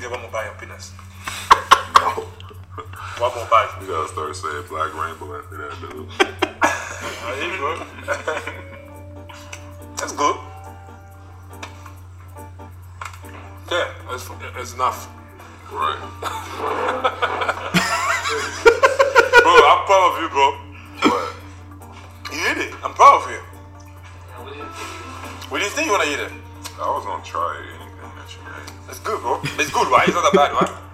Give 0.00 0.10
one 0.10 0.20
more 0.20 0.30
bite 0.30 0.48
of 0.48 0.58
penis. 0.60 0.92
One 3.18 3.34
more 3.34 3.46
bite. 3.46 3.70
You 3.80 3.86
gotta 3.88 4.08
start 4.08 4.36
saying 4.36 4.64
black 4.68 4.94
rainbow 4.94 5.38
after 5.38 5.56
that, 5.56 5.80
dude. 5.80 6.08
There 7.26 7.50
you 7.50 7.58
go. 7.58 7.86
That's 9.96 10.12
good. 10.12 10.36
Yeah, 13.70 13.90
that's, 14.08 14.28
that's 14.54 14.74
enough. 14.74 15.08
Right. 15.72 15.98
Bro, 19.42 19.52
I'm 19.52 19.84
proud 19.86 20.14
of 20.14 20.22
you, 20.22 20.28
bro. 20.28 20.46
What? 21.10 21.34
You 22.32 22.54
did 22.54 22.58
it. 22.68 22.74
I'm 22.84 22.94
proud 22.94 23.22
of 23.24 23.30
you. 23.30 23.38
What 25.48 25.58
do 25.58 25.64
you 25.64 25.70
think 25.70 25.86
you 25.86 25.92
want 25.92 26.04
to 26.04 26.10
eat 26.12 26.20
it? 26.20 26.32
I 26.80 26.86
was 26.90 27.04
gonna 27.04 27.24
try 27.24 27.58
anything 27.58 27.88
that 28.02 28.36
you 28.36 28.42
made. 28.44 28.88
It's 28.88 29.00
good, 29.00 29.20
bro. 29.20 29.40
It's 29.42 29.70
good, 29.72 29.88
right? 29.88 30.06
It's 30.06 30.14
not 30.14 30.32
that 30.32 30.34
bad, 30.34 30.52
right? 30.52 30.85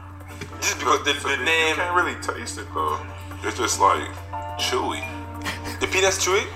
Just 0.62 0.78
because 0.78 1.04
the, 1.04 1.12
the 1.12 1.30
You 1.36 1.44
name, 1.44 1.76
can't 1.76 1.94
really 1.94 2.14
taste 2.22 2.56
it 2.58 2.66
though. 2.72 2.98
It's 3.42 3.58
just 3.58 3.78
like 3.80 4.08
chewy. 4.58 5.02
the 5.80 5.86
penis 5.88 6.18
chewy. 6.24 6.46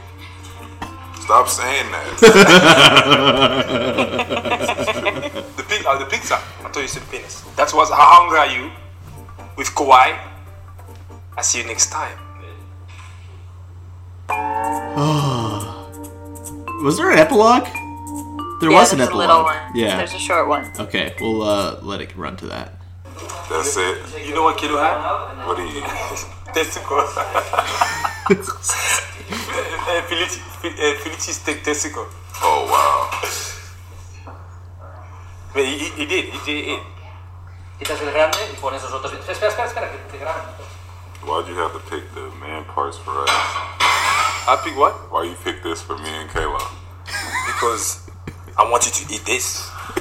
Stop 1.20 1.48
saying 1.48 1.90
that. 1.90 2.20
The 5.56 5.62
pig, 5.68 5.84
uh, 5.86 5.98
the 5.98 6.04
pizza. 6.06 6.34
I 6.36 6.38
thought 6.70 6.80
you 6.80 6.86
said 6.88 7.02
the 7.02 7.08
penis. 7.10 7.42
That 7.56 7.72
was 7.74 7.90
how 7.90 7.96
hungry 7.98 8.38
are 8.38 8.50
you 8.56 8.70
with 9.56 9.68
Kawhi? 9.74 10.16
I 11.36 11.42
see 11.42 11.58
you 11.60 11.66
next 11.66 11.90
time. 11.90 12.16
Was 16.84 16.96
there 16.98 17.10
an 17.10 17.18
epilogue? 17.18 17.64
There 18.60 18.70
yeah, 18.70 18.78
was 18.80 18.92
an 18.92 18.98
there's 18.98 19.08
a 19.08 19.12
epilogue. 19.12 19.28
little 19.28 19.42
one. 19.44 19.56
Yeah. 19.74 19.96
there's 19.96 20.14
a 20.14 20.18
short 20.18 20.46
one. 20.48 20.70
Okay, 20.78 21.14
we'll 21.20 21.42
uh, 21.42 21.78
let 21.82 22.00
it 22.00 22.14
run 22.16 22.36
to 22.38 22.46
that. 22.46 22.74
That's 23.48 23.76
it. 23.76 24.26
You 24.26 24.34
know 24.34 24.42
what 24.42 24.58
Kilo 24.58 24.78
had? 24.78 25.46
What 25.46 25.56
do 25.56 25.62
you? 25.62 25.82
Testicle. 26.54 27.06
Philly 30.08 30.26
Philly 30.26 31.16
steak 31.18 31.62
testicle. 31.62 32.06
Oh 32.42 32.66
wow. 32.70 33.10
But 35.54 35.64
he, 35.64 35.78
he, 35.78 35.88
he 35.90 36.06
did, 36.06 36.24
he 36.24 36.38
did 36.44 36.68
eat. 36.68 36.80
Quitas 37.78 38.00
el 38.02 38.12
grande 38.12 38.38
y 38.52 38.56
pones 38.60 38.82
los 38.82 38.92
otros. 38.92 39.12
Espera, 39.12 39.48
espera, 39.48 39.66
espera, 39.66 39.90
que 39.90 39.98
te 40.10 40.18
graben. 40.18 40.44
Why'd 41.24 41.48
you 41.48 41.54
have 41.56 41.72
to 41.72 41.80
pick 41.90 42.14
the 42.14 42.30
man 42.40 42.64
parts 42.64 42.98
for 42.98 43.10
us? 43.22 43.28
I 43.28 44.60
pick 44.62 44.76
what? 44.76 44.94
Why 45.10 45.24
you 45.24 45.34
pick 45.42 45.62
this 45.62 45.82
for 45.82 45.96
me 45.98 46.08
and 46.08 46.30
Kayla? 46.30 46.60
Because 47.46 48.08
I 48.58 48.70
want 48.70 48.86
you 48.86 48.92
to 48.92 49.14
eat 49.14 49.24
this. 49.24 49.70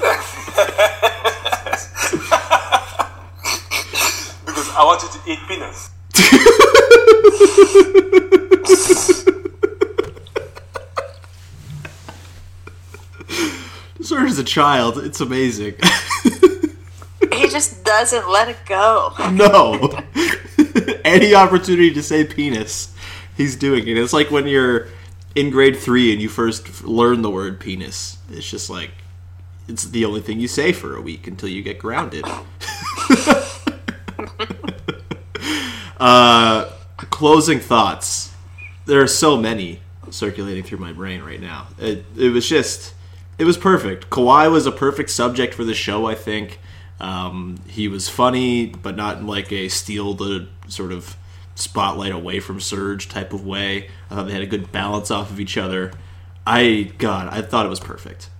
because 4.46 4.65
I 4.76 4.84
want 4.84 5.02
you 5.02 5.08
to 5.08 5.30
eat 5.30 5.38
peanuts. 5.48 5.90
Serge 14.06 14.30
is 14.30 14.38
a 14.38 14.44
child. 14.44 14.98
It's 14.98 15.20
amazing. 15.20 15.74
He 17.32 17.48
just 17.48 17.84
doesn't 17.84 18.28
let 18.28 18.48
it 18.48 18.58
go. 18.66 19.12
no. 19.32 19.98
Any 21.04 21.34
opportunity 21.34 21.92
to 21.94 22.02
say 22.02 22.24
penis, 22.24 22.94
he's 23.36 23.56
doing 23.56 23.86
it. 23.88 23.96
It's 23.96 24.12
like 24.12 24.30
when 24.30 24.46
you're 24.46 24.88
in 25.34 25.50
grade 25.50 25.76
three 25.76 26.12
and 26.12 26.20
you 26.20 26.28
first 26.28 26.84
learn 26.84 27.22
the 27.22 27.30
word 27.30 27.60
penis. 27.60 28.18
It's 28.30 28.48
just 28.48 28.70
like 28.70 28.90
it's 29.68 29.84
the 29.84 30.04
only 30.04 30.20
thing 30.20 30.38
you 30.38 30.48
say 30.48 30.72
for 30.72 30.96
a 30.96 31.00
week 31.00 31.26
until 31.26 31.48
you 31.48 31.62
get 31.62 31.78
grounded. 31.78 32.24
uh, 35.98 36.70
closing 36.96 37.60
thoughts. 37.60 38.32
There 38.86 39.00
are 39.00 39.08
so 39.08 39.36
many 39.36 39.80
circulating 40.10 40.62
through 40.62 40.78
my 40.78 40.92
brain 40.92 41.22
right 41.22 41.40
now. 41.40 41.68
It, 41.78 42.04
it 42.16 42.30
was 42.30 42.48
just, 42.48 42.94
it 43.38 43.44
was 43.44 43.56
perfect. 43.56 44.10
Kawhi 44.10 44.50
was 44.50 44.66
a 44.66 44.72
perfect 44.72 45.10
subject 45.10 45.54
for 45.54 45.64
the 45.64 45.74
show, 45.74 46.06
I 46.06 46.14
think. 46.14 46.58
Um, 47.00 47.60
he 47.66 47.88
was 47.88 48.08
funny, 48.08 48.66
but 48.66 48.96
not 48.96 49.22
like 49.22 49.52
a 49.52 49.68
steal 49.68 50.14
the 50.14 50.48
sort 50.68 50.92
of 50.92 51.16
spotlight 51.54 52.12
away 52.12 52.40
from 52.40 52.60
Serge 52.60 53.08
type 53.08 53.32
of 53.32 53.44
way. 53.44 53.90
I 54.10 54.14
thought 54.14 54.26
they 54.26 54.32
had 54.32 54.42
a 54.42 54.46
good 54.46 54.72
balance 54.72 55.10
off 55.10 55.30
of 55.30 55.40
each 55.40 55.56
other. 55.56 55.92
I, 56.46 56.92
God, 56.98 57.28
I 57.30 57.42
thought 57.42 57.66
it 57.66 57.70
was 57.70 57.80
perfect. 57.80 58.30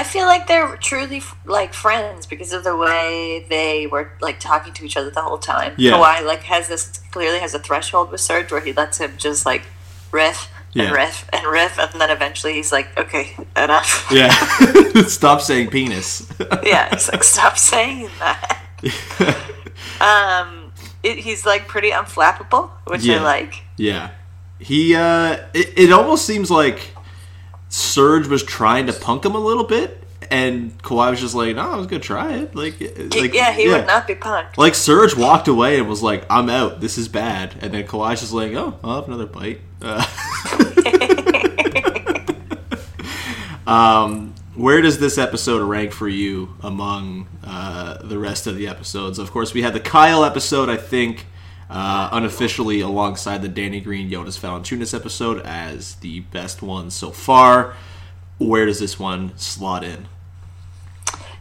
I 0.00 0.04
feel 0.04 0.26
like 0.26 0.46
they're 0.46 0.76
truly 0.76 1.20
like 1.44 1.74
friends 1.74 2.24
because 2.26 2.52
of 2.52 2.62
the 2.62 2.76
way 2.76 3.44
they 3.48 3.86
were 3.88 4.12
like 4.20 4.38
talking 4.38 4.72
to 4.74 4.84
each 4.86 4.96
other 4.96 5.10
the 5.10 5.22
whole 5.22 5.38
time. 5.38 5.74
Yeah. 5.76 5.92
Kawhi 5.92 6.24
like 6.24 6.42
has 6.44 6.68
this 6.68 6.98
clearly 7.10 7.40
has 7.40 7.52
a 7.54 7.58
threshold 7.58 8.10
with 8.12 8.20
Serge 8.20 8.52
where 8.52 8.60
he 8.60 8.72
lets 8.72 8.98
him 8.98 9.12
just 9.16 9.44
like 9.44 9.62
riff 10.12 10.48
Yeah. 10.72 10.84
and 10.84 10.92
riff 10.94 11.28
and 11.32 11.46
riff, 11.46 11.78
and 11.78 12.00
then 12.00 12.10
eventually 12.10 12.52
he's 12.54 12.70
like, 12.70 12.88
okay, 12.96 13.36
enough. 13.56 14.06
Yeah. 14.10 14.30
Stop 15.06 15.40
saying 15.40 15.70
penis. 15.70 16.30
yeah, 16.62 16.88
it's 16.92 17.10
like 17.10 17.24
stop 17.24 17.58
saying 17.58 18.08
that. 18.20 18.62
um, 20.00 20.72
it, 21.02 21.18
he's 21.18 21.44
like 21.46 21.66
pretty 21.68 21.90
unflappable, 21.90 22.70
which 22.86 23.08
I 23.08 23.22
like. 23.22 23.62
Yeah. 23.76 24.10
He 24.60 24.94
uh 24.94 25.38
it, 25.54 25.72
it 25.78 25.92
almost 25.92 26.24
seems 26.26 26.50
like 26.50 26.92
Serge 27.68 28.26
was 28.26 28.42
trying 28.42 28.86
to 28.86 28.92
punk 28.92 29.24
him 29.24 29.34
a 29.34 29.40
little 29.40 29.64
bit 29.64 30.02
and 30.30 30.80
Kawhi 30.82 31.10
was 31.10 31.20
just 31.20 31.34
like, 31.34 31.56
"No, 31.56 31.72
I 31.72 31.76
was 31.76 31.86
to 31.86 31.98
try 31.98 32.34
it." 32.34 32.54
Like, 32.54 32.80
like 32.80 33.34
yeah, 33.34 33.52
he 33.52 33.68
would 33.68 33.86
not 33.86 34.06
be 34.06 34.14
punked. 34.14 34.58
Like 34.58 34.74
Serge 34.74 35.16
walked 35.16 35.48
away 35.48 35.78
and 35.78 35.88
was 35.88 36.02
like, 36.02 36.24
"I'm 36.30 36.50
out. 36.50 36.80
This 36.80 36.98
is 36.98 37.08
bad." 37.08 37.54
And 37.60 37.72
then 37.72 37.86
Kawhi's 37.86 38.20
just 38.20 38.32
like, 38.32 38.52
"Oh, 38.52 38.78
I'll 38.82 38.96
have 38.96 39.08
another 39.08 39.26
bite." 39.26 39.60
Uh, 39.80 40.04
um, 43.66 44.34
where 44.54 44.82
does 44.82 44.98
this 44.98 45.18
episode 45.18 45.62
rank 45.62 45.92
for 45.92 46.08
you 46.08 46.54
among 46.62 47.28
uh, 47.44 47.98
the 48.02 48.18
rest 48.18 48.46
of 48.46 48.56
the 48.56 48.66
episodes? 48.68 49.18
Of 49.18 49.30
course, 49.30 49.54
we 49.54 49.62
had 49.62 49.72
the 49.72 49.80
Kyle 49.80 50.24
episode. 50.24 50.68
I 50.68 50.76
think 50.76 51.26
uh, 51.70 52.08
unofficially 52.12 52.80
alongside 52.80 53.42
the 53.42 53.48
Danny 53.48 53.80
Green 53.80 54.10
Jonas 54.10 54.38
Valanciunas 54.38 54.94
episode 54.94 55.40
as 55.44 55.96
the 55.96 56.20
best 56.20 56.62
one 56.62 56.90
so 56.90 57.10
far. 57.10 57.74
Where 58.38 58.66
does 58.66 58.80
this 58.80 58.98
one 58.98 59.36
slot 59.36 59.84
in? 59.84 60.06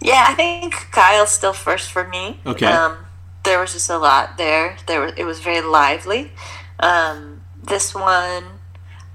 Yeah, 0.01 0.25
I 0.27 0.33
think 0.35 0.73
Kyle's 0.91 1.31
still 1.31 1.53
first 1.53 1.91
for 1.91 2.07
me. 2.07 2.39
Okay. 2.45 2.65
Um, 2.65 2.97
there 3.43 3.59
was 3.59 3.73
just 3.73 3.89
a 3.89 3.97
lot 3.97 4.37
there. 4.37 4.77
There 4.87 5.01
was, 5.01 5.13
it 5.17 5.23
was 5.23 5.39
very 5.39 5.61
lively. 5.61 6.31
Um, 6.79 7.41
this 7.63 7.95
one, 7.95 8.43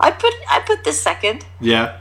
I 0.01 0.11
put 0.11 0.35
I 0.51 0.61
put 0.67 0.85
this 0.85 1.01
second. 1.01 1.45
Yeah. 1.61 2.01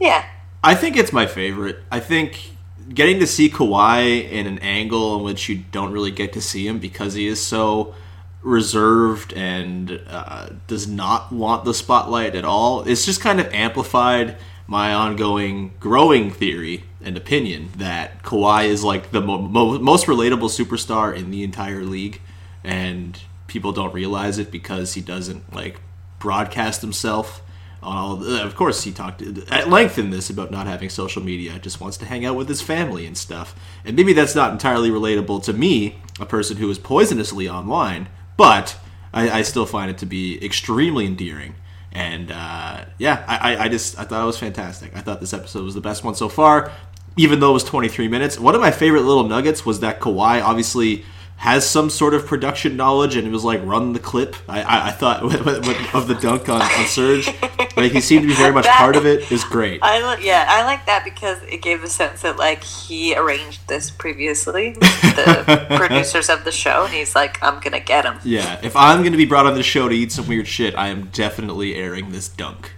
Yeah. 0.00 0.24
I 0.62 0.74
think 0.74 0.96
it's 0.96 1.12
my 1.12 1.26
favorite. 1.26 1.78
I 1.90 2.00
think 2.00 2.52
getting 2.92 3.20
to 3.20 3.26
see 3.26 3.48
Kawhi 3.48 4.30
in 4.30 4.46
an 4.46 4.58
angle 4.58 5.16
in 5.16 5.24
which 5.24 5.48
you 5.48 5.56
don't 5.70 5.92
really 5.92 6.10
get 6.10 6.32
to 6.34 6.40
see 6.40 6.66
him 6.66 6.78
because 6.78 7.14
he 7.14 7.26
is 7.26 7.40
so 7.40 7.94
reserved 8.42 9.32
and 9.32 10.00
uh, 10.08 10.50
does 10.66 10.86
not 10.86 11.32
want 11.32 11.64
the 11.64 11.74
spotlight 11.74 12.34
at 12.34 12.44
all. 12.44 12.82
It's 12.82 13.04
just 13.04 13.20
kind 13.20 13.40
of 13.40 13.52
amplified 13.52 14.36
my 14.66 14.92
ongoing 14.92 15.72
growing 15.80 16.30
theory 16.30 16.84
and 17.02 17.16
opinion 17.16 17.70
that 17.76 18.22
Kawhi 18.22 18.66
is 18.66 18.84
like 18.84 19.10
the 19.10 19.20
mo- 19.20 19.38
mo- 19.40 19.78
most 19.78 20.06
relatable 20.06 20.50
superstar 20.50 21.16
in 21.16 21.30
the 21.30 21.42
entire 21.42 21.82
league, 21.82 22.20
and 22.62 23.18
people 23.46 23.72
don't 23.72 23.94
realize 23.94 24.38
it 24.38 24.50
because 24.50 24.94
he 24.94 25.00
doesn't 25.00 25.54
like 25.54 25.80
broadcast 26.18 26.80
himself 26.82 27.40
on 27.82 27.96
all. 27.96 28.24
Of 28.24 28.56
course, 28.56 28.82
he 28.82 28.92
talked 28.92 29.22
at 29.22 29.70
length 29.70 29.98
in 29.98 30.10
this 30.10 30.28
about 30.28 30.50
not 30.50 30.66
having 30.66 30.90
social 30.90 31.22
media. 31.22 31.58
Just 31.58 31.80
wants 31.80 31.96
to 31.98 32.04
hang 32.04 32.24
out 32.24 32.36
with 32.36 32.48
his 32.48 32.60
family 32.60 33.06
and 33.06 33.16
stuff. 33.16 33.54
And 33.84 33.96
maybe 33.96 34.12
that's 34.12 34.34
not 34.34 34.52
entirely 34.52 34.90
relatable 34.90 35.42
to 35.44 35.52
me, 35.52 35.98
a 36.20 36.26
person 36.26 36.58
who 36.58 36.68
is 36.68 36.78
poisonously 36.78 37.48
online, 37.48 38.08
but 38.38 38.74
I, 39.12 39.30
I 39.40 39.42
still 39.42 39.66
find 39.66 39.90
it 39.90 39.98
to 39.98 40.06
be 40.06 40.42
extremely 40.42 41.04
endearing. 41.04 41.54
And 41.92 42.30
uh, 42.30 42.84
yeah, 42.98 43.24
I, 43.28 43.56
I- 43.64 43.68
just 43.68 43.98
I 43.98 44.04
thought 44.04 44.22
it 44.22 44.26
was 44.26 44.38
fantastic. 44.38 44.96
I 44.96 45.00
thought 45.00 45.20
this 45.20 45.34
episode 45.34 45.64
was 45.64 45.74
the 45.74 45.80
best 45.82 46.04
one 46.04 46.14
so 46.14 46.28
far, 46.30 46.72
even 47.18 47.40
though 47.40 47.50
it 47.50 47.54
was 47.54 47.64
23 47.64 48.08
minutes. 48.08 48.38
One 48.38 48.54
of 48.54 48.60
my 48.62 48.70
favorite 48.70 49.02
little 49.02 49.24
nuggets 49.24 49.66
was 49.66 49.80
that 49.80 50.00
Kawhi 50.00 50.42
obviously 50.42 51.04
has 51.38 51.68
some 51.68 51.88
sort 51.88 52.14
of 52.14 52.26
production 52.26 52.76
knowledge 52.76 53.14
and 53.14 53.24
it 53.24 53.30
was 53.30 53.44
like 53.44 53.64
run 53.64 53.92
the 53.92 54.00
clip. 54.00 54.34
I, 54.48 54.60
I, 54.60 54.88
I 54.88 54.90
thought 54.90 55.22
of 55.94 56.08
the 56.08 56.18
dunk 56.20 56.48
on, 56.48 56.60
on 56.60 56.86
Serge, 56.86 57.28
like 57.76 57.92
he 57.92 58.00
seemed 58.00 58.22
to 58.22 58.28
be 58.28 58.34
very 58.34 58.52
much 58.52 58.66
part 58.68 58.96
of 58.96 59.06
it. 59.06 59.30
It 59.30 59.44
great. 59.48 59.78
I 59.80 60.18
yeah, 60.20 60.46
I 60.48 60.64
like 60.64 60.84
that 60.86 61.04
because 61.04 61.40
it 61.44 61.62
gave 61.62 61.80
the 61.80 61.88
sense 61.88 62.22
that 62.22 62.38
like 62.38 62.64
he 62.64 63.16
arranged 63.16 63.68
this 63.68 63.88
previously, 63.88 64.72
the 64.72 65.66
producers 65.76 66.28
of 66.28 66.44
the 66.44 66.50
show, 66.50 66.84
and 66.84 66.92
he's 66.92 67.14
like, 67.14 67.40
I'm 67.40 67.60
gonna 67.60 67.78
get 67.78 68.04
him. 68.04 68.18
Yeah, 68.24 68.58
if 68.64 68.74
I'm 68.74 69.00
going 69.00 69.12
to 69.12 69.18
be 69.18 69.24
brought 69.24 69.46
on 69.46 69.54
the 69.54 69.62
show 69.62 69.88
to 69.88 69.94
eat 69.94 70.10
some 70.10 70.26
weird 70.26 70.48
shit, 70.48 70.74
I 70.74 70.88
am 70.88 71.08
definitely 71.12 71.76
airing 71.76 72.10
this 72.10 72.28
dunk. 72.28 72.72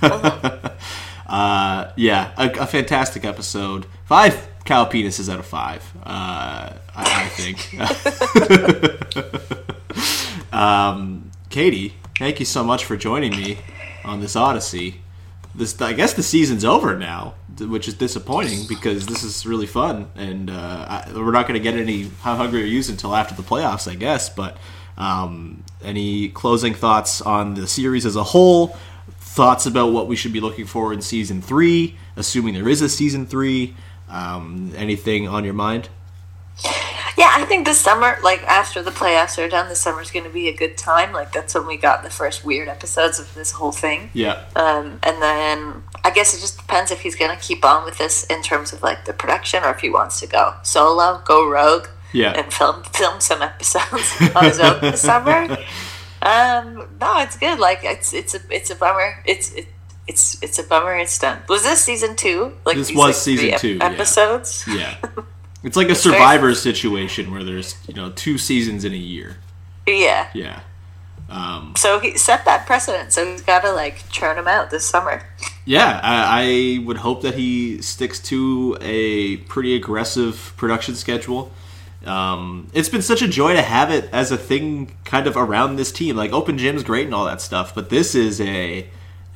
uh, 0.00 1.90
yeah, 1.96 2.32
a, 2.36 2.50
a 2.60 2.66
fantastic 2.66 3.24
episode. 3.24 3.86
Five 4.04 4.48
cow 4.66 4.84
penises 4.84 5.32
out 5.32 5.38
of 5.38 5.46
five, 5.46 5.82
uh, 6.04 6.74
I, 6.94 7.04
I 7.04 7.28
think. 7.28 7.72
um, 10.52 11.30
Katie, 11.48 11.94
thank 12.18 12.40
you 12.40 12.46
so 12.46 12.62
much 12.62 12.84
for 12.84 12.96
joining 12.96 13.30
me 13.30 13.58
on 14.04 14.20
this 14.20 14.36
Odyssey. 14.36 15.00
This, 15.54 15.80
I 15.80 15.94
guess, 15.94 16.12
the 16.12 16.22
season's 16.22 16.64
over 16.64 16.98
now, 16.98 17.34
which 17.58 17.88
is 17.88 17.94
disappointing 17.94 18.66
because 18.68 19.06
this 19.06 19.22
is 19.22 19.46
really 19.46 19.66
fun, 19.66 20.10
and 20.14 20.50
uh, 20.50 20.52
I, 21.06 21.12
we're 21.14 21.30
not 21.30 21.48
going 21.48 21.58
to 21.58 21.62
get 21.62 21.74
any 21.74 22.10
How 22.20 22.36
Hungry 22.36 22.62
Are 22.62 22.66
You 22.66 22.82
until 22.88 23.14
after 23.14 23.34
the 23.34 23.42
playoffs, 23.42 23.90
I 23.90 23.94
guess. 23.94 24.28
But 24.28 24.58
um, 24.98 25.64
any 25.82 26.28
closing 26.28 26.74
thoughts 26.74 27.22
on 27.22 27.54
the 27.54 27.66
series 27.66 28.04
as 28.04 28.16
a 28.16 28.24
whole? 28.24 28.76
Thoughts 29.18 29.64
about 29.66 29.92
what 29.92 30.08
we 30.08 30.16
should 30.16 30.32
be 30.32 30.40
looking 30.40 30.66
for 30.66 30.92
in 30.92 31.00
season 31.00 31.40
three, 31.40 31.96
assuming 32.16 32.54
there 32.54 32.68
is 32.68 32.82
a 32.82 32.88
season 32.88 33.26
three. 33.26 33.74
Um, 34.08 34.72
anything 34.76 35.28
on 35.28 35.44
your 35.44 35.54
mind? 35.54 35.88
Yeah, 37.18 37.30
I 37.34 37.44
think 37.46 37.66
this 37.66 37.80
summer, 37.80 38.18
like 38.22 38.42
after 38.42 38.82
the 38.82 38.90
playoffs 38.90 39.42
are 39.42 39.48
done, 39.48 39.68
the 39.68 39.74
summer's 39.74 40.10
going 40.10 40.24
to 40.26 40.30
be 40.30 40.48
a 40.48 40.56
good 40.56 40.76
time. 40.76 41.12
Like 41.12 41.32
that's 41.32 41.54
when 41.54 41.66
we 41.66 41.76
got 41.78 42.02
the 42.02 42.10
first 42.10 42.44
weird 42.44 42.68
episodes 42.68 43.18
of 43.18 43.32
this 43.34 43.52
whole 43.52 43.72
thing. 43.72 44.10
Yeah. 44.12 44.44
Um, 44.54 44.98
and 45.02 45.20
then 45.22 45.82
I 46.04 46.10
guess 46.10 46.36
it 46.36 46.40
just 46.40 46.58
depends 46.58 46.90
if 46.90 47.00
he's 47.00 47.16
going 47.16 47.34
to 47.36 47.42
keep 47.42 47.64
on 47.64 47.84
with 47.84 47.96
this 47.98 48.24
in 48.24 48.42
terms 48.42 48.72
of 48.74 48.82
like 48.82 49.06
the 49.06 49.12
production, 49.14 49.64
or 49.64 49.70
if 49.70 49.80
he 49.80 49.88
wants 49.90 50.20
to 50.20 50.26
go 50.26 50.54
solo, 50.62 51.22
go 51.24 51.48
rogue, 51.48 51.88
Yeah. 52.12 52.32
and 52.32 52.52
film 52.52 52.82
film 52.84 53.20
some 53.20 53.40
episodes 53.42 54.12
on 54.34 54.44
his 54.44 54.60
own 54.60 54.80
this 54.82 55.00
summer. 55.02 55.56
Um, 56.22 56.88
no, 57.00 57.20
it's 57.20 57.36
good. 57.36 57.58
Like 57.60 57.80
it's 57.84 58.12
it's 58.12 58.34
a 58.34 58.40
it's 58.50 58.70
a 58.70 58.74
bummer. 58.74 59.22
It's 59.26 59.52
it, 59.52 59.68
it's 60.08 60.40
it's 60.42 60.58
a 60.58 60.62
bummer. 60.62 60.96
It's 60.96 61.18
done. 61.18 61.40
Was 61.48 61.62
this 61.64 61.82
season 61.82 62.16
two? 62.16 62.52
Like 62.64 62.76
This 62.76 62.88
was 62.90 62.96
like, 62.96 63.14
season 63.14 63.50
ep- 63.50 63.60
two, 63.60 63.76
yeah. 63.76 63.84
episodes. 63.86 64.64
Yeah. 64.68 64.96
It's 65.64 65.76
like 65.76 65.88
a 65.88 65.92
It's 65.92 66.04
very- 66.04 66.14
survivor 66.16 66.54
situation 66.54 67.32
where 67.32 67.42
there's, 67.42 67.74
you 67.88 67.94
know, 67.94 68.10
two 68.10 68.38
seasons 68.38 68.84
in 68.84 68.92
a 68.92 68.96
year. 68.96 69.38
Yeah. 69.84 70.28
Yeah. 70.32 70.60
Um, 71.28 71.72
So 71.76 71.98
he 71.98 72.16
set 72.16 72.44
that 72.44 72.66
precedent. 72.66 73.12
So 73.12 73.26
he's 73.26 73.42
got 73.42 73.62
to 73.62 73.72
like 73.72 74.08
churn 74.10 74.36
them 74.36 74.46
out 74.46 74.70
this 74.70 74.86
summer. 74.86 75.24
yeah, 75.64 75.98
I, 76.04 76.78
I 76.78 76.84
would 76.84 76.98
hope 76.98 77.22
that 77.22 77.34
he 77.34 77.82
sticks 77.82 78.20
to 78.30 78.78
a 78.80 79.38
pretty 79.38 79.74
aggressive 79.74 80.52
production 80.56 80.94
schedule. 80.94 81.50
Um, 82.04 82.68
it's 82.72 82.88
been 82.88 83.02
such 83.02 83.22
a 83.22 83.26
joy 83.26 83.54
to 83.54 83.62
have 83.62 83.90
it 83.90 84.08
as 84.12 84.30
a 84.30 84.36
thing 84.36 84.94
kind 85.04 85.26
of 85.26 85.36
around 85.36 85.76
this 85.76 85.90
team. 85.90 86.14
Like, 86.14 86.32
Open 86.32 86.58
Gym's 86.58 86.84
great 86.84 87.06
and 87.06 87.14
all 87.14 87.24
that 87.24 87.40
stuff, 87.40 87.74
but 87.74 87.90
this 87.90 88.14
is 88.14 88.40
a 88.40 88.86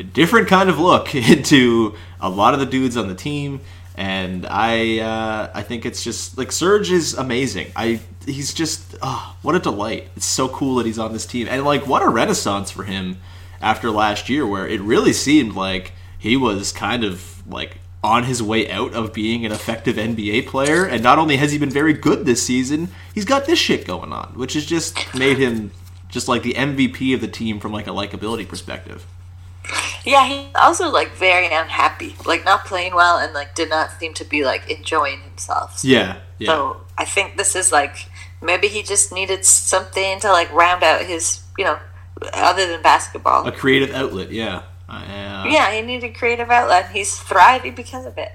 different 0.05 0.49
kind 0.49 0.69
of 0.69 0.79
look 0.79 1.15
into 1.15 1.95
a 2.21 2.29
lot 2.29 2.55
of 2.55 2.61
the 2.61 2.67
dudes 2.67 2.97
on 2.97 3.09
the 3.09 3.15
team. 3.15 3.61
And 3.97 4.47
I, 4.47 5.01
uh, 5.01 5.51
I 5.55 5.63
think 5.63 5.85
it's 5.85 6.03
just 6.03 6.39
like 6.39 6.53
Serge 6.53 6.91
is 6.91 7.15
amazing. 7.15 7.73
I, 7.77 8.01
he's 8.25 8.55
just, 8.55 8.97
oh, 9.03 9.37
what 9.43 9.55
a 9.55 9.59
delight! 9.59 10.09
It's 10.17 10.27
so 10.27 10.49
cool 10.49 10.77
that 10.77 10.87
he's 10.87 10.99
on 10.99 11.13
this 11.13 11.27
team, 11.27 11.49
and 11.51 11.65
like, 11.65 11.87
what 11.87 12.03
a 12.03 12.09
renaissance 12.09 12.71
for 12.71 12.85
him 12.85 13.19
after 13.61 13.91
last 13.91 14.31
year, 14.31 14.47
where 14.47 14.67
it 14.67 14.81
really 14.81 15.13
seemed 15.13 15.55
like 15.55 15.93
he 16.19 16.37
was 16.37 16.73
kind 16.73 17.05
of 17.05 17.43
like 17.47 17.79
on 18.03 18.25
his 18.25 18.43
way 18.43 18.71
out 18.71 18.95
of 18.95 19.13
being 19.13 19.45
an 19.45 19.53
effective 19.53 19.97
NBA 19.97 20.47
player. 20.47 20.87
And 20.87 21.03
not 21.03 21.19
only 21.19 21.37
has 21.37 21.53
he 21.53 21.59
been 21.59 21.71
very 21.71 21.93
good 21.93 22.25
this 22.25 22.43
season, 22.43 22.89
he's 23.15 23.25
got 23.25 23.45
this 23.45 23.59
shit 23.59 23.87
going 23.87 24.13
on, 24.13 24.33
which 24.37 24.55
has 24.55 24.65
just 24.65 25.15
made 25.15 25.37
him 25.37 25.71
just 26.09 26.29
like 26.29 26.43
the 26.43 26.55
MVP 26.55 27.15
of 27.15 27.21
the 27.21 27.29
team 27.29 27.61
from 27.61 27.73
like 27.73 27.87
a 27.87 27.91
likability 27.91 28.49
perspective. 28.49 29.07
Yeah, 30.05 30.27
he 30.27 30.49
also 30.55 30.91
like 30.91 31.13
very 31.13 31.47
unhappy, 31.47 32.17
like 32.25 32.45
not 32.45 32.65
playing 32.65 32.95
well, 32.95 33.19
and 33.19 33.35
like 33.35 33.55
did 33.55 33.69
not 33.69 33.99
seem 34.01 34.15
to 34.15 34.25
be 34.25 34.45
like 34.45 34.71
enjoying 34.71 35.21
himself. 35.21 35.81
Yeah, 35.85 36.19
yeah. 36.39 36.47
So 36.47 36.81
I 36.97 37.05
think 37.05 37.37
this 37.37 37.55
is 37.55 37.71
like 37.71 38.07
maybe 38.43 38.69
he 38.69 38.83
just 38.83 39.13
needed 39.13 39.45
something 39.45 40.21
to 40.21 40.33
like 40.33 40.51
round 40.53 40.83
out 40.83 41.03
his, 41.03 41.43
you 41.59 41.65
know, 41.65 41.79
other 42.33 42.67
than 42.67 42.83
basketball. 42.83 43.47
A 43.47 43.53
creative 43.53 43.95
outlet, 43.95 44.31
yeah. 44.31 44.63
Uh, 44.89 45.45
Yeah, 45.49 45.71
he 45.71 45.83
needed 45.83 46.15
creative 46.15 46.51
outlet. 46.51 46.91
He's 46.91 47.17
thriving 47.19 47.75
because 47.75 48.07
of 48.07 48.19
it, 48.19 48.33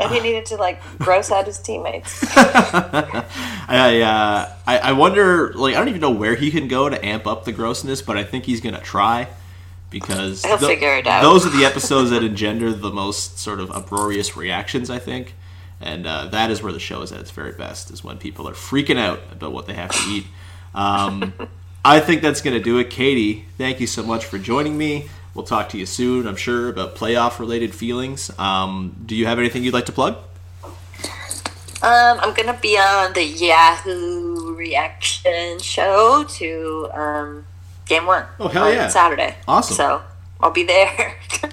and 0.00 0.10
he 0.10 0.18
needed 0.20 0.46
to 0.46 0.56
like 0.56 0.80
gross 0.98 1.30
out 1.30 1.46
his 1.46 1.58
teammates. 1.58 2.24
I, 2.36 4.00
uh, 4.00 4.52
I 4.66 4.78
I 4.78 4.92
wonder, 4.92 5.52
like, 5.54 5.74
I 5.74 5.78
don't 5.78 5.88
even 5.88 6.00
know 6.00 6.10
where 6.10 6.34
he 6.34 6.50
can 6.50 6.68
go 6.68 6.88
to 6.88 7.04
amp 7.04 7.26
up 7.26 7.44
the 7.44 7.52
grossness, 7.52 8.02
but 8.02 8.16
I 8.16 8.24
think 8.24 8.44
he's 8.44 8.60
gonna 8.60 8.80
try 8.80 9.28
because 9.92 10.44
He'll 10.44 10.58
figure 10.58 10.96
it 10.96 11.06
out. 11.06 11.22
Those 11.22 11.46
are 11.46 11.50
the 11.50 11.64
episodes 11.64 12.10
that 12.10 12.24
engender 12.24 12.72
the 12.72 12.90
most 12.90 13.38
sort 13.38 13.60
of 13.60 13.70
uproarious 13.70 14.36
reactions, 14.36 14.90
I 14.90 14.98
think, 14.98 15.34
and 15.80 16.06
uh, 16.06 16.26
that 16.28 16.50
is 16.50 16.62
where 16.62 16.72
the 16.72 16.80
show 16.80 17.02
is 17.02 17.12
at 17.12 17.20
its 17.20 17.30
very 17.30 17.52
best. 17.52 17.90
Is 17.90 18.02
when 18.02 18.18
people 18.18 18.48
are 18.48 18.54
freaking 18.54 18.98
out 18.98 19.20
about 19.30 19.52
what 19.52 19.66
they 19.66 19.74
have 19.74 19.92
to 19.92 20.10
eat. 20.10 20.26
Um, 20.74 21.32
I 21.84 22.00
think 22.00 22.22
that's 22.22 22.40
gonna 22.40 22.60
do 22.60 22.78
it, 22.78 22.90
Katie. 22.90 23.44
Thank 23.58 23.78
you 23.78 23.86
so 23.86 24.02
much 24.02 24.24
for 24.24 24.38
joining 24.38 24.76
me. 24.78 25.08
We'll 25.34 25.44
talk 25.44 25.68
to 25.70 25.78
you 25.78 25.86
soon, 25.86 26.26
I'm 26.26 26.36
sure, 26.36 26.68
about 26.68 26.94
playoff 26.94 27.38
related 27.38 27.74
feelings. 27.74 28.30
Um, 28.38 28.96
do 29.06 29.14
you 29.14 29.26
have 29.26 29.38
anything 29.38 29.62
you'd 29.64 29.74
like 29.74 29.86
to 29.86 29.92
plug? 29.92 30.16
Um, 31.82 32.20
I'm 32.20 32.32
gonna 32.34 32.58
be 32.60 32.78
on 32.78 33.12
the 33.12 33.24
Yahoo 33.24 34.54
reaction 34.54 35.58
show 35.58 36.24
to 36.24 36.88
um, 36.94 37.44
game 37.92 38.06
one. 38.06 38.24
Oh, 38.38 38.48
hell 38.48 38.64
on 38.64 38.72
yeah. 38.72 38.88
Saturday. 38.88 39.36
Awesome. 39.46 39.76
So 39.76 40.02
I'll 40.40 40.50
be 40.50 40.64
there. 40.64 41.16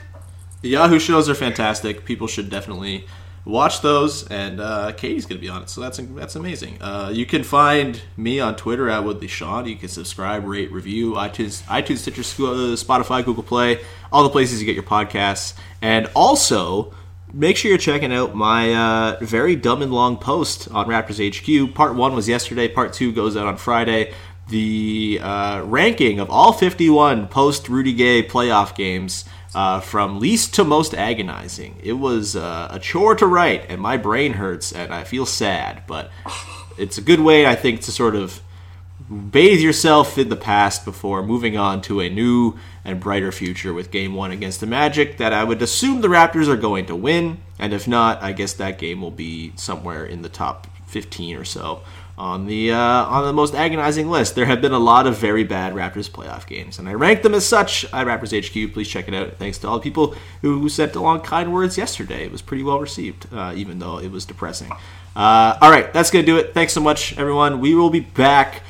The 0.62 0.68
Yahoo 0.68 1.00
shows 1.00 1.30
are 1.30 1.36
fantastic. 1.36 2.04
People 2.04 2.28
should 2.28 2.50
definitely 2.50 3.06
watch 3.46 3.80
those, 3.80 4.28
and 4.28 4.60
uh, 4.60 4.92
Katie's 4.92 5.26
going 5.26 5.38
to 5.38 5.42
be 5.42 5.48
on 5.48 5.62
it, 5.62 5.70
so 5.70 5.80
that's 5.80 5.98
that's 5.98 6.36
amazing. 6.36 6.82
Uh, 6.82 7.12
you 7.14 7.26
can 7.26 7.44
find 7.44 8.02
me 8.18 8.42
on 8.42 8.58
Twitter 8.58 8.90
at 8.90 9.06
Woodley 9.06 9.30
Sean. 9.30 9.66
You 9.66 9.78
can 9.78 9.88
subscribe, 9.88 10.44
rate, 10.46 10.70
review 10.70 11.14
iTunes, 11.14 11.64
iTunes, 11.64 12.00
Stitcher, 12.00 12.24
uh, 12.24 12.76
Spotify, 12.76 13.24
Google 13.24 13.44
Play, 13.44 13.80
all 14.12 14.24
the 14.24 14.30
places 14.30 14.60
you 14.60 14.66
get 14.66 14.76
your 14.76 14.84
podcasts, 14.84 15.58
and 15.82 16.10
also. 16.14 16.94
Make 17.32 17.58
sure 17.58 17.70
you're 17.70 17.78
checking 17.78 18.12
out 18.12 18.34
my 18.34 18.74
uh, 18.74 19.18
very 19.22 19.56
dumb 19.56 19.84
and 19.84 19.94
long 19.94 20.18
post 20.18 20.68
on 20.72 20.88
Raptors 20.88 21.22
HQ. 21.22 21.76
Part 21.76 21.94
one 21.94 22.16
was 22.16 22.28
yesterday. 22.28 22.68
Part 22.68 22.92
two 22.92 23.12
goes 23.12 23.38
out 23.38 23.46
on 23.46 23.56
Friday. 23.56 24.16
The 24.50 25.20
uh, 25.22 25.62
ranking 25.66 26.20
of 26.20 26.30
all 26.32 26.54
51 26.54 27.28
post 27.28 27.70
Rudy 27.70 27.94
Gay 27.94 28.24
playoff 28.24 28.76
games 28.76 29.26
uh, 29.54 29.80
from 29.80 30.20
least 30.20 30.56
to 30.56 30.64
most 30.64 30.94
agonizing. 30.94 31.80
It 31.84 31.94
was 31.94 32.36
uh, 32.36 32.68
a 32.72 32.80
chore 32.80 33.16
to 33.16 33.28
write, 33.28 33.70
and 33.70 33.80
my 33.80 33.98
brain 33.98 34.34
hurts, 34.34 34.72
and 34.72 34.94
I 34.94 35.04
feel 35.04 35.26
sad. 35.26 35.84
But 35.88 36.10
it's 36.78 36.98
a 36.98 37.02
good 37.02 37.20
way, 37.20 37.46
I 37.46 37.56
think, 37.56 37.82
to 37.82 37.92
sort 37.92 38.16
of 38.16 38.42
bathe 39.10 39.60
yourself 39.60 40.18
in 40.18 40.30
the 40.30 40.36
past 40.36 40.86
before 40.86 41.24
moving 41.24 41.58
on 41.58 41.82
to 41.82 42.00
a 42.00 42.10
new 42.10 42.58
and 42.84 43.00
brighter 43.00 43.32
future 43.32 43.74
with 43.74 43.92
game 43.92 44.14
one 44.14 44.32
against 44.32 44.60
the 44.60 44.68
Magic 44.68 45.18
that 45.18 45.34
I 45.34 45.44
would 45.44 45.62
assume 45.62 46.02
the 46.02 46.08
Raptors 46.08 46.48
are 46.48 46.58
going 46.58 46.86
to 46.88 46.96
win. 46.96 47.40
And 47.58 47.74
if 47.74 47.88
not, 47.88 48.22
I 48.22 48.34
guess 48.34 48.54
that 48.54 48.78
game 48.78 49.02
will 49.02 49.12
be 49.12 49.54
somewhere 49.56 50.06
in 50.06 50.22
the 50.22 50.30
top 50.30 50.68
15 50.88 51.38
or 51.38 51.46
so 51.46 51.82
on 52.20 52.46
the 52.46 52.72
uh, 52.72 52.78
on 52.78 53.24
the 53.24 53.34
most 53.34 53.56
agonizing 53.56 54.10
list. 54.10 54.36
There 54.36 54.46
have 54.46 54.62
been 54.62 54.74
a 54.74 54.80
lot 54.80 55.08
of 55.08 55.18
very 55.18 55.46
bad 55.46 55.74
Raptors 55.74 56.10
playoff 56.10 56.46
games, 56.46 56.78
and 56.78 56.88
I 56.88 56.94
rank 56.94 57.24
them 57.24 57.34
as 57.34 57.46
such 57.46 57.86
at 57.86 58.06
Raptors 58.06 58.38
HQ. 58.38 58.74
Please 58.74 58.90
check 58.90 59.08
it 59.08 59.14
out. 59.14 59.38
Thanks 59.38 59.58
to 59.60 59.70
all 59.70 59.80
the 59.80 59.84
people 59.84 60.14
who 60.42 60.68
sent 60.68 60.96
along 60.96 61.22
kind 61.22 61.54
words 61.54 61.78
yesterday. 61.78 62.26
It 62.26 62.32
was 62.32 62.42
pretty 62.42 62.64
well 62.64 62.80
received, 62.80 63.26
uh, 63.34 63.54
even 63.56 63.80
though 63.80 64.00
it 64.00 64.12
was 64.12 64.26
depressing. 64.26 64.72
Uh, 65.16 65.58
all 65.62 65.72
right, 65.72 65.92
that's 65.94 66.12
gonna 66.12 66.26
do 66.26 66.38
it. 66.38 66.54
Thanks 66.54 66.74
so 66.74 66.82
much, 66.82 67.18
everyone. 67.18 67.62
We 67.62 67.74
will 67.74 67.90
be 67.90 68.02
back 68.02 68.64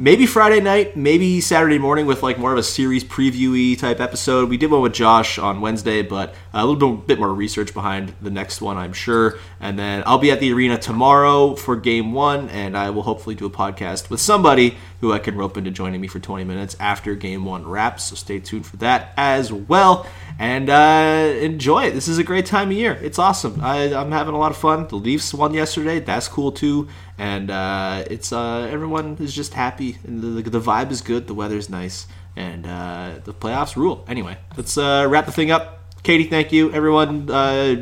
maybe 0.00 0.24
Friday 0.24 0.60
night, 0.60 0.96
maybe 0.96 1.42
Saturday 1.42 1.76
morning 1.76 2.06
with 2.06 2.22
like 2.22 2.38
more 2.38 2.52
of 2.52 2.58
a 2.58 2.62
series 2.62 3.04
previewy 3.04 3.78
type 3.78 4.00
episode. 4.00 4.48
We 4.48 4.56
did 4.56 4.70
one 4.70 4.80
with 4.80 4.94
Josh 4.94 5.38
on 5.38 5.60
Wednesday, 5.60 6.00
but 6.00 6.30
uh, 6.30 6.34
a 6.54 6.66
little 6.66 6.96
bit, 6.96 7.06
bit 7.06 7.18
more 7.18 7.34
research 7.34 7.74
behind 7.74 8.14
the 8.22 8.30
next 8.30 8.62
one, 8.62 8.78
I'm 8.78 8.94
sure. 8.94 9.38
And 9.60 9.78
then 9.78 10.02
I'll 10.06 10.16
be 10.16 10.30
at 10.30 10.40
the 10.40 10.54
arena 10.54 10.78
tomorrow 10.78 11.54
for 11.54 11.76
game 11.76 12.14
one, 12.14 12.48
and 12.48 12.78
I 12.78 12.88
will 12.88 13.02
hopefully 13.02 13.34
do 13.34 13.44
a 13.44 13.50
podcast 13.50 14.08
with 14.08 14.20
somebody 14.20 14.78
who 15.02 15.12
I 15.12 15.18
can 15.18 15.36
rope 15.36 15.58
into 15.58 15.70
joining 15.70 16.00
me 16.00 16.08
for 16.08 16.18
20 16.18 16.44
minutes 16.44 16.76
after 16.80 17.14
game 17.14 17.44
one 17.44 17.68
wraps. 17.68 18.04
So 18.04 18.16
stay 18.16 18.40
tuned 18.40 18.64
for 18.64 18.78
that 18.78 19.12
as 19.18 19.52
well. 19.52 20.06
And 20.40 20.70
uh, 20.70 21.34
enjoy 21.42 21.84
it. 21.88 21.90
This 21.90 22.08
is 22.08 22.16
a 22.16 22.24
great 22.24 22.46
time 22.46 22.70
of 22.70 22.76
year. 22.76 22.98
It's 23.02 23.18
awesome. 23.18 23.60
I, 23.62 23.94
I'm 23.94 24.10
having 24.10 24.32
a 24.32 24.38
lot 24.38 24.50
of 24.50 24.56
fun. 24.56 24.88
The 24.88 24.96
Leafs 24.96 25.34
won 25.34 25.52
yesterday. 25.52 26.00
That's 26.00 26.28
cool 26.28 26.50
too. 26.50 26.88
And 27.18 27.50
uh, 27.50 28.04
it's 28.10 28.32
uh, 28.32 28.66
everyone 28.72 29.18
is 29.20 29.34
just 29.34 29.52
happy, 29.52 29.98
and 30.02 30.22
the, 30.22 30.40
the 30.48 30.58
vibe 30.58 30.90
is 30.92 31.02
good. 31.02 31.26
The 31.26 31.34
weather's 31.34 31.68
nice, 31.68 32.06
and 32.36 32.64
uh, 32.64 33.16
the 33.22 33.34
playoffs 33.34 33.76
rule. 33.76 34.02
Anyway, 34.08 34.38
let's 34.56 34.78
uh, 34.78 35.06
wrap 35.10 35.26
the 35.26 35.32
thing 35.32 35.50
up. 35.50 35.80
Katie, 36.02 36.24
thank 36.24 36.52
you. 36.52 36.72
Everyone, 36.72 37.30
uh, 37.30 37.76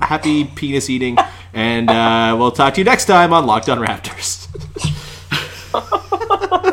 happy 0.00 0.44
penis 0.44 0.88
eating, 0.88 1.18
and 1.54 2.38
we'll 2.38 2.52
talk 2.52 2.74
to 2.74 2.80
you 2.80 2.84
next 2.84 3.06
time 3.06 3.32
on 3.32 3.46
Locked 3.46 3.68
On 3.68 3.78
Raptors. 3.80 4.46